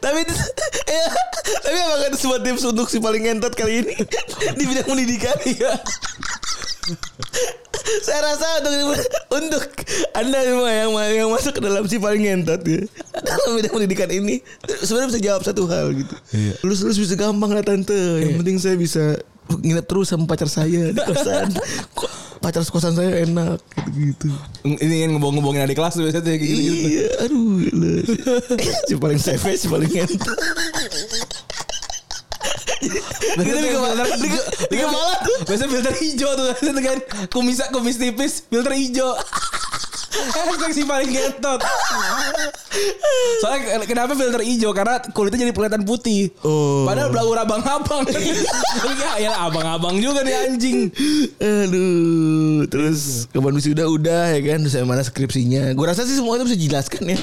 Tapi 0.00 0.20
ya, 0.84 1.06
tapi 1.64 1.76
emang 1.80 2.00
ada 2.00 2.16
sebuah 2.16 2.40
tips 2.44 2.64
untuk 2.68 2.88
si 2.92 3.00
paling 3.00 3.24
ngentot 3.24 3.56
kali 3.56 3.84
ini? 3.84 3.94
Di 4.56 4.64
bidang 4.68 4.88
pendidikan? 4.88 5.36
Ya. 5.48 5.72
Saya 8.04 8.20
rasa 8.24 8.46
untuk 8.64 9.00
untuk 9.34 9.64
anda 10.16 10.40
semua 10.40 10.70
yang 10.72 10.90
yang 11.12 11.28
masuk 11.28 11.52
ke 11.56 11.60
dalam 11.60 11.84
si 11.84 12.00
paling 12.00 12.24
ngentot 12.24 12.64
ya 12.64 12.80
dalam 13.20 13.60
bidang 13.60 13.72
pendidikan 13.72 14.10
ini 14.10 14.40
sebenarnya 14.82 15.08
bisa 15.12 15.20
jawab 15.20 15.42
satu 15.44 15.68
hal 15.68 15.92
gitu. 15.92 16.14
Lulus 16.64 16.80
lulus 16.80 16.98
bisa 16.98 17.14
gampang 17.14 17.52
lah 17.52 17.64
tante. 17.64 18.24
Yang 18.24 18.36
penting 18.40 18.56
saya 18.56 18.76
bisa 18.80 19.04
nginep 19.48 19.84
terus 19.84 20.08
sama 20.08 20.24
pacar 20.24 20.48
saya 20.48 20.90
di 20.92 21.00
kosan. 21.00 21.52
Pacar 22.44 22.60
kosan 22.68 22.92
saya 22.92 23.24
enak 23.24 23.56
gitu. 23.96 24.28
ini 24.68 25.00
yang 25.00 25.16
ngebohong-ngebohongin 25.16 25.64
adik 25.64 25.80
kelas 25.80 25.96
tuh 25.96 26.04
biasanya 26.04 26.28
kayak 26.28 26.40
gitu, 26.44 26.60
gitu. 26.60 26.88
Iya, 26.92 27.08
aduh, 27.24 27.56
si 28.88 28.94
paling 29.00 29.16
CV, 29.16 29.44
si 29.56 29.66
paling 29.72 29.88
ngentot. 29.88 30.36
Gitu 32.84 33.58
di 33.58 33.70
kepala, 33.72 34.02
di, 34.16 34.28
di 34.70 34.76
kepala 34.76 35.14
tuh. 35.24 35.36
Biasanya 35.48 35.70
filter 35.70 35.94
hijau 35.96 36.30
tuh 36.36 36.46
Itu 36.60 36.80
kan 36.80 36.98
kumis 37.32 37.58
kumis 37.72 37.96
tipis 37.96 38.32
filter 38.48 38.74
hijau. 38.74 39.12
Hashtag 40.34 40.72
si 40.74 40.82
paling 40.86 41.10
gentot. 41.10 41.60
Soalnya 43.42 43.84
kenapa 43.86 44.12
filter 44.14 44.42
hijau? 44.42 44.70
Karena 44.72 45.02
kulitnya 45.12 45.46
jadi 45.46 45.54
kelihatan 45.54 45.82
putih. 45.86 46.30
Oh. 46.46 46.86
Padahal 46.86 47.10
blauur 47.10 47.38
abang-abang. 47.38 48.06
ya, 49.00 49.10
ya 49.20 49.32
abang-abang 49.44 49.98
juga 49.98 50.22
nih 50.22 50.34
anjing. 50.50 50.88
Aduh, 51.38 52.66
terus 52.70 53.26
kapan 53.30 53.54
wisuda 53.58 53.84
udah 53.86 54.34
ya 54.34 54.40
kan, 54.42 54.58
terus 54.64 54.76
mana 54.86 55.02
skripsinya. 55.02 55.74
Gue 55.74 55.86
rasa 55.86 56.06
sih 56.06 56.16
semua 56.16 56.38
itu 56.38 56.46
bisa 56.48 56.58
dijelaskan 56.58 57.02
ya. 57.14 57.18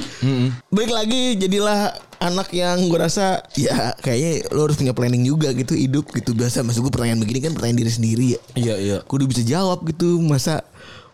Balik 0.70 0.92
lagi 0.92 1.22
jadilah 1.40 1.96
anak 2.22 2.54
yang 2.54 2.86
gue 2.86 3.00
rasa 3.02 3.42
ya 3.58 3.98
kayaknya 3.98 4.46
lo 4.54 4.70
harus 4.70 4.78
punya 4.78 4.94
planning 4.94 5.26
juga 5.26 5.50
gitu 5.58 5.74
hidup 5.74 6.06
gitu 6.14 6.38
biasa 6.38 6.62
maksud 6.62 6.86
gue 6.86 6.94
pertanyaan 6.94 7.18
begini 7.18 7.50
kan 7.50 7.58
pertanyaan 7.58 7.82
diri 7.82 7.92
sendiri 7.92 8.26
ya. 8.38 8.40
Iya 8.54 8.76
iya. 8.78 8.98
Kudu 9.02 9.26
bisa 9.26 9.42
jawab 9.42 9.82
gitu 9.90 10.22
masa 10.22 10.62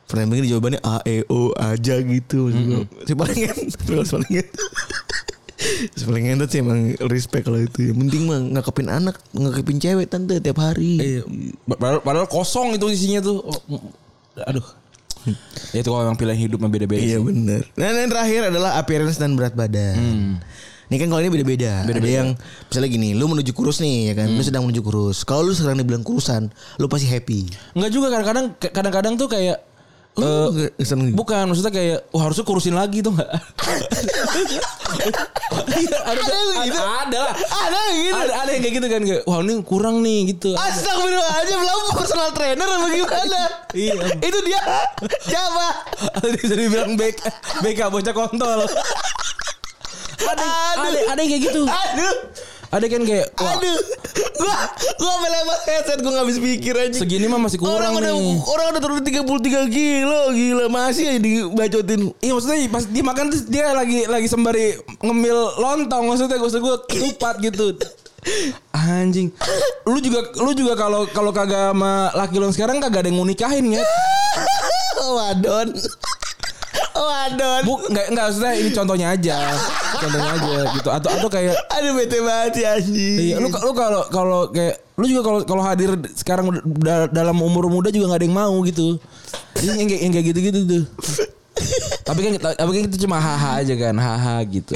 pertanyaan 0.08 0.32
begini 0.32 0.48
jawabannya 0.56 0.80
A 0.82 0.98
E 1.04 1.28
O 1.28 1.52
aja 1.54 1.96
gitu 2.00 2.48
maksud 2.48 2.64
gue. 2.64 2.84
Si 3.06 3.14
paling 3.14 3.40
si 3.68 3.78
paling 3.84 4.48
paling 6.08 6.24
ngentot 6.32 6.50
sih 6.50 6.60
emang 6.64 6.96
respect 7.12 7.44
kalau 7.46 7.60
itu 7.60 7.92
ya. 7.92 7.94
Penting 7.94 8.24
mah 8.24 8.40
ngakepin 8.56 8.88
anak, 8.88 9.20
ngakepin 9.36 9.78
cewek 9.84 10.08
tante 10.08 10.40
tiap 10.40 10.64
hari. 10.64 10.96
Iya. 10.96 11.22
Padahal, 11.68 12.00
padahal 12.00 12.28
kosong 12.32 12.80
itu 12.80 12.88
isinya 12.88 13.20
tuh. 13.20 13.44
Oh, 13.44 13.60
aduh. 14.48 14.64
Ya 15.76 15.84
itu 15.84 15.92
kalau 15.92 16.08
yang 16.08 16.16
pilihan 16.16 16.40
hidup 16.40 16.64
mah 16.64 16.72
beda-beda. 16.72 17.04
Iya 17.04 17.20
bener. 17.20 17.68
Nah 17.76 17.92
yang 17.92 18.08
terakhir 18.08 18.48
adalah 18.48 18.80
appearance 18.80 19.20
dan 19.20 19.36
berat 19.36 19.60
badan. 19.60 20.40
Ini 20.88 21.04
kan 21.04 21.12
kalau 21.12 21.20
ini 21.20 21.28
beda-beda. 21.36 21.84
Ada 21.84 22.00
yang 22.00 22.32
misalnya 22.72 22.88
gini, 22.88 23.12
lu 23.12 23.28
menuju 23.28 23.52
kurus 23.52 23.84
nih 23.84 24.16
ya 24.16 24.24
kan, 24.24 24.32
lu 24.32 24.40
sedang 24.40 24.64
menuju 24.64 24.80
kurus. 24.80 25.28
Kalau 25.28 25.44
lu 25.44 25.52
sekarang 25.52 25.84
dibilang 25.84 26.00
kurusan, 26.00 26.48
lu 26.80 26.88
pasti 26.88 27.12
happy. 27.12 27.52
Enggak 27.76 27.92
juga 27.92 28.08
kadang-kadang 28.08 28.56
kadang-kadang 28.72 29.14
tuh 29.20 29.28
kayak 29.28 29.67
Eh, 30.18 30.74
seneng 30.82 31.14
gitu? 31.14 31.18
Bukan 31.22 31.46
maksudnya 31.46 31.70
kayak 31.70 32.10
wah 32.10 32.26
harusnya 32.26 32.42
kurusin 32.42 32.74
lagi 32.74 33.06
tuh 33.06 33.14
enggak? 33.14 33.30
Iya, 35.78 35.98
ada, 36.02 36.18
Ada 36.18 36.34
yang 36.34 36.50
ada, 36.50 36.66
gitu? 36.66 36.80
ada 36.82 37.18
lah. 37.22 37.34
Ada 37.38 37.78
yang 37.78 37.98
gitu. 38.02 38.18
Ada, 38.18 38.34
ada 38.34 38.50
yang 38.50 38.62
kayak 38.66 38.76
gitu 38.82 38.88
kan 38.90 39.02
kayak 39.06 39.22
wah 39.30 39.40
ini 39.46 39.54
kurang 39.62 39.96
nih 40.02 40.20
gitu. 40.34 40.50
Astagfirullahaladzim, 40.58 41.60
lu 41.62 41.76
personal 41.94 42.30
trainer 42.34 42.66
apa 42.66 42.88
gimana? 42.90 43.42
Iya. 43.78 43.94
Itu 44.26 44.40
dia. 44.42 44.62
Siapa? 45.22 45.66
Ada 46.18 46.28
bisa 46.34 46.56
dibilang 46.58 46.98
BK, 46.98 47.20
BK 47.62 47.80
bocah 47.94 48.14
kontol. 48.16 48.60
Ada, 50.18 50.48
ada, 50.82 50.88
ada 51.14 51.20
yang 51.22 51.30
kayak 51.30 51.44
gitu. 51.46 51.62
Aduh. 51.68 52.16
Ada 52.68 52.86
kan 52.86 53.02
kayak 53.04 53.28
wah 53.38 53.56
Aduh. 53.56 53.80
Gua 54.38 54.58
gua 55.00 55.12
sampai 55.18 55.30
lempar 55.32 55.58
headset 55.66 56.00
gua 56.04 56.12
gak 56.20 56.28
bisa 56.30 56.40
pikir 56.40 56.74
aja. 56.76 56.98
segini 57.00 57.26
mah 57.26 57.40
masih 57.40 57.58
kurang 57.58 57.80
orang 57.80 57.94
udah 57.98 58.14
nih. 58.14 58.38
orang 58.44 58.66
udah 58.76 58.82
turun 58.82 59.02
33 59.02 59.72
kilo 59.72 60.22
gila 60.32 60.66
masih 60.68 61.04
aja 61.10 61.20
dibacotin 61.20 62.02
Iya 62.20 62.32
maksudnya 62.36 62.58
pas 62.70 62.84
dia 62.86 63.04
makan 63.04 63.26
terus 63.32 63.44
dia 63.48 63.72
lagi 63.72 64.06
lagi 64.06 64.28
sembari 64.28 64.78
ngemil 65.00 65.38
lontong 65.58 66.04
maksudnya 66.06 66.38
gue 66.38 66.50
gue 66.50 66.76
ketupat 66.86 67.36
gitu. 67.42 67.74
Anjing. 68.76 69.32
Lu 69.88 69.98
juga 69.98 70.20
lu 70.36 70.52
juga 70.52 70.76
kalau 70.76 71.08
kalau 71.08 71.32
kagak 71.32 71.72
sama 71.72 72.12
laki 72.12 72.36
lu 72.36 72.52
sekarang 72.52 72.84
kagak 72.84 73.04
ada 73.04 73.10
yang 73.10 73.18
mau 73.18 73.28
nikahin 73.28 73.80
ya. 73.80 73.84
Wadon. 75.18 75.72
Wadon. 76.94 77.62
Bu 77.64 77.74
enggak 77.88 78.06
enggak 78.10 78.26
maksudnya 78.30 78.54
ini 78.56 78.70
contohnya 78.72 79.08
aja. 79.14 79.38
Contohnya 79.98 80.30
aja 80.34 80.56
gitu. 80.74 80.90
Atau 80.90 81.10
atau 81.10 81.30
kayak 81.30 81.54
Aduh 81.74 81.92
bete 81.94 82.18
banget 82.20 82.54
ya 82.62 82.70
anjing. 82.78 83.18
Iya, 83.22 83.36
lu 83.38 83.48
lu 83.50 83.72
kalau 83.74 84.02
kalau 84.10 84.40
kayak 84.50 84.82
lu 84.98 85.06
juga 85.06 85.22
kalau 85.22 85.40
kalau 85.46 85.64
hadir 85.64 85.94
sekarang 86.14 86.50
da- 86.82 87.10
dalam 87.10 87.38
umur 87.38 87.70
muda 87.70 87.94
juga 87.94 88.10
nggak 88.10 88.20
ada 88.22 88.28
yang 88.28 88.38
mau 88.38 88.56
gitu. 88.66 88.98
Jadi 89.56 89.66
yang 89.78 89.90
kayak 89.90 90.02
yang 90.02 90.14
kayak 90.14 90.26
gitu-gitu 90.34 90.60
tuh. 90.66 90.84
tapi 92.06 92.20
kan 92.22 92.32
kita- 92.38 92.58
tapi 92.58 92.70
kan 92.70 92.84
itu 92.86 92.98
cuma 93.06 93.18
haha 93.18 93.62
aja 93.62 93.74
kan, 93.74 93.96
haha 93.98 94.36
gitu. 94.46 94.74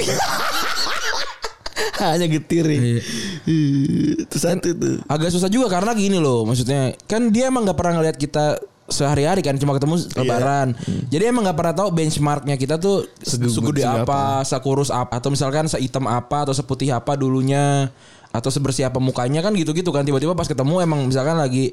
Hanya 2.02 2.26
getir 2.26 2.66
ya. 2.66 2.78
Iya. 2.78 3.02
Itu 4.26 4.36
satu 4.38 4.74
tuh. 4.74 4.96
Agak 5.06 5.30
susah 5.30 5.46
juga 5.46 5.70
karena 5.70 5.94
gini 5.94 6.18
loh, 6.18 6.42
maksudnya 6.42 6.94
kan 7.06 7.30
dia 7.30 7.46
emang 7.46 7.62
nggak 7.62 7.78
pernah 7.78 8.02
ngeliat 8.02 8.18
kita 8.18 8.58
sehari-hari 8.92 9.40
kan 9.40 9.56
cuma 9.56 9.72
ketemu 9.72 9.96
lebaran. 10.14 10.76
Jadi 11.08 11.24
emang 11.24 11.42
nggak 11.42 11.56
pernah 11.56 11.74
tahu 11.74 11.88
benchmarknya 11.90 12.54
kita 12.54 12.76
tuh 12.76 13.08
Segede- 13.18 13.50
segede 13.50 13.82
apa, 13.82 14.44
sekurus 14.44 14.92
apa, 14.92 15.16
atau 15.16 15.28
misalkan 15.28 15.66
sehitam 15.66 16.04
apa 16.04 16.44
atau 16.44 16.52
seputih 16.52 16.92
apa 16.92 17.16
dulunya, 17.16 17.88
atau 18.28 18.48
sebersih 18.48 18.86
apa 18.86 19.00
mukanya 19.00 19.40
kan 19.40 19.50
gitu-gitu 19.52 19.88
kan. 19.88 20.04
Tiba-tiba 20.04 20.32
pas 20.32 20.44
ketemu 20.44 20.78
emang 20.80 21.08
misalkan 21.08 21.34
lagi 21.34 21.72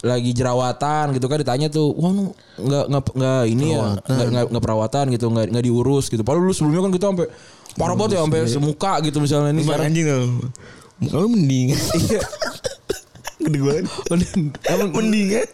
lagi 0.00 0.32
jerawatan 0.32 1.12
gitu 1.12 1.28
kan 1.28 1.36
ditanya 1.36 1.68
tuh 1.68 1.92
wah 1.92 2.08
nggak 2.08 2.84
nggak 2.88 3.02
nggak 3.12 3.42
ini 3.52 3.76
ya 3.76 4.00
nggak 4.00 4.28
nggak 4.32 4.44
nggak 4.48 4.64
perawatan 4.64 5.04
gitu 5.12 5.28
nggak 5.28 5.52
nggak 5.52 5.60
diurus 5.60 6.08
gitu 6.08 6.24
padahal 6.24 6.48
lu 6.48 6.56
sebelumnya 6.56 6.88
kan 6.88 6.92
kita 6.96 7.06
sampai 7.12 7.26
parah 7.76 7.96
banget 8.00 8.16
ya 8.16 8.20
sampai 8.24 8.40
semuka 8.48 8.92
gitu 9.04 9.20
misalnya 9.20 9.52
ini 9.52 9.60
sekarang 9.60 9.92
anjing 9.92 10.06
tau. 10.08 10.24
Muka 11.04 11.16
lu 11.20 11.28
mending. 11.36 11.68
iya 11.76 12.20
Gede 13.44 13.58
banget. 13.60 13.84
emang 14.68 14.88
Mendingan. 14.92 15.48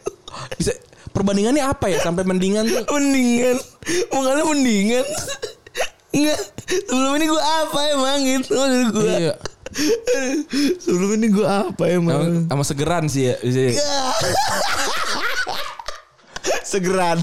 bisa 0.54 0.72
perbandingannya 1.16 1.64
apa 1.64 1.88
ya 1.88 1.98
sampai 1.98 2.22
mendingan 2.22 2.68
tuh 2.68 2.84
Mendingan. 2.94 3.56
Lu 4.12 4.44
mendingan. 4.46 5.04
Enggak. 6.12 6.38
Sebelum 6.84 7.12
ini 7.16 7.26
gua 7.26 7.42
apa 7.62 7.78
emang 7.90 8.18
gitu 8.22 8.52
maksud 8.52 8.88
gua. 8.92 9.04
iya 9.08 9.34
Sebelum 10.76 11.10
ini 11.14 11.28
gua 11.28 11.48
apa 11.68 11.84
emang? 11.88 12.44
sama, 12.46 12.62
segeran 12.62 13.08
sih 13.08 13.28
ya 13.28 13.34
bisa- 13.38 13.80
segeran. 16.62 17.18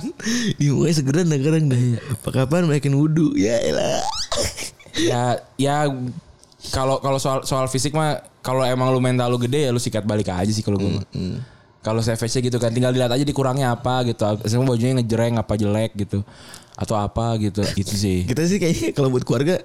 Di 0.55 0.67
mukanya 0.69 0.95
segeran 0.95 1.25
dah 1.27 1.39
kadang 1.39 1.65
dah. 1.67 1.79
Apa 2.13 2.29
kapan 2.31 2.65
naikin 2.65 2.95
wudhu? 2.95 3.35
Ya 3.35 3.59
elah. 3.59 4.01
ya 4.93 5.21
ya 5.57 5.89
kalau 6.69 7.01
kalau 7.01 7.17
soal 7.17 7.41
soal 7.43 7.65
fisik 7.65 7.91
mah 7.91 8.21
kalau 8.39 8.61
emang 8.61 8.93
lu 8.93 9.01
mental 9.01 9.27
lu 9.27 9.37
gede 9.37 9.67
ya 9.67 9.71
lu 9.73 9.81
sikat 9.81 10.05
balik 10.05 10.29
aja 10.29 10.47
sih 10.47 10.61
kalau 10.61 10.77
gue 10.77 10.91
mah. 10.93 11.05
Kalau 11.83 11.99
savage 11.99 12.39
gitu 12.39 12.57
kan 12.57 12.71
tinggal 12.71 12.89
dilihat 12.89 13.11
aja 13.11 13.21
dikurangnya 13.21 13.75
apa 13.75 14.07
gitu. 14.07 14.23
Semua 14.47 14.71
bajunya 14.71 14.97
ngejreng 14.97 15.35
apa 15.35 15.53
jelek 15.53 15.91
gitu 15.99 16.23
atau 16.73 16.95
apa 16.95 17.35
gitu. 17.37 17.59
Itu 17.75 17.93
sih. 17.93 18.23
Kita 18.23 18.41
sih 18.47 18.57
kayaknya 18.57 18.95
kalau 18.95 19.11
buat 19.11 19.21
keluarga 19.21 19.59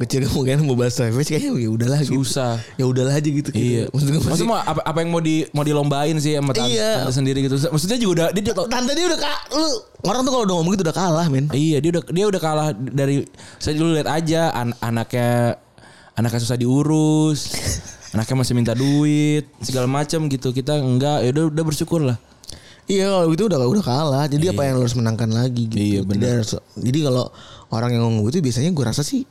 kecil 0.00 0.24
kemungkinan 0.24 0.64
mau 0.64 0.80
bahas 0.80 0.96
savage 0.96 1.28
kayaknya 1.28 1.60
ya 1.60 1.68
udahlah 1.68 2.00
gitu. 2.00 2.20
Susah. 2.20 2.56
Ya 2.76 2.84
udahlah 2.84 3.16
aja 3.16 3.24
gitu. 3.24 3.52
Iya. 3.52 3.88
Maksudnya 3.88 4.20
Maksudnya 4.20 4.48
mau 4.48 4.60
apa, 4.60 4.80
apa 4.80 4.98
yang 5.00 5.10
mau 5.12 5.20
di 5.20 5.44
mau 5.52 5.60
dilombain 5.60 6.16
sih 6.16 6.36
sama 6.36 6.52
tante, 6.52 6.72
Iya. 6.72 7.04
tante 7.04 7.12
sendiri 7.12 7.44
gitu. 7.44 7.56
Maksudnya 7.68 7.96
juga 7.96 8.12
udah 8.12 8.26
dia 8.32 8.42
juga 8.44 8.64
tante 8.68 8.92
dia 8.92 9.06
udah 9.08 9.20
kak 9.20 9.38
lu 9.52 9.68
orang 10.08 10.20
tuh 10.24 10.32
kalau 10.32 10.44
udah 10.44 10.54
ngomong 10.56 10.72
gitu 10.72 10.84
udah 10.84 10.96
kalah 10.96 11.26
men. 11.28 11.48
Iya 11.52 11.80
dia 11.80 11.90
udah 11.92 12.02
dia 12.08 12.24
udah 12.28 12.40
kalah 12.40 12.68
dari 12.72 13.24
saya 13.56 13.76
dulu 13.76 13.92
lihat 13.92 14.08
aja 14.08 14.52
an- 14.56 14.76
anaknya 14.80 15.56
anaknya 16.16 16.40
susah 16.44 16.56
diurus 16.56 17.40
anaknya 18.10 18.36
masih 18.36 18.54
minta 18.54 18.72
duit 18.72 19.46
segala 19.60 19.86
macam 19.86 20.26
gitu 20.26 20.50
kita 20.50 20.76
enggak 20.76 21.22
ya 21.22 21.30
udah 21.30 21.44
udah 21.50 21.64
bersyukur 21.64 22.02
lah 22.02 22.18
Iya 22.90 23.06
kalau 23.06 23.30
itu 23.30 23.46
udah 23.46 23.58
udah 23.70 23.84
kalah. 23.86 24.26
Jadi 24.26 24.50
apa 24.50 24.66
yang 24.66 24.82
harus 24.82 24.98
menangkan 24.98 25.30
lagi 25.30 25.70
gitu. 25.70 25.78
Iya, 25.78 26.00
Jadi 26.02 26.10
benar. 26.10 26.42
harus- 26.42 26.58
jadi 26.74 26.98
kalau 27.06 27.30
orang 27.70 27.90
yang 27.94 28.02
ngomong 28.02 28.26
gitu 28.26 28.42
biasanya 28.42 28.74
gue 28.74 28.82
rasa 28.82 29.06
sih 29.06 29.22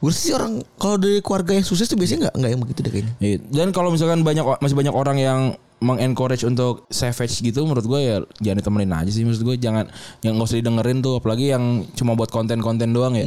gue 0.00 0.08
rasa 0.08 0.20
sih 0.20 0.32
orang 0.36 0.60
kalau 0.76 1.00
dari 1.00 1.20
keluarga 1.20 1.56
yang 1.56 1.64
sukses 1.64 1.88
tuh 1.88 1.96
biasanya 1.96 2.28
nggak 2.28 2.34
nggak 2.36 2.50
yang 2.52 2.60
begitu 2.60 2.80
deh 2.80 2.92
kayaknya. 2.92 3.12
Iya. 3.16 3.36
dan 3.40 3.68
kalau 3.72 3.88
misalkan 3.88 4.20
banyak 4.20 4.44
masih 4.60 4.76
banyak 4.76 4.92
orang 4.92 5.16
yang 5.16 5.40
mengencourage 5.80 6.44
untuk 6.44 6.84
savage 6.92 7.40
gitu 7.40 7.64
menurut 7.64 7.84
gue 7.84 8.00
ya 8.00 8.16
jangan 8.36 8.56
ditemenin 8.60 8.92
aja 8.92 9.08
sih 9.08 9.24
maksud 9.24 9.44
gue 9.44 9.56
jangan 9.56 9.88
yang 10.20 10.36
nggak 10.36 10.48
usah 10.48 10.60
didengerin 10.60 11.00
tuh 11.00 11.16
apalagi 11.16 11.52
yang 11.52 11.64
cuma 11.92 12.12
buat 12.12 12.28
konten-konten 12.28 12.92
doang 12.92 13.16
ya 13.16 13.24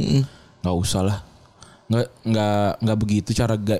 nggak 0.62 0.74
usah 0.74 1.02
lah 1.02 1.18
nggak 1.90 2.06
nggak 2.24 2.68
nggak 2.78 2.98
begitu 2.98 3.30
cara 3.34 3.54
ga, 3.54 3.78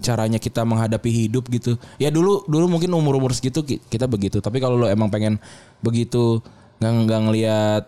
caranya 0.00 0.36
kita 0.36 0.62
menghadapi 0.62 1.08
hidup 1.08 1.46
gitu 1.46 1.74
ya 1.96 2.08
dulu 2.08 2.42
dulu 2.44 2.66
mungkin 2.66 2.90
umur 2.90 3.14
umur 3.14 3.30
segitu 3.30 3.60
ki- 3.60 3.78
kita 3.82 4.04
begitu 4.04 4.38
tapi 4.38 4.56
kalau 4.56 4.74
lo 4.74 4.84
emang 4.84 5.06
pengen 5.06 5.36
begitu 5.78 6.38
nggak 6.78 6.90
nggak 7.04 7.18
ngelihat 7.22 7.82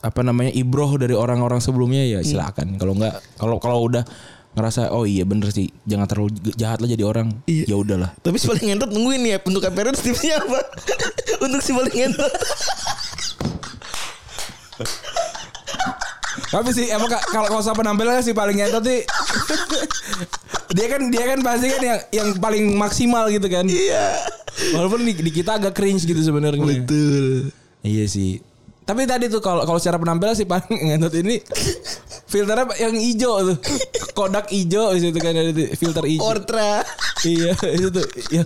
apa 0.00 0.20
namanya 0.20 0.50
ibroh 0.50 0.88
dari 0.94 1.12
orang-orang 1.12 1.58
sebelumnya 1.58 2.02
ya 2.02 2.18
silakan 2.20 2.74
kalau 2.74 2.92
nggak 2.92 3.12
kalau 3.36 3.56
kalau 3.56 3.82
udah 3.82 4.02
ngerasa 4.52 4.90
oh 4.90 5.04
iya 5.04 5.22
bener 5.22 5.48
sih 5.48 5.64
jangan 5.82 6.04
terlalu 6.04 6.28
jahat 6.52 6.76
lah 6.76 6.86
jadi 6.86 7.02
orang 7.02 7.32
Iya. 7.46 7.68
ya 7.68 7.74
udahlah 7.74 8.10
Tapi 8.18 8.36
si 8.36 8.44
paling 8.44 8.64
ngentot 8.66 8.90
nungguin 8.90 9.18
nih 9.22 9.30
ya 9.30 9.38
untuk 9.40 9.60
parents 9.66 10.00
tipsnya 10.00 10.38
apa? 10.38 10.58
untuk 11.44 11.58
si 11.58 11.70
paling 11.70 11.90
ngentot. 11.90 12.28
Tapi 16.52 16.68
sih 16.68 16.86
emang 16.86 17.08
ka- 17.08 17.24
kalau 17.26 17.48
kalau 17.48 17.62
soal 17.64 17.72
penampilan 17.72 18.20
sih 18.20 18.36
paling 18.36 18.60
ngentot 18.60 18.84
sih. 18.84 19.00
dia 20.76 20.86
kan 20.86 21.08
dia 21.08 21.24
kan 21.26 21.40
pasti 21.40 21.66
kan 21.66 21.80
yang 21.82 22.00
yang 22.12 22.28
paling 22.36 22.76
maksimal 22.76 23.24
gitu 23.26 23.48
kan. 23.48 23.64
Iya. 23.64 24.20
Walaupun 24.70 25.00
di, 25.00 25.16
di 25.16 25.32
kita 25.32 25.56
agak 25.56 25.72
cringe 25.72 26.04
gitu 26.04 26.20
sebenarnya. 26.20 26.60
Betul. 26.60 27.48
Iya 27.80 28.04
sih. 28.04 28.44
Tapi 28.82 29.06
tadi 29.06 29.30
tuh 29.30 29.38
kalau 29.38 29.64
kalau 29.64 29.80
secara 29.80 29.96
penampilan 29.96 30.34
sih 30.34 30.44
paling 30.44 30.68
ngentot 30.92 31.14
ini 31.16 31.40
filternya 32.28 32.68
yang 32.76 32.92
hijau 32.92 33.34
tuh. 33.48 33.56
Kodak 34.12 34.52
hijau 34.52 34.92
di 34.92 35.00
situ 35.00 35.18
kan 35.18 35.32
ada 35.32 35.48
filter 35.72 36.04
hijau. 36.04 36.28
Ortra. 36.28 36.84
iya, 37.24 37.56
itu 37.72 37.88
tuh. 37.88 38.06
Iya. 38.28 38.44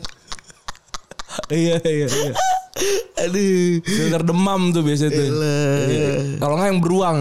iya, 1.51 1.77
iya, 1.83 2.07
iya. 2.07 2.33
Aduh. 3.19 3.83
Filter 3.83 4.23
demam 4.23 4.71
tuh 4.71 4.87
biasanya 4.87 5.11
tuh. 5.11 5.29
Iya. 5.91 6.39
Kalau 6.39 6.55
nggak 6.55 6.69
yang 6.71 6.81
beruang. 6.85 7.19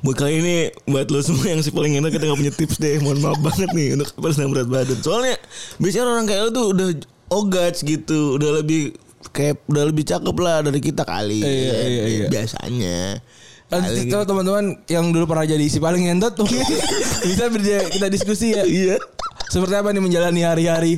Buat 0.00 0.16
kali 0.18 0.32
ini 0.38 0.56
buat 0.84 1.06
lo 1.08 1.20
semua 1.20 1.46
yang 1.46 1.60
si 1.60 1.70
paling 1.70 1.96
ngentot 1.96 2.12
kita 2.12 2.24
gak 2.26 2.38
punya 2.38 2.54
tips 2.54 2.76
deh. 2.76 2.96
Mohon 3.00 3.18
maaf 3.22 3.38
banget 3.40 3.70
nih 3.72 3.88
untuk 3.96 4.08
pas 4.16 4.34
yang 4.34 4.50
berat 4.50 4.68
badan. 4.68 4.98
Soalnya 5.00 5.36
biasanya 5.76 6.04
orang 6.06 6.26
kayak 6.26 6.42
lo 6.42 6.50
tuh 6.50 6.66
udah 6.72 6.88
ogats 7.28 7.80
gitu, 7.82 8.36
udah 8.36 8.62
lebih 8.62 8.94
kayak 9.30 9.60
udah 9.66 9.84
lebih 9.84 10.04
cakep 10.06 10.36
lah 10.38 10.62
dari 10.62 10.80
kita 10.80 11.02
kali. 11.02 11.42
Iya, 11.42 11.76
iya, 11.82 12.04
iya. 12.06 12.26
Biasanya. 12.30 12.98
Nanti 13.66 14.06
kalau 14.06 14.22
teman-teman 14.22 14.78
yang 14.86 15.10
dulu 15.10 15.26
pernah 15.26 15.42
jadi 15.42 15.66
si 15.66 15.82
paling 15.82 16.06
ngentot 16.06 16.38
mungkin 16.38 16.62
bisa 17.30 17.50
berja- 17.50 17.90
kita 17.90 18.06
diskusi 18.06 18.54
ya. 18.54 18.62
Iya. 18.62 18.96
Seperti 19.50 19.74
apa 19.74 19.90
nih 19.90 20.02
menjalani 20.02 20.42
hari-hari? 20.42 20.94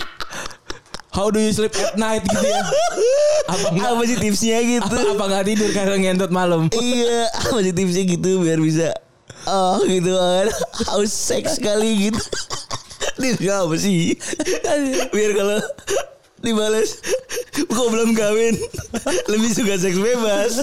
How 1.08 1.32
do 1.32 1.40
you 1.40 1.50
sleep 1.50 1.72
at 1.74 1.96
night 1.96 2.22
gitu 2.22 2.44
ya? 2.44 2.60
Apa? 3.48 3.66
Apa 3.72 4.02
sih 4.04 4.20
tipsnya 4.20 4.60
gitu? 4.60 4.92
Apa, 4.92 5.16
apa 5.16 5.24
nggak 5.24 5.44
tidur 5.48 5.70
karena 5.72 5.96
ngentot 5.96 6.30
malam? 6.30 6.68
iya, 6.76 7.32
apa 7.32 7.58
sih 7.64 7.72
tipsnya 7.72 8.04
gitu 8.04 8.44
biar 8.44 8.60
bisa 8.60 8.92
oh 9.48 9.80
gitu 9.88 10.12
kan. 10.12 10.46
Haus 10.92 11.08
seks 11.08 11.56
kali 11.56 12.12
gitu. 12.12 12.20
Tipsnya 13.16 13.64
apa 13.64 13.74
sih? 13.80 14.20
biar 15.16 15.32
kalau 15.32 15.58
dibales 16.38 17.02
kok 17.66 17.88
belum 17.90 18.14
kawin 18.14 18.54
lebih 19.26 19.50
suka 19.50 19.74
seks 19.74 19.98
bebas 19.98 20.62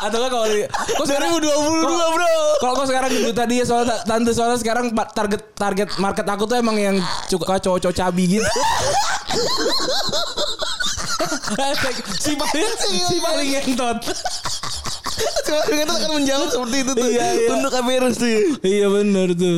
Atau 0.00 0.18
kalau 0.24 0.46
di- 0.46 0.64
kok 0.66 1.04
sekarang 1.04 1.28
2022 1.36 1.52
kok- 1.84 2.10
bro 2.10 2.32
Kalau 2.56 2.72
kok 2.74 2.88
sekarang 2.88 3.10
gendut 3.10 3.34
tadi 3.34 3.54
ya 3.56 3.64
soalnya 3.64 3.92
ta- 3.94 4.02
tante 4.06 4.32
soalnya 4.32 4.56
sekarang 4.56 4.84
target 4.92 5.42
target 5.52 5.88
market 5.96 6.24
aku 6.24 6.44
tuh 6.44 6.56
emang 6.56 6.74
yang 6.74 6.96
suka 7.26 7.56
cowok-cowok 7.58 7.94
cabi 7.94 8.24
gitu. 8.34 8.44
si 12.18 12.32
paling 12.32 12.68
si 12.80 13.16
paling 13.18 13.48
ngentot. 15.20 15.44
Sekarang 15.60 15.80
itu 15.80 15.94
akan 15.94 16.10
menjawab 16.16 16.48
seperti 16.48 16.76
itu 16.78 16.92
tuh 16.92 17.06
Iya, 17.06 17.26
iya. 17.34 17.48
Untuk 17.52 17.70
kamerus 17.70 18.16
tuh 18.16 18.28
iya 18.62 18.86
benar 18.86 19.28
tuh. 19.30 19.56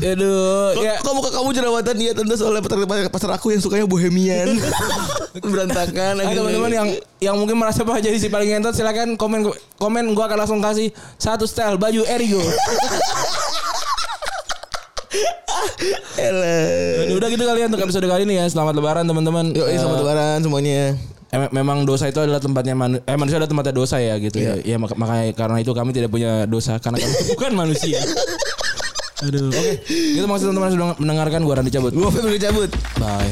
Aduh, 0.00 0.72
Kok 0.72 0.82
ya 0.82 0.94
kok 0.96 1.12
muka 1.12 1.28
kamu 1.30 1.48
jerawatan 1.52 1.96
Iya 1.98 2.12
tante 2.14 2.34
soalnya 2.34 2.62
pasar, 2.62 2.80
pasar 3.08 3.30
aku 3.32 3.50
yang 3.50 3.60
sukanya 3.60 3.84
bohemian 3.84 4.56
Berantakan 5.44 6.12
Nah, 6.16 6.24
teman-teman 6.26 6.70
yang 6.70 6.88
yang 7.20 7.36
mungkin 7.36 7.54
merasa 7.54 7.82
bahwa 7.82 7.98
jadi 7.98 8.16
si 8.16 8.26
paling 8.26 8.48
ngentot 8.48 8.72
silakan 8.72 9.14
komen 9.14 9.44
komen 9.76 10.04
gua 10.12 10.24
akan 10.26 10.38
langsung 10.40 10.58
kasih 10.58 10.88
satu 11.16 11.44
style 11.44 11.76
baju 11.76 12.00
Erigo. 12.06 12.40
Udah 17.10 17.28
gitu 17.28 17.42
kalian 17.42 17.68
untuk 17.68 17.82
episode 17.82 18.06
kali 18.06 18.24
ini 18.24 18.38
ya. 18.38 18.46
Selamat 18.46 18.72
lebaran 18.72 19.04
teman-teman. 19.04 19.52
Yuk, 19.52 19.66
Eh, 19.66 19.76
selamat 19.76 19.98
lebaran 20.00 20.38
semuanya 20.40 20.94
em- 20.94 21.19
memang 21.30 21.86
dosa 21.86 22.06
itu 22.06 22.18
adalah 22.18 22.38
tempatnya 22.38 22.74
manu 22.74 22.98
eh 23.00 23.14
manusia 23.14 23.38
adalah 23.38 23.50
tempatnya 23.50 23.70
dosa 23.72 23.96
ya 23.98 24.18
gitu 24.18 24.36
ya. 24.36 24.58
Ya 24.58 24.76
mak- 24.76 24.98
makanya 24.98 25.30
karena 25.30 25.58
itu 25.58 25.70
kami 25.70 25.90
tidak 25.90 26.10
punya 26.10 26.42
dosa 26.44 26.78
karena 26.78 26.98
kami 26.98 27.14
bukan 27.34 27.52
manusia. 27.54 28.02
Aduh, 29.20 29.52
oke. 29.52 29.72
Gitu 29.86 30.24
maksud 30.24 30.48
teman-teman 30.48 30.70
sudah 30.72 30.86
mendengarkan 30.96 31.40
gua 31.44 31.54
Randy 31.60 31.70
cabut. 31.70 31.92
Gue 31.92 32.08
Febri 32.08 32.40
cabut 32.40 32.70
Bye. 32.96 33.28